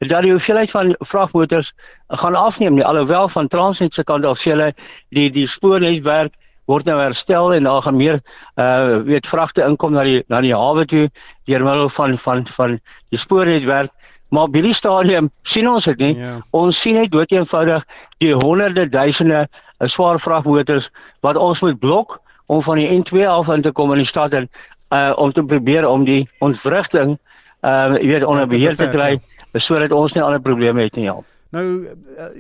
dat 0.08 0.22
die 0.22 0.30
hoeveelheid 0.30 0.70
van 0.70 0.94
vragmotors 0.98 1.72
gaan 2.08 2.34
afneem 2.34 2.74
nie 2.74 2.84
alhoewel 2.84 3.28
van 3.28 3.48
Transnet 3.48 3.94
se 3.94 4.04
kant 4.04 4.24
af 4.24 4.38
sê 4.40 4.54
hulle 4.54 4.72
die 5.08 5.30
die 5.30 5.46
spoornetwerk 5.46 6.32
word 6.70 6.88
nou 6.88 6.98
herstel 7.00 7.54
en 7.56 7.66
daar 7.68 7.82
gaan 7.86 7.98
meer 7.98 8.20
uh 8.60 9.00
weet 9.06 9.28
vragte 9.30 9.64
inkom 9.66 9.96
na 9.96 10.04
die 10.06 10.22
na 10.32 10.40
die 10.44 10.54
hawe 10.54 10.86
toe 10.86 11.08
deur 11.50 11.64
middel 11.66 11.88
van 11.96 12.18
van 12.18 12.46
van 12.56 12.78
die 13.10 13.20
spoornetwerk 13.20 13.90
maar 14.30 14.50
by 14.54 14.62
die 14.62 14.74
stadium 14.76 15.30
sien 15.42 15.68
ons 15.68 15.88
dit 15.90 16.02
nie 16.04 16.14
yeah. 16.14 16.36
Ja. 16.36 16.42
ons 16.62 16.80
sien 16.80 16.98
net 17.00 17.10
dood 17.14 17.32
eenvoudig 17.34 17.86
die 18.22 18.32
honderde 18.34 18.86
duisende 18.90 19.46
uh, 19.46 19.88
swaar 19.88 20.20
vragmotors 20.22 20.90
wat 21.26 21.36
ons 21.36 21.62
moet 21.66 21.80
blok 21.80 22.20
om 22.50 22.62
van 22.66 22.80
die 22.82 22.88
N2 22.90 23.26
af 23.30 23.50
in 23.54 23.62
te 23.62 23.72
kom 23.72 23.92
in 23.94 24.04
die 24.04 24.12
stad 24.12 24.34
en 24.34 24.48
uh 24.94 25.12
om 25.22 25.32
te 25.32 25.42
probeer 25.46 25.86
om 25.86 26.04
die 26.06 26.22
ontwrigting 26.46 27.18
uh 27.66 27.98
jy 27.98 28.06
weet 28.14 28.26
onder 28.26 28.48
beheer 28.50 28.78
te 28.78 28.88
kry 28.90 29.12
ja. 29.18 29.60
sodat 29.66 29.92
ons 29.92 30.14
nie 30.14 30.22
ander 30.22 30.42
probleme 30.42 30.86
het 30.86 30.98
nie 30.98 31.10
ja 31.10 31.20
Nou 31.50 31.64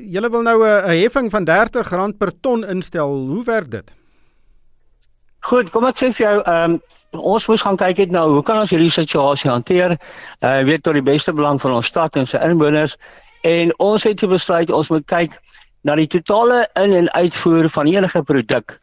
julle 0.06 0.28
wil 0.30 0.42
nou 0.46 0.58
'n 0.62 0.94
heffing 1.02 1.30
van 1.30 1.48
R30 1.48 2.16
per 2.18 2.30
ton 2.40 2.64
instel. 2.64 3.10
Hoe 3.26 3.44
werk 3.44 3.70
dit? 3.70 3.90
Goed, 5.40 5.70
kom 5.72 5.86
ek 5.88 5.96
sê 5.96 6.10
vir 6.12 6.26
jou, 6.26 6.40
ehm 6.44 6.74
um, 6.76 6.80
ons 7.34 7.46
moet 7.48 7.62
gaan 7.64 7.78
kyk 7.80 7.98
net 8.04 8.10
nou, 8.14 8.26
hoe 8.36 8.42
kan 8.46 8.60
ons 8.60 8.70
hierdie 8.70 8.92
situasie 8.92 9.50
hanteer? 9.50 9.96
Uh 10.44 10.60
weet 10.68 10.84
tot 10.84 10.94
die 10.94 11.02
beste 11.02 11.32
belang 11.32 11.58
van 11.62 11.72
ons 11.78 11.88
stad 11.88 12.16
en 12.20 12.28
sy 12.28 12.38
inwoners 12.44 12.96
en 13.48 13.72
ons 13.80 14.04
het 14.04 14.20
besluit 14.28 14.70
ons 14.70 14.90
moet 14.92 15.06
kyk 15.08 15.38
na 15.88 15.96
die 15.96 16.06
totale 16.12 16.66
in 16.76 16.92
en 16.92 17.08
uitvoer 17.16 17.70
van 17.72 17.88
enige 17.88 18.22
produk 18.22 18.76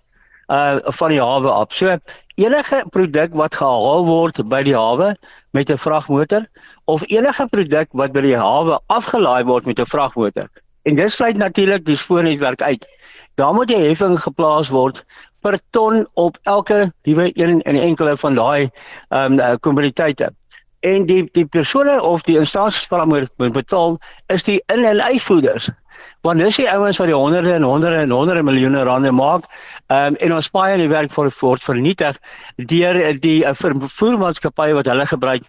uh 0.50 0.80
van 1.00 1.14
die 1.14 1.22
hawe 1.22 1.54
af. 1.54 1.78
So 1.78 1.94
enige 2.42 2.84
produk 2.92 3.38
wat 3.38 3.56
gehaal 3.62 4.06
word 4.10 4.42
by 4.50 4.64
die 4.66 4.76
hawe 4.76 5.14
met 5.54 5.70
'n 5.70 5.78
vragmotor 5.78 6.50
of 6.86 7.06
enige 7.08 7.48
produk 7.54 7.88
wat 7.94 8.12
by 8.14 8.22
die 8.22 8.38
hawe 8.38 8.80
afgelaai 8.90 9.44
word 9.46 9.66
met 9.66 9.80
'n 9.80 9.86
vragmotor. 9.86 10.50
En 10.84 10.96
dit 10.96 11.12
sluit 11.12 11.38
natuurlik 11.38 11.86
die 11.86 11.98
spoornetwerk 11.98 12.62
uit. 12.62 12.88
Daar 13.36 13.54
moet 13.54 13.70
'n 13.70 13.82
heffing 13.82 14.20
geplaas 14.20 14.70
word 14.70 15.06
per 15.48 15.60
ton 15.76 16.04
op 16.14 16.38
elke 16.44 16.92
liewe 17.08 17.32
een 17.34 17.62
en 17.62 17.80
enkele 17.80 18.18
van 18.18 18.36
daai 18.36 18.70
ehm 19.10 19.40
um, 19.40 19.60
kommoditeite. 19.60 20.32
En 20.80 21.06
die 21.06 21.24
die 21.34 21.46
persone 21.46 22.02
of 22.04 22.26
die 22.28 22.38
instansies 22.38 22.88
wat 22.92 23.06
moet 23.06 23.32
moet 23.38 23.54
betaal 23.56 24.00
is 24.34 24.44
die 24.44 24.62
in 24.74 24.84
en 24.86 25.02
uitvoerders. 25.02 25.70
Want 26.22 26.44
dis 26.44 26.60
die 26.60 26.68
ouens 26.70 27.00
wat 27.00 27.08
die 27.08 27.16
honderde 27.16 27.54
en 27.54 27.64
honderde 27.64 28.04
en 28.04 28.12
honderde 28.12 28.44
miljoene 28.44 28.84
rande 28.84 29.12
maak. 29.12 29.48
Ehm 29.88 30.14
um, 30.14 30.20
en 30.28 30.36
ons 30.40 30.50
paai 30.50 30.74
in 30.74 30.84
die 30.84 30.92
werk 30.92 31.16
vir 31.16 31.32
voort 31.40 31.64
vernietig 31.64 32.20
deur 32.74 33.00
die 33.24 33.40
uh, 33.46 33.54
vervoermaatskappye 33.54 34.76
wat 34.82 34.92
hulle 34.92 35.08
gebruik 35.14 35.48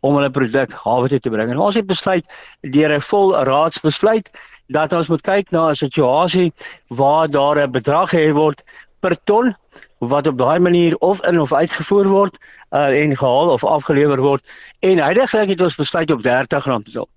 om 0.00 0.14
hulle 0.16 0.30
produk 0.30 0.72
hawe 0.84 1.08
toe 1.08 1.20
te 1.20 1.30
bring. 1.30 1.50
En 1.50 1.58
ons 1.58 1.74
het 1.76 1.86
besluit 1.86 2.24
deur 2.60 2.94
'n 2.96 3.06
vol 3.10 3.34
raadsbesluit 3.50 4.30
dat 4.70 4.92
ons 4.92 5.08
moet 5.10 5.22
kyk 5.22 5.50
na 5.50 5.70
'n 5.70 5.82
situasie 5.82 6.52
waar 6.88 7.28
daar 7.28 7.58
'n 7.66 7.72
bedrag 7.72 8.10
gehef 8.10 8.34
word 8.34 8.62
per 9.00 9.16
ton 9.24 9.54
wat 9.98 10.26
op 10.26 10.38
daai 10.38 10.58
manier 10.58 10.96
of 10.96 11.20
in 11.28 11.40
of 11.40 11.52
uitgevoer 11.52 12.08
word 12.08 12.36
uh, 12.70 13.02
en 13.02 13.16
gehaal 13.16 13.50
of 13.50 13.64
afgelewer 13.64 14.20
word 14.20 14.46
en 14.80 14.98
heidaglik 14.98 15.48
het 15.48 15.60
ons 15.60 15.76
besluit 15.76 16.10
op 16.10 16.24
R30 16.24 16.70
so. 16.92 17.08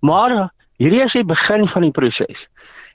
Maar 0.00 0.50
hierdie 0.76 1.02
is 1.02 1.12
die 1.12 1.24
begin 1.24 1.68
van 1.68 1.82
die 1.82 1.92
proses. 1.92 2.48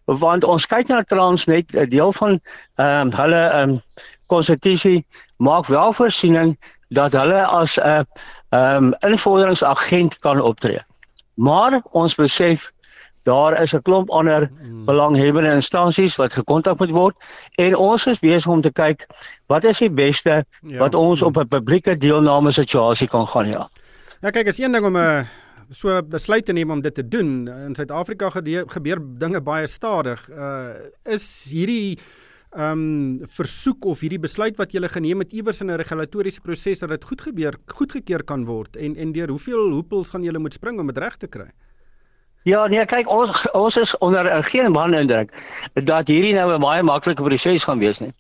Want 0.06 0.44
ons 0.44 0.66
kyk 0.66 0.90
na 0.90 1.04
Transnet, 1.04 1.70
'n 1.74 1.90
deel 1.90 2.12
van 2.14 2.40
ehm 2.76 3.08
um, 3.08 3.14
hulle 3.14 3.44
ehm 3.50 3.70
um, 3.70 3.82
konstitusie 4.28 5.06
maak 5.38 5.66
wel 5.66 5.94
voorsiening 5.94 6.58
dat 6.90 7.12
hulle 7.12 7.46
as 7.46 7.78
'n 7.78 7.86
uh, 7.86 8.02
ehm 8.50 8.84
um, 8.84 8.94
invorderingsagent 9.12 10.20
kan 10.20 10.42
optree. 10.42 10.82
Maar 11.34 11.82
ons 11.92 12.16
besef 12.16 12.72
daar 13.24 13.62
is 13.62 13.74
'n 13.74 13.82
klomp 13.82 14.10
ander 14.10 14.48
hmm. 14.48 14.86
belanghebbende 14.86 15.54
instansies 15.54 16.16
wat 16.16 16.34
gekontak 16.34 16.80
moet 16.80 16.92
word 16.92 17.16
en 17.58 17.76
ons 17.76 18.08
is 18.08 18.20
besig 18.20 18.48
om 18.48 18.62
te 18.62 18.72
kyk 18.72 19.08
wat 19.48 19.64
is 19.64 19.78
die 19.78 19.90
beste 19.90 20.44
ja, 20.62 20.78
wat 20.80 20.96
ons 20.96 21.22
op 21.22 21.38
'n 21.38 21.48
publieke 21.48 21.98
deelname 21.98 22.52
situasie 22.52 23.08
kan 23.08 23.28
gaan 23.28 23.48
ja. 23.48 23.70
Ja 24.22 24.30
kyk, 24.30 24.48
is 24.48 24.60
een 24.60 24.72
ding 24.72 24.86
om 24.86 24.96
'n 24.96 25.00
uh, 25.00 25.24
so 25.70 26.02
besluit 26.02 26.46
te 26.46 26.54
neem 26.54 26.72
om 26.72 26.82
dit 26.82 26.96
te 26.96 27.08
doen. 27.08 27.48
In 27.48 27.76
Suid-Afrika 27.76 28.30
gebeur 28.30 29.00
dinge 29.02 29.42
baie 29.42 29.68
stadig. 29.68 30.30
Uh 30.30 30.74
is 31.06 31.50
hierdie 31.52 32.00
ehm 32.50 32.72
um, 32.72 33.28
versoek 33.30 33.86
of 33.86 34.00
hierdie 34.02 34.20
besluit 34.20 34.58
wat 34.58 34.72
julle 34.74 34.90
geneem 34.90 35.20
het 35.20 35.34
iewers 35.34 35.62
in 35.62 35.70
'n 35.70 35.78
regulatoriese 35.78 36.42
proses 36.42 36.80
dat 36.80 36.90
dit 36.90 37.04
goed 37.04 37.22
gebeur, 37.22 37.56
goedgekeur 37.66 38.24
kan 38.24 38.46
word 38.46 38.76
en 38.76 38.96
en 38.96 39.12
deur 39.12 39.30
hoeveel 39.30 39.70
hoepels 39.70 40.10
gaan 40.10 40.24
julle 40.24 40.40
moet 40.40 40.54
spring 40.54 40.80
om 40.80 40.88
dit 40.88 40.98
reg 40.98 41.18
te 41.18 41.28
kry? 41.28 41.52
Ja, 42.48 42.68
nee, 42.72 42.86
kyk 42.88 43.10
ons 43.12 43.44
ons 43.52 43.78
is 43.78 43.92
onder 44.00 44.28
geen 44.48 44.72
man 44.72 44.94
indruk 44.96 45.34
dat 45.74 46.08
hierdie 46.08 46.34
nou 46.34 46.54
'n 46.56 46.62
baie 46.62 46.84
maklike 46.84 47.24
proses 47.24 47.64
gaan 47.64 47.80
wees 47.80 48.00
nie. 48.00 48.14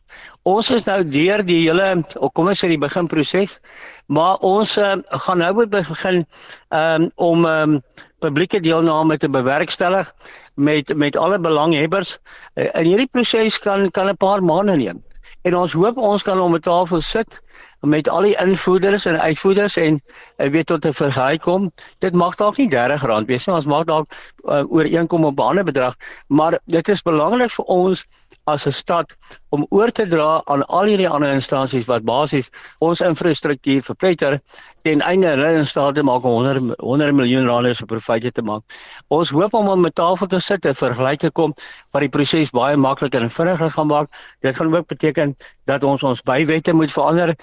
Ons 0.43 0.71
is 0.71 0.83
nou 0.85 1.03
deur 1.03 1.43
die 1.45 1.61
hele 1.63 2.03
kom 2.33 2.47
ons 2.47 2.59
sê 2.59 2.67
die 2.67 2.77
beginproses, 2.77 3.59
maar 4.07 4.35
ons 4.43 4.77
uh, 4.77 4.97
gaan 5.07 5.37
nou 5.37 5.53
moet 5.53 5.69
begin 5.69 6.25
um, 6.69 7.11
om 7.15 7.45
um, 7.45 7.81
publieke 8.19 8.59
deelname 8.59 9.17
te 9.17 9.29
bewerkstellig 9.29 10.11
met 10.55 10.93
met 10.95 11.15
alle 11.15 11.39
belanghebbers. 11.39 12.17
Uh, 12.55 12.67
in 12.73 12.85
hierdie 12.91 13.07
proses 13.11 13.59
kan 13.59 13.91
kan 13.91 14.09
'n 14.09 14.17
paar 14.17 14.43
maande 14.43 14.75
neem. 14.75 15.03
En 15.43 15.55
ons 15.55 15.71
hoop 15.71 15.97
ons 15.97 16.23
kan 16.23 16.39
om 16.39 16.55
'n 16.55 16.59
tafel 16.59 17.01
sit 17.01 17.39
met 17.81 18.09
al 18.09 18.21
die 18.21 18.35
invoerders 18.37 19.05
en 19.05 19.19
uitvoerders 19.21 19.75
en 19.75 20.01
uh, 20.37 20.49
weet 20.49 20.65
tot 20.65 20.85
'n 20.85 20.93
vergelyk 20.93 21.41
kom. 21.41 21.71
Dit 21.99 22.13
mag 22.13 22.35
dalk 22.35 22.57
nie 22.57 22.69
R30 22.69 23.25
wees 23.25 23.45
nie, 23.45 23.55
ons 23.55 23.65
mag 23.65 23.83
dalk 23.83 24.11
uh, 24.43 24.63
ooreenkom 24.71 25.25
op 25.25 25.39
'n 25.39 25.41
ander 25.41 25.63
bedrag, 25.63 25.95
maar 26.27 26.59
dit 26.65 26.89
is 26.89 27.01
belangrik 27.01 27.51
vir 27.51 27.65
ons 27.65 28.05
as 28.53 28.67
'n 28.67 28.71
stad 28.71 29.15
om 29.49 29.65
oor 29.69 29.91
te 29.91 30.05
dra 30.07 30.41
aan 30.45 30.65
al 30.67 30.85
hierdie 30.91 31.09
ander 31.09 31.33
instansies 31.33 31.87
wat 31.87 32.03
basies 32.03 32.49
ons 32.79 33.01
infrastruktuur 33.01 33.81
verpletter 33.81 34.39
ten 34.83 35.01
einde 35.01 35.27
hulle 35.27 35.49
in 35.59 35.67
staat 35.67 35.95
te 35.95 36.03
maak 36.03 36.23
om 36.23 36.43
100 36.43 36.79
100 36.79 37.15
miljoen 37.15 37.47
rande 37.47 37.73
se 37.73 37.85
profite 37.85 38.31
te 38.31 38.41
maak. 38.41 38.63
Ons 39.07 39.29
hoop 39.29 39.53
om 39.53 39.67
om 39.69 39.81
met 39.81 39.95
tafel 39.95 40.27
te 40.27 40.39
sit 40.39 40.65
en 40.65 40.75
vergelyk 40.75 41.19
te 41.19 41.31
kom 41.31 41.53
wat 41.91 42.05
die 42.05 42.09
proses 42.09 42.53
baie 42.55 42.77
makliker 42.77 43.21
en 43.21 43.29
vinniger 43.29 43.71
gaan 43.75 43.87
maak. 43.87 44.09
Dit 44.41 44.55
gaan 44.55 44.75
ook 44.75 44.87
beteken 44.87 45.35
dat 45.65 45.83
ons 45.83 46.03
ons 46.03 46.21
bywette 46.25 46.73
moet 46.73 46.91
verander, 46.91 47.35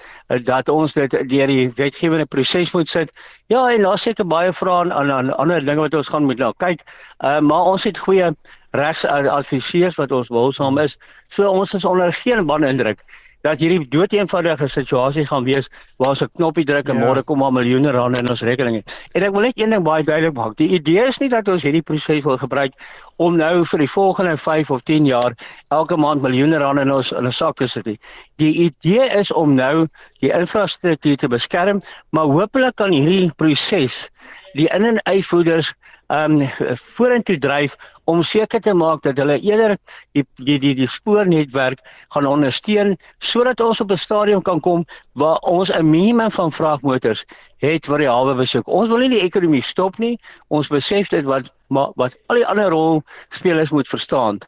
dat 0.43 0.69
ons 0.69 0.93
dit 0.93 1.11
deur 1.29 1.47
die 1.47 1.69
wetgewende 1.75 2.25
proses 2.25 2.73
moet 2.73 2.89
sit. 2.89 3.11
Ja, 3.47 3.67
en 3.71 3.81
daar 3.87 3.99
seker 3.99 4.27
baie 4.27 4.53
vrae 4.53 4.91
aan 4.91 5.11
aan 5.11 5.33
ander 5.37 5.65
dinge 5.65 5.85
wat 5.87 5.93
ons 5.93 6.07
gaan 6.07 6.25
moet 6.25 6.41
nou 6.41 6.53
kyk. 6.57 6.83
Uh, 7.23 7.39
maar 7.39 7.71
ons 7.71 7.83
het 7.87 7.97
goeie 7.97 8.33
regsadviseurs 8.71 9.95
wat 9.95 10.11
ons 10.11 10.27
wilsaam 10.27 10.77
is. 10.77 10.97
So 11.29 11.49
ons 11.49 11.73
is 11.73 11.85
onder 11.85 12.13
geen 12.13 12.45
ban 12.45 12.63
indruk 12.63 13.03
dat 13.45 13.61
hierdie 13.61 13.85
doeteenvoudige 13.93 14.67
situasie 14.67 15.25
gaan 15.25 15.45
wees 15.45 15.69
waar 15.97 16.09
ons 16.09 16.21
'n 16.21 16.29
knoppie 16.35 16.65
druk 16.65 16.89
en 16.89 16.97
ja. 16.97 17.05
môre 17.05 17.23
kom 17.23 17.37
maar 17.37 17.53
miljoene 17.53 17.91
rande 17.91 18.19
in 18.19 18.29
ons 18.29 18.41
rekening. 18.41 18.83
En 19.13 19.23
ek 19.23 19.31
wil 19.31 19.41
net 19.41 19.59
een 19.59 19.69
ding 19.69 19.83
baie 19.83 20.03
duidelik 20.03 20.33
maak. 20.33 20.57
Die 20.57 20.69
idee 20.69 21.05
is 21.07 21.19
nie 21.19 21.29
dat 21.29 21.47
ons 21.47 21.61
hierdie 21.61 21.81
proses 21.81 22.23
wil 22.23 22.37
gebruik 22.37 22.73
om 23.15 23.37
nou 23.37 23.65
vir 23.65 23.79
die 23.79 23.89
volgende 23.89 24.37
5 24.37 24.71
of 24.71 24.81
10 24.81 25.05
jaar 25.05 25.33
elke 25.69 25.97
maand 25.97 26.21
miljoene 26.21 26.57
rande 26.57 26.81
in 26.81 26.91
ons 26.91 27.11
in 27.11 27.27
'n 27.27 27.31
sak 27.31 27.55
te 27.55 27.67
sit 27.67 27.85
nie. 27.85 27.99
Die 28.37 28.53
idee 28.53 29.09
is 29.19 29.31
om 29.31 29.55
nou 29.55 29.87
die 30.19 30.31
infrastruktuur 30.31 31.17
te 31.17 31.27
beskerm, 31.27 31.81
maar 32.09 32.25
hopelik 32.25 32.75
kan 32.75 32.91
hierdie 32.91 33.31
proses 33.35 34.09
die 34.53 34.67
in- 34.67 34.85
en 34.85 34.99
uitvoerders 35.03 35.73
ehm 36.07 36.41
um, 36.41 36.49
vorentoe 36.95 37.37
dryf 37.37 37.75
om 38.07 38.21
seker 38.23 38.61
te 38.63 38.73
maak 38.73 39.01
dat 39.03 39.17
hulle 39.17 39.39
eerder 39.43 39.75
die 40.15 40.23
die 40.35 40.59
die, 40.59 40.73
die 40.75 40.87
spoornetwerk 40.87 41.81
gaan 42.15 42.25
ondersteun 42.25 42.95
sodat 43.19 43.59
ons 43.59 43.81
op 43.83 43.91
'n 43.91 43.97
stadium 43.97 44.41
kan 44.41 44.59
kom 44.59 44.85
waar 45.13 45.37
ons 45.39 45.71
'n 45.71 45.89
minimum 45.89 46.31
van 46.31 46.51
vragmotors 46.51 47.25
het 47.57 47.85
vir 47.85 47.97
die 47.97 48.07
hawe 48.09 48.35
besoek. 48.35 48.67
Ons 48.67 48.89
wil 48.89 48.97
nie 48.97 49.09
die 49.09 49.25
ekonomie 49.27 49.63
stop 49.63 49.97
nie. 49.97 50.19
Ons 50.47 50.67
besef 50.67 51.09
dit 51.09 51.25
wat 51.25 51.51
maar 51.67 51.91
wat 51.95 52.15
al 52.27 52.35
die 52.35 52.47
ander 52.47 52.69
rolspelers 52.69 53.71
moet 53.71 53.87
verstaan. 53.87 54.39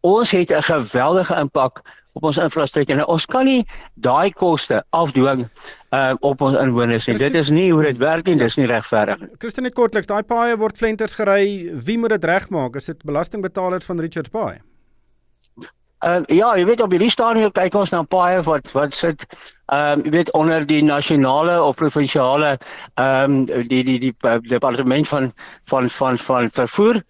Ons 0.00 0.30
het 0.30 0.50
'n 0.50 0.62
geweldige 0.62 1.34
impak 1.34 1.82
op 2.18 2.24
ons 2.30 2.38
infrastruktuur. 2.42 2.98
Nou, 3.00 3.08
ons 3.12 3.26
kan 3.30 3.46
nie 3.46 3.60
daai 3.94 4.32
koste 4.36 4.82
afdwing 4.96 5.46
uh 5.96 6.14
op 6.26 6.42
ons 6.46 6.58
inwoners 6.58 7.06
nie. 7.06 7.18
Dit 7.18 7.34
is 7.38 7.50
nie 7.50 7.70
hoe 7.72 7.82
dit 7.86 7.98
werk 8.02 8.26
nie, 8.26 8.36
dis 8.38 8.58
nie 8.58 8.68
regverdig 8.70 9.22
nie. 9.24 9.30
Christen 9.42 9.66
net 9.66 9.76
kortliks, 9.78 10.10
daai 10.10 10.22
paaie 10.22 10.56
word 10.58 10.78
flenters 10.78 11.16
gery. 11.18 11.70
Wie 11.86 11.98
moet 11.98 12.16
dit 12.16 12.26
regmaak? 12.30 12.76
Is 12.78 12.90
dit 12.90 13.06
belastingbetalers 13.06 13.86
van 13.86 14.02
Richards 14.02 14.30
Bay? 14.30 14.60
Uh 16.00 16.22
ja, 16.32 16.54
jy 16.56 16.64
weet 16.64 16.80
op 16.80 16.94
hierdie 16.94 17.12
stadium 17.12 17.50
kyk 17.52 17.74
ons 17.76 17.90
na 17.92 18.00
paaie 18.02 18.40
wat 18.46 18.70
wat 18.72 18.94
sit 18.96 19.26
ehm 19.68 20.00
um, 20.00 20.04
jy 20.06 20.14
weet 20.14 20.30
onder 20.38 20.64
die 20.66 20.82
nasionale 20.82 21.58
of 21.62 21.76
provinsiale 21.76 22.54
ehm 22.94 23.34
um, 23.34 23.66
die 23.68 23.82
die 23.84 23.98
die, 24.06 24.14
die 24.14 24.48
departement 24.48 25.08
van 25.08 25.32
van 25.68 25.90
van 25.90 26.18
van 26.18 26.50
vervoer. 26.50 27.02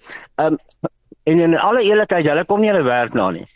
Ehm 0.42 0.59
um, 0.59 0.90
en 1.30 1.38
in 1.38 1.55
alle 1.59 1.82
eerlikheid, 1.84 2.26
hulle 2.26 2.44
kom 2.44 2.61
nie 2.61 2.70
hulle 2.72 2.82
werk 2.82 3.14
na 3.14 3.30
nie 3.30 3.46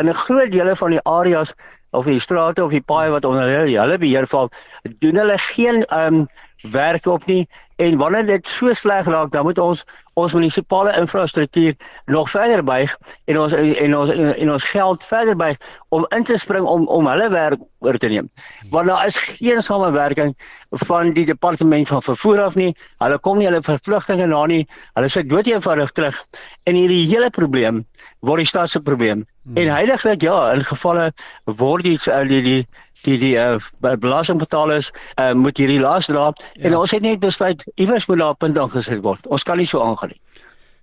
in 0.00 0.08
'n 0.08 0.14
groot 0.14 0.52
dele 0.52 0.76
van 0.76 0.90
die 0.90 1.02
areas 1.02 1.54
of 1.90 2.04
die 2.04 2.20
strate 2.20 2.64
of 2.64 2.70
die 2.70 2.84
paaie 2.92 3.10
wat 3.10 3.24
onder 3.24 3.48
hulle 3.48 3.80
hulle 3.80 3.98
beheer 3.98 4.26
val, 4.26 4.50
doen 4.98 5.16
hulle 5.16 5.38
geen 5.38 5.84
ehm 5.84 6.14
um, 6.14 6.28
werk 6.62 7.06
op 7.06 7.24
nie 7.26 7.48
en 7.80 7.96
wanneer 7.96 8.26
dit 8.26 8.48
so 8.48 8.72
sleg 8.76 9.06
raak, 9.08 9.30
dan 9.32 9.46
moet 9.48 9.58
ons 9.58 9.84
ons 10.20 10.32
munisipale 10.36 10.92
infrastruktuur 10.98 11.74
nog 12.12 12.30
verder 12.30 12.60
buig 12.64 12.92
en 13.24 13.38
ons 13.40 13.52
en 13.54 13.94
ons 13.96 14.10
en, 14.12 14.32
en 14.34 14.50
ons 14.52 14.64
geld 14.72 15.04
verder 15.08 15.36
buig 15.36 15.56
om 15.96 16.04
in 16.16 16.26
te 16.28 16.36
spring 16.38 16.66
om 16.68 16.84
om 16.92 17.08
hulle 17.08 17.28
werk 17.32 17.62
oor 17.80 17.96
te 17.98 18.10
neem. 18.12 18.28
Want 18.74 18.90
daar 18.90 19.06
is 19.06 19.16
geen 19.16 19.62
samewerking 19.62 20.34
van 20.84 21.14
die 21.16 21.24
departement 21.26 21.88
van 21.88 22.02
vervoer 22.02 22.42
af 22.42 22.58
nie. 22.58 22.74
Hulle 23.00 23.18
kom 23.18 23.40
nie 23.40 23.48
hulle 23.48 23.62
verpligtinge 23.64 24.26
na 24.26 24.44
nie. 24.50 24.66
Hulle 24.98 25.08
sê 25.08 25.24
dood 25.24 25.48
eenvoudig 25.48 25.94
terug. 25.96 26.20
En 26.68 26.76
hierdie 26.76 27.06
hele 27.08 27.30
probleem 27.30 27.84
word 28.20 28.44
die 28.44 28.50
stad 28.50 28.68
se 28.70 28.82
probleem. 28.84 29.24
Hmm. 29.48 29.56
En 29.56 29.72
heiliglik 29.72 30.22
ja, 30.22 30.36
in 30.52 30.66
gevalle 30.68 31.10
word 31.46 31.88
die 31.88 31.96
die 32.28 32.42
die 32.44 32.60
die 33.04 33.18
die 33.18 33.34
uh, 33.36 33.58
belastingbetalers 33.80 34.90
uh, 35.16 35.32
moet 35.32 35.58
hierdie 35.58 35.80
las 35.80 36.06
dra 36.06 36.30
ja. 36.30 36.68
en 36.68 36.76
ons 36.76 36.90
het 36.90 37.02
net 37.02 37.20
besluit 37.20 37.64
iewers 37.76 38.06
moet 38.08 38.18
daar 38.18 38.32
'n 38.32 38.40
punt 38.44 38.58
aangesit 38.58 39.02
word. 39.02 39.26
Ons 39.26 39.42
kan 39.42 39.56
nie 39.56 39.66
so 39.66 39.80
aangaan 39.80 40.14
nie. 40.14 40.20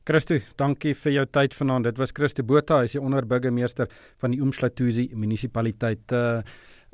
Christo, 0.08 0.40
dankie 0.56 0.94
vir 0.96 1.12
jou 1.12 1.26
tyd 1.26 1.54
vanaand. 1.54 1.84
Dit 1.84 1.98
was 1.98 2.12
Christo 2.16 2.44
Botha, 2.44 2.78
hy 2.78 2.84
is 2.84 2.96
die 2.96 3.02
onderburgemeester 3.02 3.90
van 4.18 4.32
die 4.32 4.42
Oomsluituzi 4.42 5.10
munisipaliteit. 5.14 6.12
Uh 6.12 6.42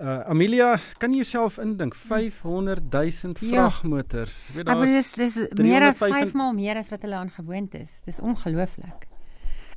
Uh 0.01 0.25
Amelia, 0.25 0.79
kan 0.97 1.13
jy 1.13 1.21
jouself 1.21 1.59
indink 1.61 1.93
500 1.95 2.81
000 2.89 3.35
ja. 3.39 3.69
vragmotors? 3.69 4.49
Weet 4.55 4.65
daar 4.65 4.87
is 4.87 5.11
dis 5.13 5.35
meer 5.53 5.85
as 5.85 6.01
5 6.01 6.33
maal 6.33 6.53
meer 6.57 6.79
as 6.81 6.89
wat 6.89 7.05
hulle 7.05 7.15
aan 7.15 7.29
gewoond 7.29 7.75
is. 7.77 7.99
Dis 8.05 8.19
ongelooflik. 8.19 9.05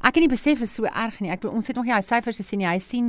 Ek 0.07 0.15
kan 0.15 0.23
nie 0.23 0.31
besef 0.31 0.61
is 0.63 0.77
so 0.77 0.87
erg 0.87 1.17
nie. 1.19 1.33
Ek 1.35 1.41
bedoel 1.43 1.57
ons 1.59 1.67
het 1.67 1.75
nog 1.75 1.89
nie 1.89 1.95
hy 1.95 2.03
syfers 2.07 2.39
gesien 2.39 2.61
nie. 2.63 2.69
Hy 2.69 2.79
sien 2.79 3.09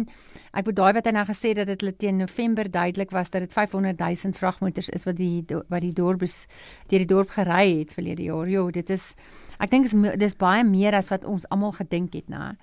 ek 0.49 0.65
bedoel 0.65 0.77
daai 0.79 0.97
wat 0.97 1.09
hy 1.09 1.13
nou 1.13 1.25
gesê 1.27 1.51
dat 1.53 1.69
dit 1.69 1.83
hulle 1.83 1.93
teen 1.93 2.17
November 2.17 2.65
duidelik 2.73 3.13
was 3.13 3.29
dat 3.29 3.45
dit 3.45 3.53
500 3.53 4.01
000 4.01 4.33
vragmotors 4.39 4.89
is 4.97 5.05
wat 5.05 5.19
die 5.19 5.45
wat 5.69 5.83
die 5.85 5.93
dorp 5.93 6.25
deur 6.25 7.03
die 7.03 7.09
dorp 7.11 7.35
gery 7.35 7.83
het 7.83 7.93
verlede 7.93 8.25
jaar. 8.31 8.49
Jo, 8.49 8.71
dit 8.73 8.89
is 8.89 9.11
ek 9.61 9.69
dink 9.75 9.85
is 9.85 9.93
dis 10.17 10.37
baie 10.41 10.65
meer 10.65 10.97
as 10.97 11.11
wat 11.13 11.25
ons 11.25 11.45
almal 11.53 11.75
gedink 11.77 12.17
het, 12.17 12.25
né? 12.33 12.55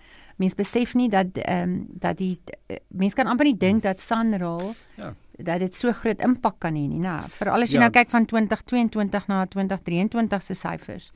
Mense 0.42 0.58
besef 0.58 0.96
nie 0.98 1.06
dat 1.12 1.38
ehm 1.38 1.70
um, 1.70 1.78
dat 2.02 2.18
die 2.18 2.34
uh, 2.50 2.82
mense 2.90 3.14
kan 3.14 3.30
amper 3.30 3.46
nie 3.46 3.58
dink 3.58 3.86
dat 3.86 4.02
Sanral 4.02 4.74
ja 4.98 5.14
dat 5.38 5.58
dit 5.58 5.74
so 5.74 5.90
groot 5.92 6.20
impak 6.22 6.60
kan 6.62 6.76
hê 6.78 6.84
nie, 6.86 7.00
né? 7.02 7.16
Veral 7.38 7.66
as 7.66 7.72
jy 7.72 7.80
ja. 7.80 7.86
nou 7.86 7.94
kyk 7.94 8.10
van 8.12 8.26
2022 8.30 9.26
na 9.30 9.40
2023 9.50 10.42
se 10.42 10.54
syfers. 10.54 11.10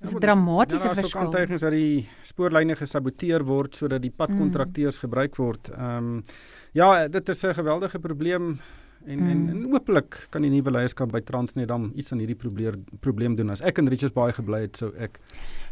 Dis 0.00 0.12
'n 0.12 0.20
dramatiese 0.20 0.84
verskil. 0.84 0.94
Daar 0.94 1.04
is 1.04 1.14
ook 1.14 1.22
aantuigings 1.22 1.62
dat 1.62 1.72
die 1.72 2.08
spoorlyne 2.22 2.76
gesaboteer 2.76 3.44
word 3.44 3.76
sodat 3.76 4.02
die 4.02 4.12
padkontrakteurs 4.12 4.96
mm. 4.96 5.00
gebruik 5.00 5.36
word. 5.36 5.70
Ehm 5.72 5.96
um, 5.96 6.24
ja, 6.72 7.08
dit 7.08 7.28
is 7.28 7.44
'n 7.44 7.54
geweldige 7.54 7.98
probleem 7.98 8.60
en 9.06 9.18
mm. 9.18 9.30
en, 9.30 9.48
en 9.48 9.72
hopelik 9.72 10.26
kan 10.30 10.42
die 10.42 10.50
nuwe 10.50 10.70
leierskap 10.70 11.12
by 11.12 11.20
Transnet 11.20 11.68
dan 11.68 11.92
iets 11.94 12.12
aan 12.12 12.18
hierdie 12.18 12.36
probleem 12.36 12.84
probleem 13.00 13.36
doen. 13.36 13.50
As 13.50 13.60
ek 13.60 13.78
in 13.78 13.88
Richards 13.88 14.14
Bay 14.14 14.32
gebly 14.32 14.60
het, 14.60 14.76
sou 14.76 14.92
ek 14.98 15.20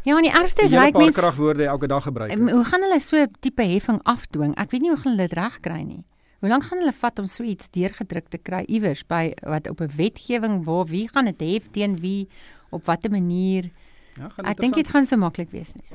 Ja, 0.05 0.17
en 0.17 0.23
die 0.23 0.33
ergste 0.33 0.65
is 0.65 0.71
ryk 0.71 0.97
mense 0.97 1.19
kragwoorde 1.19 1.65
elke 1.65 1.87
dag 1.87 2.03
gebruik. 2.03 2.31
Het. 2.31 2.51
Hoe 2.51 2.65
gaan 2.65 2.81
hulle 2.81 2.99
so 2.99 3.17
'n 3.17 3.31
tipe 3.39 3.63
heffing 3.63 3.99
afdwing? 4.03 4.55
Ek 4.57 4.71
weet 4.71 4.81
nie 4.81 4.89
hoe 4.89 5.01
hulle 5.03 5.17
dit 5.17 5.33
regkry 5.33 5.81
nie. 5.81 6.03
Hoe 6.39 6.49
lank 6.49 6.63
gaan 6.63 6.77
hulle 6.77 6.93
vat 6.93 7.19
om 7.19 7.27
so 7.27 7.43
iets 7.43 7.69
deurgedruk 7.69 8.27
te 8.29 8.37
kry 8.37 8.63
iewers 8.67 9.03
by 9.07 9.33
wat 9.43 9.69
op 9.69 9.81
'n 9.81 9.91
wetgewing 9.95 10.63
waar 10.65 10.85
wie 10.85 11.07
gaan 11.07 11.25
dit 11.25 11.41
hef 11.41 11.69
teen 11.71 11.95
wie 11.97 12.27
op 12.71 12.85
watter 12.85 13.11
manier? 13.11 13.71
Ja, 14.15 14.29
ek 14.47 14.61
dink 14.63 14.77
dit 14.79 14.87
gaan 14.87 15.03
so 15.07 15.19
maklik 15.19 15.51
wees 15.51 15.73
nie. 15.75 15.87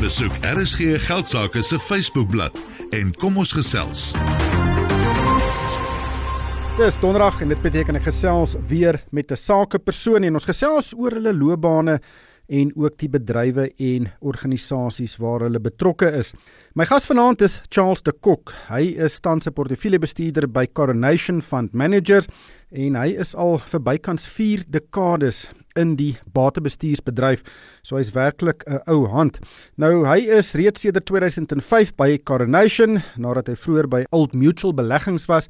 Besoek 0.00 0.32
RSG 0.40 0.96
Geldsaake 1.04 1.60
se 1.62 1.78
Facebookblad 1.78 2.56
en 2.96 3.12
kom 3.20 3.36
ons 3.36 3.52
gesels. 3.52 4.12
Dis 6.78 6.96
donderdag 7.02 7.42
en 7.44 7.52
dit 7.52 7.60
beteken 7.60 8.00
ek 8.00 8.08
gesels 8.08 8.56
weer 8.68 9.02
met 9.12 9.30
'n 9.30 9.36
sakepersoon 9.36 10.24
en 10.24 10.40
ons 10.40 10.48
gesels 10.48 10.94
oor 10.96 11.12
hulle 11.12 11.34
loopbane 11.36 12.00
en 12.52 12.72
ook 12.76 12.98
die 13.00 13.08
bedrywe 13.08 13.70
en 13.80 14.10
organisasies 14.20 15.16
waar 15.22 15.46
hulle 15.46 15.60
betrokke 15.62 16.10
is. 16.18 16.34
My 16.76 16.84
gas 16.88 17.06
vanaand 17.08 17.44
is 17.44 17.60
Charles 17.72 18.04
de 18.04 18.12
Kok. 18.12 18.52
Hy 18.68 18.94
is 19.06 19.20
tans 19.20 19.46
'n 19.46 19.52
portefeuljebestuurder 19.52 20.46
by 20.48 20.66
Coronation 20.72 21.40
Fund 21.42 21.72
Managers 21.72 22.28
en 22.70 22.94
hy 22.94 23.16
is 23.20 23.34
al 23.34 23.58
vir 23.58 23.80
bykans 23.80 24.26
4 24.26 24.64
dekades 24.68 25.48
in 25.76 25.96
die 25.96 26.16
batebestuursbedryf. 26.32 27.42
So 27.82 27.96
hy's 27.96 28.12
werklik 28.12 28.64
'n 28.66 28.80
ou 28.86 29.06
hand. 29.06 29.38
Nou 29.76 30.04
hy 30.04 30.18
is 30.28 30.54
reeds 30.54 30.80
sedert 30.80 31.06
2005 31.06 31.96
by 31.96 32.18
Coronation 32.18 33.02
nadat 33.16 33.48
hy 33.48 33.54
vroeër 33.54 33.88
by 33.88 34.04
Old 34.10 34.34
Mutual 34.34 34.74
Beleggings 34.74 35.26
was 35.28 35.48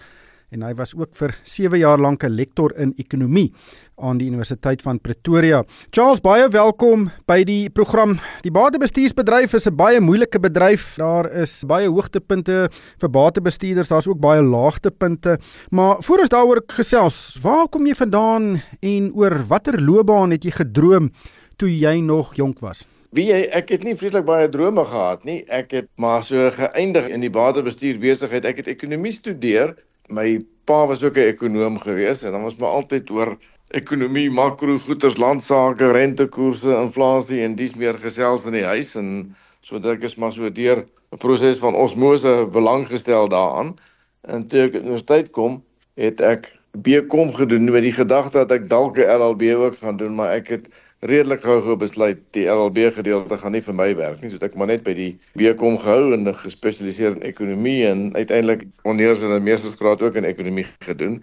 en 0.53 0.65
hy 0.67 0.73
was 0.77 0.93
ook 0.97 1.15
vir 1.17 1.33
7 1.49 1.81
jaar 1.81 1.99
lank 1.99 2.25
'n 2.25 2.37
lektor 2.37 2.73
in 2.77 2.93
ekonomie 2.97 3.53
aan 3.97 4.19
die 4.19 4.27
Universiteit 4.27 4.83
van 4.83 5.01
Pretoria. 5.01 5.65
Charles, 5.91 6.21
baie 6.21 6.49
welkom 6.49 7.11
by 7.27 7.43
die 7.45 7.71
program. 7.71 8.19
Die 8.43 8.51
batebestuursbedryf 8.51 9.55
is 9.55 9.67
'n 9.67 9.77
baie 9.77 10.01
moeilike 10.01 10.41
bedryf. 10.41 10.97
Daar 10.97 11.33
is 11.33 11.65
baie 11.67 11.89
hoogtepunte 11.89 12.71
vir 12.99 13.11
batebestuurders, 13.11 13.89
daar's 13.89 14.07
ook 14.07 14.21
baie 14.21 14.43
laagtepunte. 14.43 15.39
Maar 15.71 16.03
voor 16.03 16.19
ons 16.19 16.29
daaroor 16.29 16.63
gesels, 16.67 17.39
waar 17.43 17.69
kom 17.69 17.87
jy 17.87 17.95
vandaan 17.95 18.63
en 18.81 19.13
oor 19.15 19.47
watter 19.49 19.81
loopbaan 19.81 20.31
het 20.31 20.45
jy 20.45 20.51
gedroom 20.51 21.11
toe 21.57 21.69
jy 21.69 22.01
nog 22.01 22.35
jonk 22.35 22.61
was? 22.61 22.87
Wie 23.13 23.27
jy, 23.27 23.49
ek 23.53 23.69
het 23.69 23.85
nie 23.85 23.97
vreeslik 23.97 24.25
baie 24.25 24.49
drome 24.49 24.85
gehad 24.85 25.25
nie. 25.25 25.45
Ek 25.49 25.71
het 25.71 25.89
maar 25.97 26.23
so 26.23 26.51
geëindig 26.51 27.09
in 27.09 27.21
die 27.21 27.31
batebestuur 27.31 27.99
besigheid. 27.99 28.45
Ek 28.45 28.57
het 28.57 28.67
ekonomie 28.67 29.13
studeer 29.13 29.77
my 30.09 30.45
pa 30.65 30.87
was 30.87 31.03
ook 31.03 31.17
'n 31.17 31.31
ekonom 31.33 31.79
gewees 31.79 32.23
en 32.23 32.33
dan 32.33 32.43
was 32.43 32.57
my 32.57 32.67
altyd 32.67 33.11
oor 33.11 33.39
ekonomie, 33.69 34.31
makro 34.31 34.79
goeders, 34.79 35.17
landsaake, 35.17 35.91
rentekoerse, 35.91 36.77
inflasie 36.77 37.43
en 37.43 37.55
dis 37.55 37.75
meer 37.75 37.99
gesels 37.99 38.45
in 38.45 38.53
die 38.53 38.65
huis 38.65 38.95
en 38.95 39.37
so 39.61 39.79
dit 39.79 40.05
is 40.05 40.17
maar 40.17 40.33
so 40.33 40.51
deur 40.51 40.85
'n 41.13 41.19
proses 41.19 41.59
van 41.59 41.75
osmose 41.75 42.49
belang 42.53 42.89
gestel 42.89 43.29
daaraan. 43.29 43.77
En 44.21 44.47
toe 44.47 44.61
ek 44.61 44.75
universiteit 44.75 45.31
kom, 45.31 45.63
het 45.95 46.21
ek 46.21 46.59
BCom 46.73 47.35
gedoen 47.35 47.71
met 47.71 47.83
die 47.83 47.93
gedagte 47.93 48.39
dat 48.39 48.53
ek 48.53 48.69
dalk 48.69 48.97
'n 48.99 49.09
LLB 49.09 49.43
ook 49.55 49.77
gaan 49.77 49.97
doen, 49.97 50.15
maar 50.15 50.31
ek 50.31 50.49
het 50.49 50.69
redelik 51.03 51.43
gou 51.43 51.75
besluit 51.77 52.21
die 52.37 52.45
LLB 52.47 52.93
gedeelte 52.95 53.39
gaan 53.39 53.53
nie 53.57 53.63
vir 53.65 53.75
my 53.75 53.89
werk 53.99 54.21
nie, 54.23 54.31
so 54.31 54.39
ek 54.47 54.55
maar 54.59 54.69
net 54.71 54.85
by 54.87 54.95
die 54.95 55.11
BCom 55.39 55.79
gehou 55.83 56.13
en 56.15 56.29
gespesialiseer 56.39 57.17
in 57.17 57.25
ekonomie 57.27 57.81
en 57.89 58.05
uiteindelik 58.15 58.63
onders 58.87 59.25
in 59.27 59.35
'n 59.35 59.43
meestersgraad 59.43 60.03
ook 60.03 60.17
in 60.21 60.29
ekonomie 60.29 60.67
gedoen. 60.87 61.23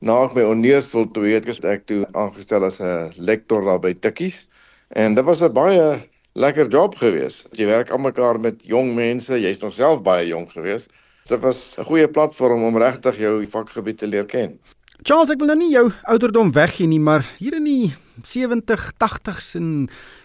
Na 0.00 0.24
ek 0.24 0.34
my 0.34 0.42
onders 0.42 0.86
voltooi 0.92 1.32
het, 1.34 1.46
het 1.46 1.64
ek 1.64 1.86
toe 1.86 2.06
aangestel 2.12 2.64
as 2.64 2.78
'n 2.80 3.10
lektor 3.16 3.64
daar 3.64 3.80
by 3.80 3.94
Tikkies 3.94 4.46
en 4.94 5.14
dit 5.14 5.24
was 5.24 5.42
'n 5.42 5.52
baie 5.52 6.02
lekker 6.34 6.68
job 6.68 6.94
geweest. 6.94 7.48
Jy 7.52 7.66
werk 7.66 7.90
almekaar 7.90 8.40
met 8.40 8.62
jong 8.62 8.94
mense, 8.94 9.40
jy's 9.40 9.58
nog 9.58 9.72
self 9.72 10.02
baie 10.02 10.26
jonk 10.26 10.52
geweest. 10.52 10.90
Dit 11.26 11.40
was 11.40 11.78
'n 11.78 11.84
goeie 11.84 12.08
platform 12.08 12.62
om 12.62 12.78
regtig 12.78 13.18
jou 13.18 13.46
vakgebied 13.46 13.98
te 13.98 14.06
leer 14.06 14.24
ken. 14.24 14.58
Charles, 15.04 15.28
ek 15.28 15.42
wil 15.42 15.50
nou 15.50 15.58
nie 15.60 15.72
jou 15.74 15.90
ouderdom 16.08 16.54
weggee 16.56 16.88
nie, 16.88 17.00
maar 17.02 17.26
hier 17.36 17.58
in 17.58 17.66
die 17.68 17.94
70, 18.24 18.94
80s 18.96 19.50
en 19.58 19.66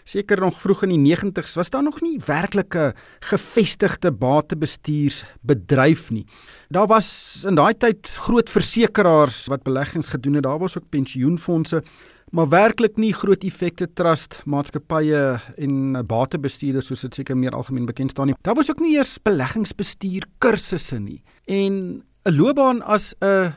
seker 0.07 0.39
nog 0.39 0.61
vroeg 0.63 0.85
in 0.87 0.93
die 0.95 1.11
90s 1.11 1.57
was 1.59 1.71
daar 1.73 1.83
nog 1.83 1.97
nie 2.01 2.15
werklike 2.23 2.93
gevestigde 3.27 4.13
batebestuursbedryf 4.15 6.05
nie. 6.15 6.23
Daar 6.71 6.87
was 6.87 7.09
in 7.47 7.59
daai 7.59 7.75
tyd 7.75 8.07
groot 8.23 8.49
versekerings 8.49 9.49
wat 9.51 9.65
beleggings 9.67 10.07
gedoen 10.13 10.39
het. 10.39 10.47
Daar 10.47 10.61
was 10.61 10.77
ook 10.79 10.87
pensioenfonde, 10.89 11.83
maar 12.31 12.47
werklik 12.47 12.95
nie 12.95 13.11
groot 13.13 13.43
effekte 13.43 13.89
trust 13.91 14.39
maatskappye 14.47 15.35
en 15.59 15.99
batebestuurders 16.07 16.87
soos 16.87 17.03
dit 17.09 17.19
seker 17.19 17.35
meer 17.35 17.57
algemeen 17.59 17.89
bekend 17.89 18.15
staan 18.15 18.31
nie. 18.31 18.37
Daar 18.47 18.55
was 18.55 18.71
ook 18.71 18.79
nie 18.79 18.95
eers 18.95 19.17
beleggingsbestuur 19.19 20.29
kursusse 20.39 20.99
nie. 20.99 21.19
En 21.45 22.03
'n 22.23 22.35
loopbaan 22.37 22.81
as 22.81 23.13
'n 23.19 23.51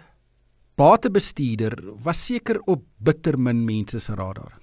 batebestuurder 0.75 1.77
was 2.03 2.27
seker 2.27 2.59
op 2.67 2.83
bitter 2.99 3.39
min 3.39 3.65
mense 3.65 4.01
se 4.01 4.15
radar. 4.19 4.57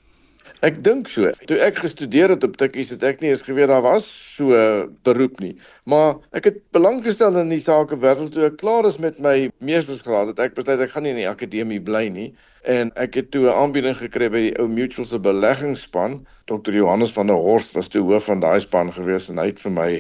Ek 0.68 0.82
dink 0.84 1.08
so. 1.10 1.30
Toe 1.48 1.58
ek 1.64 1.80
gestudeer 1.82 2.34
het 2.34 2.44
op 2.44 2.58
Tikkies 2.60 2.92
het 2.92 3.04
ek 3.08 3.22
nie 3.24 3.32
eens 3.32 3.44
geweet 3.46 3.72
daar 3.72 3.82
was 3.86 4.06
so 4.36 4.58
beroep 5.08 5.40
nie. 5.42 5.54
Maar 5.90 6.20
ek 6.38 6.50
het 6.50 6.60
belang 6.76 7.00
gestel 7.06 7.40
in 7.40 7.50
die 7.54 7.62
sake 7.64 7.98
wêreld 8.04 8.36
toe 8.36 8.46
ek 8.50 8.60
klaar 8.60 8.86
is 8.90 9.00
met 9.02 9.18
my 9.24 9.50
meestersgraad. 9.64 10.34
Het 10.34 10.44
ek 10.50 10.60
besluit 10.60 10.84
ek 10.84 10.94
gaan 10.94 11.08
nie 11.08 11.16
in 11.16 11.22
die 11.24 11.30
akademie 11.32 11.80
bly 11.82 12.10
nie 12.14 12.30
en 12.70 12.92
ek 13.02 13.16
het 13.18 13.32
toe 13.34 13.48
'n 13.48 13.58
aanbieding 13.64 13.98
gekry 13.98 14.30
by 14.30 14.42
die 14.50 14.56
ou 14.60 14.68
Mutual 14.68 15.08
se 15.08 15.18
beleggingsspan. 15.18 16.22
Dr. 16.46 16.76
Johannes 16.76 17.16
van 17.16 17.28
der 17.32 17.40
Horst 17.40 17.74
was 17.74 17.88
toe 17.88 18.04
hoof 18.04 18.28
van 18.30 18.44
daai 18.44 18.60
span 18.60 18.92
gewees 18.94 19.30
en 19.30 19.40
hy 19.40 19.48
het 19.56 19.60
vir 19.60 19.72
my 19.72 19.92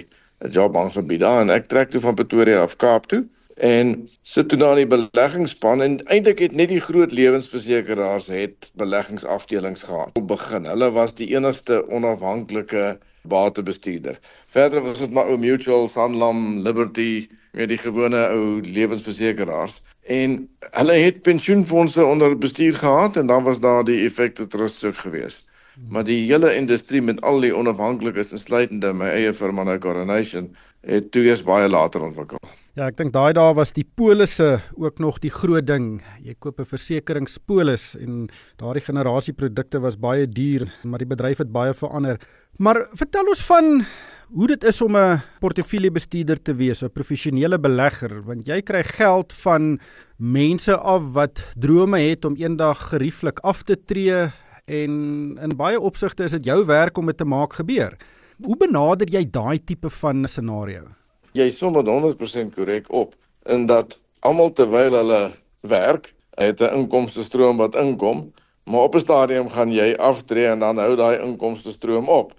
'n 0.45 0.51
job 0.51 0.77
aangebied 0.77 1.21
daar 1.21 1.41
en 1.41 1.49
ek 1.49 1.69
trek 1.69 1.89
toe 1.89 2.01
van 2.01 2.15
Pretoria 2.15 2.61
af 2.61 2.75
Kaap 2.77 3.07
toe 3.07 3.25
en 3.61 4.09
sit 4.21 4.49
toe 4.49 4.57
daar 4.57 4.79
in 4.79 4.87
die 4.87 4.97
beleggingsspan 4.97 5.81
en 5.85 5.99
eintlik 6.09 6.39
het 6.41 6.53
net 6.57 6.71
die 6.71 6.81
groot 6.81 7.11
lewensversekeraars 7.13 8.25
het 8.33 8.71
beleggingsafdelings 8.81 9.83
gehad. 9.83 10.09
Op 10.17 10.27
begin, 10.31 10.65
hulle 10.65 10.87
was 10.95 11.13
die 11.13 11.27
enigste 11.35 11.83
onafhanklike 11.89 12.97
batebestuurder. 13.29 14.17
Verder 14.47 14.81
was 14.81 14.97
dit 14.97 15.13
maar 15.13 15.29
ou 15.29 15.37
Mutual, 15.37 15.85
Sanlam, 15.87 16.57
Liberty, 16.65 17.27
met 17.53 17.69
die 17.69 17.77
gewone 17.77 18.23
ou 18.33 18.61
lewensversekeraars 18.65 19.77
en 20.09 20.39
hulle 20.79 20.97
het 20.97 21.21
pensioenfonde 21.21 22.05
onder 22.05 22.37
bestuur 22.37 22.73
gehad 22.73 23.17
en 23.17 23.29
dan 23.29 23.43
was 23.43 23.59
daar 23.59 23.83
die 23.83 24.05
effekte 24.05 24.47
trust 24.47 24.83
ook 24.83 24.97
geweest. 24.97 25.45
Maar 25.89 26.03
die 26.03 26.31
hele 26.31 26.55
industrie 26.55 27.01
met 27.01 27.21
al 27.21 27.39
die 27.39 27.53
onafhanklikes 27.55 28.31
insluitende 28.31 28.93
my 28.93 29.13
eie 29.13 29.33
firma 29.33 29.63
nou 29.63 29.77
Coronation 29.77 30.49
het 30.81 31.11
toe 31.11 31.23
eers 31.29 31.45
baie 31.45 31.69
later 31.69 32.01
ontwikkel. 32.01 32.41
Ja, 32.79 32.85
ek 32.87 32.95
dink 33.01 33.11
daai 33.11 33.33
dae 33.35 33.51
was 33.51 33.73
die 33.75 33.83
polisse 33.83 34.61
ook 34.79 35.01
nog 35.03 35.17
die 35.19 35.31
groot 35.33 35.65
ding. 35.67 35.99
Jy 36.23 36.37
koop 36.39 36.61
'n 36.61 36.69
versekeringspolis 36.71 37.97
en 37.99 38.29
daardie 38.55 38.85
generasie 38.85 39.33
produkte 39.33 39.81
was 39.81 39.99
baie 39.99 40.25
duur, 40.25 40.71
maar 40.83 40.99
die 40.99 41.09
bedryf 41.09 41.39
het 41.39 41.51
baie 41.51 41.73
verander. 41.73 42.17
Maar 42.59 42.87
vertel 42.95 43.27
ons 43.27 43.43
van 43.43 43.83
hoe 44.31 44.47
dit 44.47 44.63
is 44.63 44.81
om 44.81 44.95
'n 44.95 45.19
portefeuljebestuurder 45.41 46.41
te 46.41 46.53
wees, 46.55 46.81
'n 46.81 46.89
professionele 46.89 47.59
belegger, 47.59 48.23
want 48.23 48.47
jy 48.47 48.61
kry 48.61 48.83
geld 48.83 49.33
van 49.33 49.79
mense 50.17 50.77
af 50.77 51.11
wat 51.13 51.43
drome 51.59 51.99
het 51.99 52.23
om 52.23 52.35
eendag 52.35 52.89
gerieflik 52.89 53.39
af 53.43 53.63
te 53.63 53.75
tree 53.75 54.31
en 54.65 55.37
in 55.41 55.57
baie 55.57 55.79
opsigte 55.79 56.23
is 56.23 56.31
dit 56.31 56.45
jou 56.45 56.65
werk 56.65 56.97
om 56.97 57.05
dit 57.05 57.17
te 57.17 57.25
maak 57.25 57.53
gebeur. 57.53 57.97
Hoe 58.45 58.55
benader 58.55 59.07
jy 59.09 59.29
daai 59.29 59.59
tipe 59.59 59.89
van 59.89 60.25
scenario? 60.25 61.00
Jy 61.37 61.51
som 61.51 61.73
met 61.73 61.87
100% 61.87 62.53
korrek 62.55 62.89
op 62.91 63.15
in 63.49 63.65
dat 63.65 63.99
almal 64.19 64.51
terwyl 64.53 64.93
hulle 64.93 65.21
werk, 65.61 66.13
het 66.37 66.61
'n 66.61 66.73
inkomste 66.75 67.21
stroom 67.21 67.57
wat 67.57 67.75
inkom, 67.75 68.31
maar 68.63 68.81
op 68.81 68.95
'n 68.95 68.99
stadium 68.99 69.49
gaan 69.49 69.71
jy 69.71 69.95
aftree 69.95 70.47
en 70.47 70.59
dan 70.59 70.77
hou 70.77 70.95
daai 70.95 71.19
inkomste 71.19 71.71
stroom 71.71 72.09
op. 72.09 72.33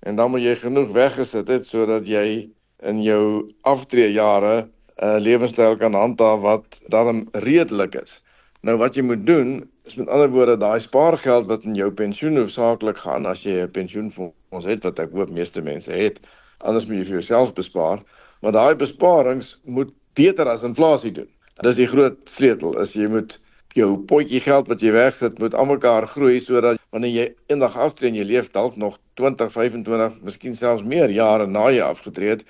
En 0.00 0.16
dan 0.16 0.30
moet 0.30 0.42
jy 0.42 0.56
genoeg 0.56 0.90
weggesit 0.90 1.48
het 1.48 1.66
sodat 1.66 2.06
jy 2.06 2.48
in 2.82 3.02
jou 3.02 3.52
aftree 3.62 4.12
jare 4.12 4.68
'n 5.02 5.20
lewenstyl 5.20 5.76
kan 5.76 5.94
handhaaf 5.94 6.40
wat 6.40 6.80
dan 6.88 7.28
redelik 7.32 7.94
is. 7.94 8.22
Nou 8.60 8.76
wat 8.76 8.94
jy 8.94 9.02
moet 9.02 9.26
doen 9.26 9.70
is 9.84 9.94
met 9.94 10.08
ander 10.08 10.30
woorde 10.30 10.56
daai 10.56 10.80
spaargeld 10.80 11.46
wat 11.46 11.64
in 11.64 11.74
jou 11.74 11.90
pensioen 11.90 12.36
hoofsaaklik 12.36 12.96
gaan 12.96 13.26
as 13.26 13.42
jy 13.42 13.62
'n 13.62 13.70
pensioenfonds 13.70 14.64
het 14.64 14.82
wat 14.82 14.98
ek 14.98 15.12
hoop 15.12 15.30
meeste 15.30 15.62
mense 15.62 15.90
het, 15.90 16.20
anders 16.58 16.86
moet 16.86 16.96
jy 16.96 17.04
vir 17.04 17.18
jouself 17.20 17.52
bespaar 17.54 18.02
maar 18.42 18.54
daai 18.54 18.74
besparings 18.78 19.56
moet 19.64 19.92
beter 20.18 20.48
as 20.50 20.64
inflasie 20.66 21.12
doen. 21.14 21.28
Dis 21.62 21.78
die 21.78 21.88
groot 21.90 22.18
sleutel, 22.30 22.76
is 22.82 22.94
jy 22.94 23.08
moet 23.10 23.38
jou 23.76 23.90
potjie 24.10 24.40
geld 24.42 24.68
wat 24.70 24.82
jy 24.82 24.92
wegsit 24.94 25.38
moet 25.42 25.54
almekaar 25.58 26.06
groei 26.10 26.38
sodat 26.42 26.80
wanneer 26.94 27.12
jy 27.14 27.26
eendag 27.52 27.76
aftree 27.76 28.10
en 28.10 28.18
jy 28.18 28.24
leef 28.26 28.48
dalk 28.54 28.78
nog 28.80 28.96
20, 29.20 29.50
25, 29.52 30.16
miskien 30.24 30.56
selfs 30.56 30.86
meer 30.86 31.12
jare 31.12 31.46
na 31.50 31.68
jy 31.74 31.82
afgetree 31.84 32.36
het, 32.36 32.44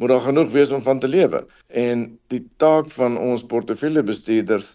moet 0.00 0.12
daar 0.12 0.24
genoeg 0.28 0.52
wees 0.52 0.72
om 0.72 0.82
van 0.82 1.00
te 1.00 1.08
lewe. 1.08 1.42
En 1.68 2.06
die 2.32 2.44
taak 2.62 2.88
van 2.94 3.18
ons 3.20 3.44
portefeuljebestuurders 3.48 4.70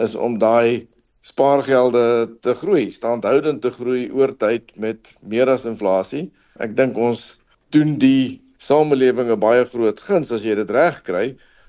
is 0.00 0.14
om 0.14 0.38
daai 0.40 0.86
spaargelde 1.22 2.04
te 2.40 2.54
groei, 2.58 2.88
standhoudend 2.90 3.62
te 3.62 3.70
groei 3.70 4.08
oor 4.10 4.32
tyd 4.36 4.72
met 4.76 5.12
meer 5.20 5.50
as 5.52 5.66
inflasie. 5.68 6.30
Ek 6.58 6.76
dink 6.76 6.96
ons 6.96 7.36
doen 7.74 7.94
die 8.00 8.40
samelewing 8.62 9.30
'n 9.30 9.40
baie 9.42 9.64
groot 9.66 10.00
guns 10.06 10.30
as 10.30 10.44
jy 10.46 10.54
dit 10.54 10.70
reg 10.70 11.00
kry, 11.02 11.24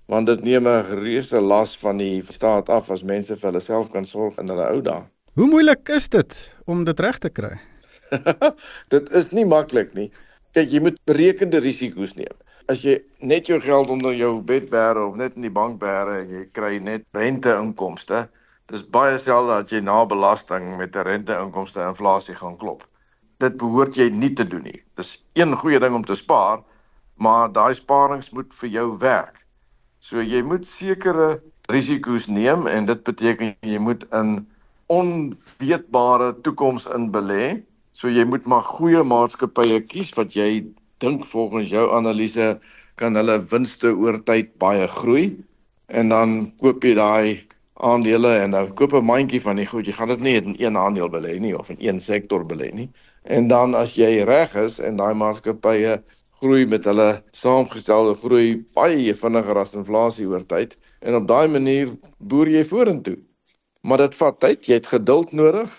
want 0.07 0.27
dit 0.27 0.43
neem 0.43 0.67
'n 0.67 0.99
reuse 1.01 1.39
las 1.41 1.77
van 1.77 1.97
die 1.97 2.21
staat 2.29 2.69
af 2.69 2.91
as 2.91 3.03
mense 3.03 3.35
vir 3.35 3.49
hulle 3.49 3.61
self 3.61 3.91
kan 3.91 4.05
sorg 4.05 4.37
in 4.37 4.49
hulle 4.49 4.67
ou 4.69 4.81
dae. 4.81 5.01
Hoe 5.35 5.47
moeilik 5.47 5.89
is 5.89 6.07
dit 6.07 6.33
om 6.67 6.83
dit 6.83 6.99
reg 6.99 7.17
te 7.19 7.29
kry? 7.29 7.57
dit 8.93 9.13
is 9.13 9.31
nie 9.31 9.45
maklik 9.45 9.93
nie. 9.93 10.11
Kyk, 10.53 10.69
jy 10.69 10.79
moet 10.79 10.99
berekende 11.09 11.59
risiko's 11.59 12.13
neem. 12.15 12.37
As 12.69 12.83
jy 12.85 12.99
net 13.21 13.47
jou 13.47 13.59
geld 13.59 13.89
onder 13.89 14.13
jou 14.13 14.41
bed 14.41 14.69
bære 14.69 15.01
of 15.07 15.15
net 15.15 15.35
in 15.35 15.41
die 15.41 15.49
bank 15.49 15.79
bære 15.81 16.21
en 16.21 16.29
jy 16.29 16.45
kry 16.53 16.77
net 16.77 17.03
renteinkomste, 17.17 18.27
dis 18.69 18.85
baie 18.85 19.17
selde 19.17 19.63
dat 19.63 19.71
jy 19.71 19.81
na 19.81 20.05
belasting 20.05 20.77
met 20.77 20.95
'n 20.95 21.09
renteinkomste 21.09 21.81
inflasie 21.81 22.35
gaan 22.35 22.57
klop 22.57 22.85
dit 23.43 23.57
behoort 23.57 23.97
jy 23.99 24.09
nie 24.09 24.33
te 24.33 24.45
doen 24.47 24.63
nie. 24.63 24.79
Dis 24.95 25.17
een 25.33 25.55
goeie 25.59 25.79
ding 25.79 25.95
om 25.95 26.05
te 26.05 26.15
spaar, 26.15 26.61
maar 27.16 27.51
daai 27.51 27.74
sparings 27.74 28.30
moet 28.32 28.53
vir 28.59 28.70
jou 28.70 28.88
werk. 28.99 29.43
So 29.99 30.22
jy 30.22 30.41
moet 30.43 30.68
sekere 30.68 31.41
risiko's 31.72 32.28
neem 32.28 32.68
en 32.68 32.86
dit 32.86 33.03
beteken 33.03 33.55
jy 33.61 33.80
moet 33.80 34.03
in 34.11 34.36
onweetbare 34.91 36.34
toekoms 36.43 36.88
in 36.95 37.09
belê. 37.11 37.64
So 37.91 38.09
jy 38.09 38.26
moet 38.28 38.45
maar 38.49 38.66
goeie 38.68 39.03
maatskappye 39.03 39.80
kies 39.88 40.11
wat 40.18 40.36
jy 40.36 40.66
dink 41.03 41.26
volgens 41.30 41.72
jou 41.72 41.88
analise 41.95 42.57
kan 42.99 43.16
hulle 43.18 43.39
winste 43.51 43.93
oor 43.95 44.20
tyd 44.28 44.53
baie 44.61 44.88
groei 44.88 45.26
en 45.88 46.09
dan 46.14 46.36
koop 46.61 46.84
jy 46.84 46.93
daai 46.97 47.41
aandele 47.84 48.36
en 48.43 48.51
dan 48.51 48.74
koop 48.74 48.93
'n 48.93 49.05
mandjie 49.05 49.41
van 49.41 49.55
die 49.55 49.66
goed. 49.66 49.86
Jy 49.86 49.93
gaan 49.93 50.07
dit 50.07 50.20
nie 50.20 50.36
in 50.41 50.55
een 50.59 50.78
aandeel 50.78 51.09
belê 51.09 51.39
nie 51.39 51.57
of 51.57 51.70
in 51.70 51.78
een 51.80 51.99
sektor 51.99 52.45
belê 52.45 52.74
nie. 52.74 52.89
En 53.24 53.47
dan 53.47 53.76
as 53.76 53.95
jy 53.95 54.24
reg 54.24 54.55
is 54.55 54.80
en 54.80 54.95
daai 54.95 55.14
maatskappye 55.14 56.03
groei 56.43 56.65
met 56.67 56.85
hulle 56.89 57.09
saamgestelde 57.31 58.17
groei 58.19 58.47
baie 58.75 59.15
vinniger 59.15 59.59
as 59.61 59.75
inflasie 59.79 60.27
oor 60.27 60.43
tyd 60.43 60.75
en 61.01 61.15
op 61.21 61.27
daai 61.29 61.47
manier 61.47 61.93
boer 62.19 62.51
jy 62.51 62.63
vorentoe. 62.67 63.17
Maar 63.83 64.05
dit 64.05 64.15
vat 64.19 64.39
tyd, 64.39 64.67
jy 64.67 64.79
het 64.79 64.91
geduld 64.91 65.31
nodig 65.35 65.71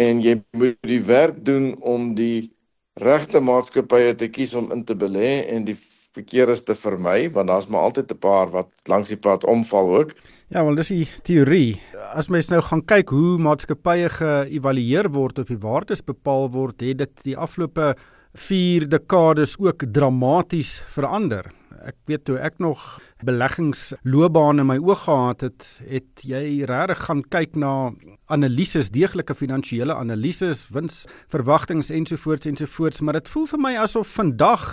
en 0.00 0.20
jy 0.24 0.38
moet 0.56 0.76
die 0.88 1.02
werk 1.04 1.38
doen 1.44 1.74
om 1.80 2.14
die 2.16 2.52
regte 3.00 3.40
maatskappye 3.44 4.16
te 4.16 4.28
kies 4.32 4.54
om 4.56 4.72
in 4.72 4.84
te 4.88 4.96
belê 4.96 5.44
en 5.52 5.68
die 5.68 5.76
verkeer 6.16 6.48
is 6.52 6.62
te 6.64 6.76
vermy 6.76 7.28
want 7.32 7.52
daar's 7.52 7.68
maar 7.68 7.88
altyd 7.88 8.12
'n 8.12 8.18
paar 8.18 8.48
wat 8.50 8.70
langs 8.88 9.08
die 9.08 9.20
pad 9.20 9.44
omval 9.44 9.96
ook. 10.00 10.12
Ja, 10.48 10.64
wel 10.64 10.74
dis 10.74 10.88
die 10.88 11.08
teorie. 11.22 11.80
As 12.14 12.28
mens 12.28 12.48
nou 12.48 12.62
gaan 12.62 12.84
kyk 12.84 13.08
hoe 13.08 13.38
maatskappye 13.38 14.08
geëvalueer 14.08 15.10
word 15.12 15.38
of 15.38 15.46
die 15.46 15.58
waardes 15.58 16.04
bepaal 16.04 16.50
word, 16.50 16.80
het 16.80 16.98
dit 16.98 17.22
die 17.22 17.36
afgelope 17.36 17.96
4 18.36 18.88
dekades 18.88 19.56
ook 19.58 19.84
dramaties 19.92 20.82
verander. 20.92 21.48
Ek 21.86 21.96
weet 22.10 22.24
toe 22.28 22.36
ek 22.42 22.58
nog 22.60 22.80
beleggingsloopbaan 23.24 24.60
in 24.60 24.68
my 24.68 24.76
oog 24.82 25.06
gehad 25.06 25.44
het, 25.46 25.68
het 25.88 26.24
jy 26.26 26.64
regtig 26.68 27.04
gaan 27.06 27.22
kyk 27.32 27.56
na 27.56 27.92
analises, 28.32 28.90
deeglike 28.92 29.34
finansiële 29.34 29.94
analises, 29.94 30.66
winsverwagtings 30.74 31.90
ensovoorts 31.90 32.48
ensovoorts, 32.50 33.00
maar 33.00 33.20
dit 33.20 33.32
voel 33.32 33.48
vir 33.54 33.62
my 33.68 33.74
asof 33.86 34.12
vandag 34.18 34.68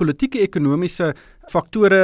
politieke 0.00 0.40
ekonomiese 0.42 1.12
faktore 1.48 2.00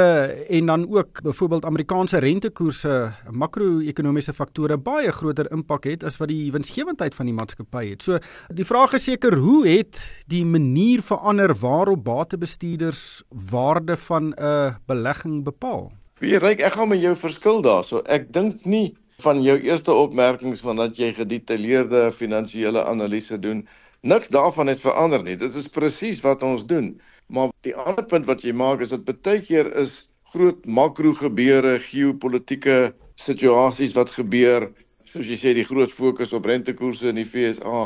en 0.49 0.65
dan 0.65 0.85
ook 0.89 1.21
byvoorbeeld 1.21 1.65
Amerikaanse 1.65 2.17
rentekoerse, 2.17 3.11
makro-ekonomiese 3.29 4.33
faktore 4.33 4.77
baie 4.77 5.11
groter 5.11 5.49
impak 5.51 5.87
het 5.89 6.03
as 6.03 6.17
wat 6.21 6.29
die 6.31 6.51
winsgewendheid 6.51 7.15
van 7.15 7.29
die 7.29 7.35
maatskappy 7.35 7.89
het. 7.89 8.03
So 8.03 8.19
die 8.53 8.65
vraag 8.65 8.93
is 8.93 9.07
seker 9.09 9.37
hoe 9.37 9.67
het 9.67 9.99
die 10.31 10.45
manier 10.45 11.01
verander 11.01 11.53
waarop 11.59 12.03
batebestuurders 12.05 13.23
waarde 13.51 13.97
van 13.97 14.33
'n 14.37 14.75
belegging 14.85 15.43
bepaal? 15.43 15.91
Wie 16.19 16.37
ryk 16.37 16.61
ek 16.61 16.73
gaan 16.73 16.89
met 16.89 17.01
jou 17.01 17.15
verskil 17.15 17.61
daarso. 17.61 18.01
Ek 18.05 18.33
dink 18.33 18.65
nie 18.65 18.95
van 19.21 19.41
jou 19.41 19.59
eerste 19.59 19.93
opmerkings 19.93 20.61
van 20.61 20.75
dat 20.75 20.97
jy 20.97 21.13
gedetailleerde 21.13 22.11
finansiële 22.11 22.85
analise 22.85 23.39
doen. 23.39 23.67
Niks 24.01 24.27
daarvan 24.27 24.67
het 24.67 24.81
verander 24.81 25.23
nie. 25.23 25.35
Dit 25.37 25.55
is 25.55 25.67
presies 25.67 26.21
wat 26.21 26.43
ons 26.43 26.65
doen. 26.65 27.01
Maar 27.31 27.51
die 27.63 27.75
ander 27.75 28.03
punt 28.03 28.27
wat 28.27 28.41
jy 28.43 28.51
maak 28.51 28.81
is 28.83 28.91
dat 28.91 29.07
baie 29.07 29.39
keer 29.39 29.69
is 29.79 30.09
groot 30.33 30.65
makro 30.65 31.13
gebeure, 31.15 31.77
geopolitiese 31.79 32.91
situasies 33.19 33.93
wat 33.95 34.11
gebeur, 34.11 34.67
soos 35.07 35.29
jy 35.29 35.37
sê 35.39 35.53
die 35.55 35.67
groot 35.67 35.91
fokus 35.91 36.33
op 36.35 36.49
rentekoerse 36.49 37.07
in 37.11 37.19
die 37.19 37.27
FSA, 37.27 37.85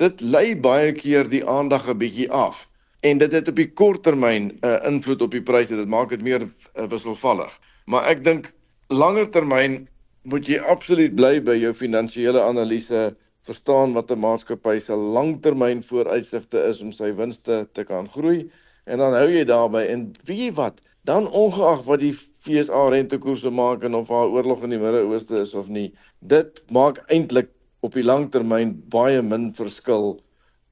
dit 0.00 0.20
lei 0.20 0.52
baie 0.56 0.92
keer 0.96 1.28
die 1.32 1.40
aandag 1.48 1.88
'n 1.88 1.98
bietjie 1.98 2.28
af. 2.30 2.68
En 3.04 3.18
dit 3.18 3.32
het 3.32 3.48
op 3.48 3.56
die 3.56 3.70
kort 3.72 4.02
termyn 4.02 4.50
'n 4.52 4.58
uh, 4.68 4.80
invloed 4.90 5.22
op 5.22 5.32
die 5.32 5.42
pryse. 5.42 5.76
Dit 5.76 5.88
maak 5.88 6.08
dit 6.08 6.22
meer 6.22 6.42
uh, 6.42 6.88
wisselvallig. 6.88 7.52
Maar 7.86 8.04
ek 8.12 8.24
dink 8.24 8.52
langer 8.88 9.28
termyn 9.28 9.88
moet 10.22 10.46
jy 10.48 10.58
absoluut 10.60 11.14
bly 11.14 11.40
by 11.40 11.56
jou 11.56 11.72
finansiële 11.72 12.40
analise 12.40 13.16
verstaan 13.44 13.92
wat 13.92 14.10
'n 14.10 14.20
maatskappy 14.20 14.78
se 14.80 14.92
langtermyn 14.92 15.84
vooruitsigte 15.84 16.60
is 16.68 16.80
om 16.80 16.92
sy 16.92 17.12
winste 17.14 17.68
te 17.72 17.84
kan 17.84 18.08
groei 18.08 18.50
en 18.84 18.98
dan 18.98 19.16
hou 19.16 19.28
jy 19.30 19.44
daarby. 19.48 19.84
En 19.92 20.12
weet 20.24 20.38
jy 20.38 20.52
wat? 20.56 20.80
Dan 21.04 21.28
ongeag 21.28 21.84
wat 21.88 22.00
die 22.00 22.14
FSA 22.44 22.88
rentekoerse 22.92 23.50
maak 23.50 23.84
en 23.84 23.94
of 23.94 24.08
haar 24.12 24.32
oorlog 24.32 24.64
in 24.64 24.74
die 24.76 24.80
Midde-Ooste 24.80 25.40
is 25.40 25.54
of 25.56 25.68
nie 25.68 25.90
dit 26.20 26.60
maak 26.72 27.00
eintlik 27.12 27.50
op 27.84 27.96
die 27.96 28.04
lang 28.04 28.30
termyn 28.32 28.74
baie 28.92 29.22
min 29.22 29.50
verskil 29.56 30.18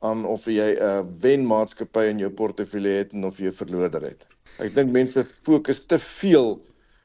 aan 0.03 0.25
of 0.27 0.49
jy 0.51 0.75
'n 0.75 1.09
wenmaatskappy 1.23 2.09
in 2.11 2.19
jou 2.19 2.31
portefeulje 2.31 2.99
het 2.99 3.13
en 3.13 3.25
of 3.25 3.39
jy 3.39 3.49
'n 3.53 3.61
verloder 3.61 4.03
het. 4.03 4.27
Ek 4.59 4.75
dink 4.75 4.93
mense 4.93 5.25
fokus 5.25 5.81
te 5.87 5.99
veel 5.99 6.61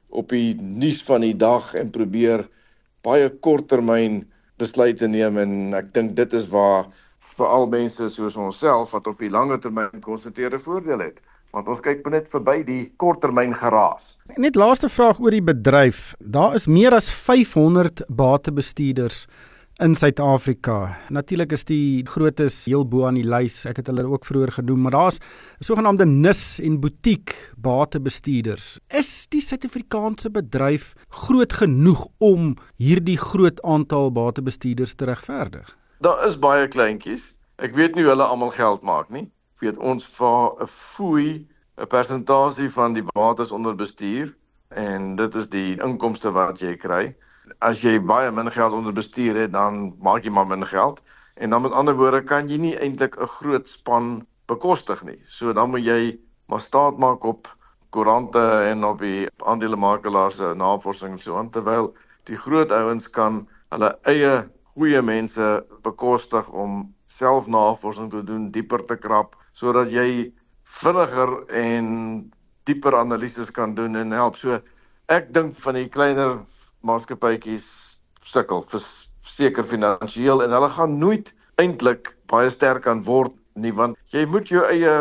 op 0.10 0.30
die 0.30 0.55
nuus 0.55 1.03
van 1.03 1.22
die 1.22 1.36
dag 1.36 1.74
en 1.76 1.91
probeer 1.91 2.47
baie 3.03 3.30
korttermyn 3.30 4.26
besluite 4.58 5.08
neem 5.08 5.38
en 5.38 5.74
ek 5.74 5.93
dink 5.93 6.16
dit 6.16 6.34
is 6.34 6.47
waar 6.47 6.88
veral 7.38 7.68
mense 7.72 8.10
soos 8.10 8.36
onsself 8.36 8.94
wat 8.96 9.08
op 9.08 9.20
die 9.20 9.32
lange 9.34 9.58
termyn 9.62 10.02
konsentreerde 10.02 10.60
voordeel 10.60 11.06
het 11.06 11.22
want 11.56 11.70
ons 11.72 11.82
kyk 11.82 12.06
net 12.12 12.28
verby 12.30 12.60
die 12.68 12.82
korttermyn 13.02 13.56
geraas. 13.58 14.18
Net 14.38 14.58
laaste 14.60 14.90
vraag 14.92 15.22
oor 15.24 15.34
die 15.34 15.44
bedryf. 15.44 16.12
Daar 16.20 16.58
is 16.58 16.68
meer 16.70 16.94
as 16.94 17.08
500 17.10 18.04
batebestuurders 18.14 19.24
in 19.82 19.94
Suid-Afrika. 19.96 20.98
Natuurlik 21.14 21.54
is 21.54 21.66
die 21.70 22.04
grootes 22.10 22.64
heel 22.66 22.86
bo 22.90 23.06
aan 23.08 23.18
die 23.20 23.26
lys. 23.26 23.60
Ek 23.70 23.82
het 23.82 23.90
hulle 23.92 24.08
ook 24.10 24.26
vroeër 24.26 24.56
genoem, 24.60 24.86
maar 24.86 24.98
daar's 24.98 25.20
sogenaamde 25.66 26.08
nis 26.10 26.60
en 26.66 26.80
butiek 26.82 27.34
batebestuurders. 27.62 28.78
Is 28.90 29.12
die 29.34 29.42
Suid-Afrikaanse 29.42 30.34
bedryf 30.34 30.94
groot 31.26 31.54
genoeg 31.62 32.08
om 32.18 32.56
hierdie 32.82 33.20
groot 33.22 33.62
aantal 33.64 34.12
batebestuurders 34.14 34.98
te 34.98 35.10
regverdig? 35.10 35.78
Daar 36.00 36.26
is 36.28 36.36
baie 36.38 36.68
kleintjies. 36.70 37.24
Ek 37.58 37.74
weet 37.74 37.95
nie 37.98 38.04
hulle 38.06 38.22
almal 38.22 38.52
geld 38.54 38.84
maak 38.86 39.08
nie. 39.10 39.24
Ek 39.58 39.64
weet 39.66 39.78
ons 39.82 40.04
vir 40.18 40.62
'n 40.62 40.68
fooi 40.70 41.48
'n 41.82 41.88
persentasie 41.89 42.70
van 42.70 42.93
die 42.93 43.02
bates 43.02 43.52
onder 43.52 43.74
bestuur 43.76 44.36
en 44.70 45.16
dit 45.16 45.36
is 45.36 45.48
die 45.50 45.74
inkomste 45.82 46.32
wat 46.32 46.60
jy 46.62 46.76
kry. 46.78 47.16
As 47.62 47.82
jy 47.82 47.98
baie 48.00 48.32
min 48.32 48.52
geld 48.52 48.74
onder 48.74 48.93
bestuur 48.93 49.36
het, 49.36 49.52
dan 49.52 49.95
maak 50.00 50.24
jy 50.24 50.30
maar 50.30 50.45
min 50.45 50.68
geld 50.68 51.02
en 51.36 51.50
dan 51.50 51.62
met 51.62 51.72
ander 51.72 51.95
woorde 51.95 52.22
kan 52.22 52.48
jy 52.50 52.58
nie 52.58 52.78
eintlik 52.78 53.18
'n 53.18 53.28
groot 53.28 53.68
span 53.68 54.28
bekostig 54.45 55.04
nie. 55.04 55.20
So 55.28 55.54
dan 55.54 55.70
moet 55.70 55.86
jy 55.86 56.20
maar 56.45 56.62
staat 56.62 56.98
maak 56.98 57.24
op 57.24 57.50
koerante 57.89 58.70
en 58.70 58.84
op 58.84 59.00
die 59.00 59.28
aandelemakelaars 59.38 60.36
se 60.36 60.54
navorsing 60.54 61.12
en 61.12 61.20
so 61.20 61.38
aan 61.38 61.50
terwyl 61.50 61.95
die 62.24 62.38
groot 62.38 62.72
ouens 62.72 63.10
kan 63.10 63.48
hulle 63.70 63.98
eie 64.04 64.50
goeie 64.78 65.02
mense 65.02 65.46
bekostig 65.86 66.50
om 66.54 66.84
selfnavorsing 67.10 68.12
te 68.14 68.22
doen, 68.26 68.50
dieper 68.54 68.84
te 68.86 68.98
krap 69.02 69.36
sodat 69.58 69.90
jy 69.90 70.30
vinniger 70.78 71.32
en 71.58 71.88
dieper 72.70 72.98
analises 73.00 73.50
kan 73.56 73.74
doen 73.78 73.98
en 73.98 74.14
help. 74.14 74.38
So 74.38 74.60
ek 75.10 75.32
dink 75.34 75.56
van 75.64 75.80
die 75.80 75.88
kleiner 75.90 76.38
maatskappytjies 76.86 77.66
sukkel 78.28 78.62
verseker 78.70 79.66
finansiëel 79.66 80.44
en 80.46 80.54
hulle 80.54 80.70
gaan 80.76 80.98
nooit 81.02 81.32
eintlik 81.58 82.14
baie 82.30 82.52
sterk 82.54 82.86
kan 82.86 83.02
word 83.08 83.34
nie 83.58 83.74
want 83.74 83.98
jy 84.14 84.28
moet 84.30 84.52
jou 84.52 84.62
eie 84.68 84.94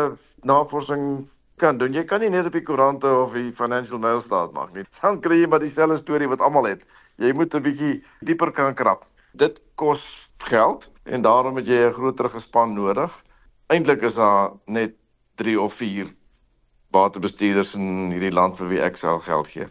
navorsing 0.47 1.27
kan 1.61 1.77
doen. 1.77 1.93
Jy 1.93 2.05
kan 2.07 2.23
nie 2.23 2.31
net 2.33 2.49
op 2.49 2.55
die 2.55 2.65
koerante 2.65 3.09
of 3.09 3.35
die 3.37 3.51
Financial 3.53 4.01
Mail 4.01 4.23
staat 4.25 4.53
maak 4.57 4.73
nie. 4.73 4.85
Dan 5.01 5.21
kry 5.21 5.41
jy 5.41 5.49
maar 5.49 5.61
dieselfde 5.61 5.99
storie 5.99 6.29
wat 6.29 6.41
almal 6.41 6.69
het. 6.69 6.81
Jy 7.21 7.33
moet 7.33 7.53
'n 7.53 7.61
bietjie 7.61 7.93
dieper 8.25 8.51
kan 8.51 8.73
krap 8.73 9.05
dit 9.31 9.61
kos 9.75 10.29
geld 10.37 10.91
en 11.03 11.21
daarom 11.21 11.55
het 11.55 11.67
jy 11.67 11.87
'n 11.87 11.93
groter 11.93 12.29
gespan 12.29 12.73
nodig. 12.73 13.23
Eintlik 13.67 14.01
is 14.01 14.15
daar 14.15 14.51
net 14.65 14.93
3 15.35 15.61
of 15.61 15.73
4 15.73 16.07
batebestuurders 16.91 17.73
in 17.73 18.11
hierdie 18.11 18.31
land 18.31 18.57
vir 18.57 18.67
wie 18.67 18.81
ek 18.81 18.97
self 18.97 19.23
geld 19.23 19.47
gee. 19.47 19.67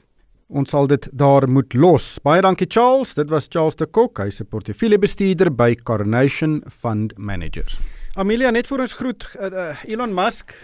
Ons 0.47 0.71
sal 0.71 0.87
dit 0.87 1.09
daar 1.13 1.49
moet 1.51 1.75
los. 1.75 2.19
Baie 2.23 2.43
dankie 2.45 2.69
Charles. 2.71 3.15
Dit 3.15 3.31
was 3.31 3.49
Charles 3.51 3.75
de 3.77 3.87
Kok, 3.87 4.19
hy's 4.19 4.41
'n 4.41 4.47
portefeuljebestuurder 4.47 5.51
by 5.55 5.75
Coronation 5.75 6.63
Fund 6.69 7.19
Managers. 7.19 7.81
Amelia 8.15 8.51
net 8.51 8.67
vir 8.67 8.81
ons 8.81 8.93
groet 8.93 9.27
uh, 9.41 9.47
uh, 9.47 9.85
Elon 9.85 10.15
Musk. 10.15 10.55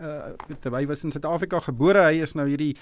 Uh, 0.00 0.32
hy 0.62 0.86
was 0.86 1.04
in 1.04 1.12
Suid-Afrika 1.12 1.60
gebore. 1.60 2.04
Hy 2.06 2.22
is 2.22 2.34
nou 2.34 2.46
hierdie 2.46 2.76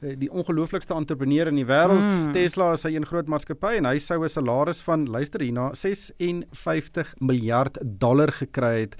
die 0.00 0.30
ongelooflikste 0.32 0.94
entrepreneur 0.94 1.46
in 1.50 1.58
die 1.60 1.66
wêreld. 1.68 2.00
Mm. 2.00 2.32
Tesla 2.32 2.72
is 2.72 2.84
sy 2.86 2.94
een 2.94 3.06
groot 3.06 3.28
maatskappy 3.28 3.76
en 3.78 3.88
hy 3.90 3.98
sou 3.98 4.22
'n 4.24 4.28
salaris 4.28 4.80
van 4.80 5.06
luister 5.06 5.40
hierna 5.40 5.70
56 5.74 7.14
miljard 7.20 7.78
dollar 7.82 8.32
gekry 8.32 8.80
het 8.80 8.96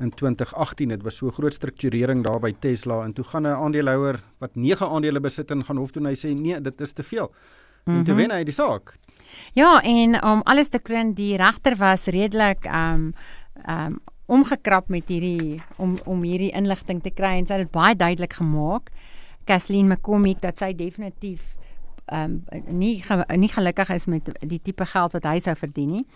in 0.00 0.10
2018. 0.10 0.88
Dit 0.88 1.02
was 1.02 1.16
so 1.16 1.30
groot 1.30 1.54
strukturering 1.54 2.24
daar 2.24 2.40
by 2.40 2.52
Tesla 2.52 3.04
en 3.04 3.12
toe 3.12 3.24
gaan 3.24 3.46
'n 3.46 3.56
aandeelhouer 3.64 4.20
wat 4.38 4.54
9 4.54 4.88
aandele 4.88 5.20
besit 5.20 5.50
en 5.50 5.64
gaan 5.64 5.76
hof 5.76 5.90
toe 5.90 6.02
en 6.02 6.08
hy 6.08 6.16
sê 6.16 6.34
nee, 6.34 6.60
dit 6.60 6.80
is 6.80 6.92
te 6.92 7.02
veel. 7.02 7.28
Mm 7.28 7.34
-hmm. 7.84 7.98
En 7.98 8.04
toe 8.04 8.14
mhm. 8.14 8.22
wen 8.22 8.36
hy 8.36 8.44
die 8.44 8.54
saak. 8.54 8.98
Ja, 9.52 9.80
en 9.82 10.22
om 10.22 10.30
um, 10.30 10.42
alles 10.44 10.68
te 10.68 10.78
kroon, 10.78 11.14
die 11.14 11.36
regter 11.36 11.76
was 11.76 12.04
redelik 12.04 12.64
um 12.64 13.14
um 13.68 14.00
omgekrap 14.26 14.88
met 14.88 15.08
hierdie 15.08 15.62
om 15.76 15.98
om 16.04 16.22
hierdie 16.22 16.52
inligting 16.52 17.02
te 17.02 17.10
kry 17.10 17.38
en 17.38 17.46
sy 17.46 17.52
het 17.52 17.62
dit 17.62 17.70
baie 17.70 17.96
duidelik 17.96 18.32
gemaak. 18.32 18.90
Kathleen 19.44 19.88
McCormick 19.88 20.40
dat 20.42 20.56
sy 20.56 20.72
definitief 20.74 21.42
ehm 22.12 22.40
um, 22.52 22.78
nie 22.78 23.02
nie 23.36 23.48
gelukkig 23.48 23.90
is 23.94 24.06
met 24.06 24.32
die 24.40 24.60
tipe 24.62 24.86
geld 24.86 25.12
wat 25.12 25.24
hy 25.24 25.38
sou 25.38 25.54
verdien 25.56 25.98
nie. 25.98 26.06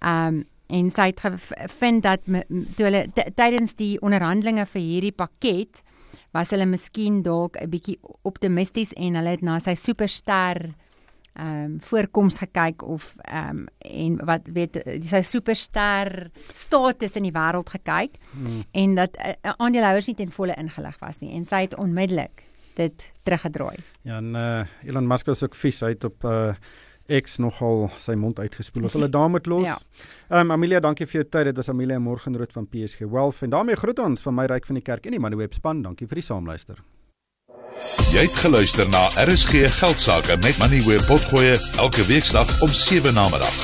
Ehm 0.00 0.40
um, 0.40 0.46
en 0.68 0.90
sy 0.92 1.06
het 1.08 1.20
gevind 1.24 2.02
dat 2.04 2.26
toe 2.76 2.84
hulle 2.84 3.06
tydens 3.38 3.72
die 3.78 3.94
onderhandelinge 4.04 4.66
vir 4.68 4.82
hierdie 4.84 5.14
pakket 5.16 5.80
was 6.36 6.52
hulle 6.52 6.66
miskien 6.68 7.22
dalk 7.24 7.56
'n 7.56 7.70
bietjie 7.72 7.96
optimisties 8.28 8.92
en 8.92 9.16
hulle 9.16 9.32
het 9.36 9.42
na 9.42 9.58
sy 9.60 9.74
superster 9.74 10.74
ehm 11.38 11.64
um, 11.64 11.80
voorkoms 11.80 12.36
gekyk 12.38 12.82
of 12.82 13.14
ehm 13.24 13.48
um, 13.48 13.66
en 13.78 14.18
wat 14.26 14.42
weet 14.52 14.76
sy 15.00 15.22
superster 15.22 16.30
status 16.54 17.16
in 17.16 17.22
die 17.22 17.32
wêreld 17.32 17.70
gekyk 17.70 18.18
hmm. 18.32 18.64
en 18.72 18.94
dat 18.94 19.16
uh, 19.16 19.54
aandeelhouers 19.56 20.06
nie 20.06 20.18
ten 20.18 20.30
volle 20.30 20.56
ingelig 20.58 20.98
was 21.00 21.20
nie 21.20 21.32
en 21.32 21.46
sy 21.46 21.60
het 21.68 21.78
onmiddellik 21.78 22.47
dit 22.78 23.06
teruggedraai. 23.26 23.76
Ja, 24.06 24.20
en 24.22 24.34
uh, 24.38 24.88
Elon 24.88 25.08
Musk 25.10 25.28
is 25.34 25.42
ook 25.42 25.58
vies 25.58 25.82
uit 25.82 26.04
op 26.08 26.28
uh 26.28 26.52
X 27.08 27.38
nogal 27.40 27.86
sy 27.96 28.12
mond 28.20 28.36
uitgespoel. 28.36 28.84
Ons 28.84 28.92
hulle 28.98 29.08
daar 29.08 29.30
moet 29.32 29.46
los. 29.48 29.64
Ja. 29.64 29.78
Ehm 30.28 30.40
um, 30.44 30.52
Amelia, 30.58 30.80
dankie 30.84 31.06
vir 31.08 31.22
jou 31.22 31.24
tyd. 31.24 31.48
Dit 31.48 31.56
was 31.56 31.70
Amelia 31.72 31.98
Morgenrood 31.98 32.52
van 32.52 32.68
PSG 32.68 33.08
Wealth 33.08 33.42
en 33.46 33.50
daarmee 33.56 33.80
groet 33.80 33.98
ons 34.04 34.20
van 34.26 34.36
my 34.36 34.44
ryk 34.52 34.68
van 34.68 34.76
die 34.76 34.84
kerk 34.84 35.08
en 35.08 35.16
die 35.16 35.22
Moneyweb 35.24 35.56
span. 35.56 35.82
Dankie 35.82 36.06
vir 36.10 36.20
die 36.20 36.26
saamluister. 36.28 36.84
Jy 38.12 38.26
het 38.26 38.38
geluister 38.42 38.88
na 38.92 39.06
RSG 39.24 39.68
Geldsaake 39.80 40.36
met 40.44 40.60
Moneyweb 40.60 41.08
Potgoe 41.08 41.56
elke 41.78 42.04
weeksdag 42.10 42.60
om 42.60 42.68
7 42.68 43.14
na 43.14 43.28
middag. 43.32 43.56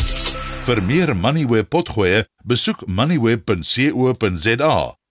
Vir 0.65 0.83
meer 0.83 1.17
Moneyweb 1.17 1.69
Potgoe, 1.69 2.25
besoek 2.49 2.87
moneyweb.co.za 2.89 4.75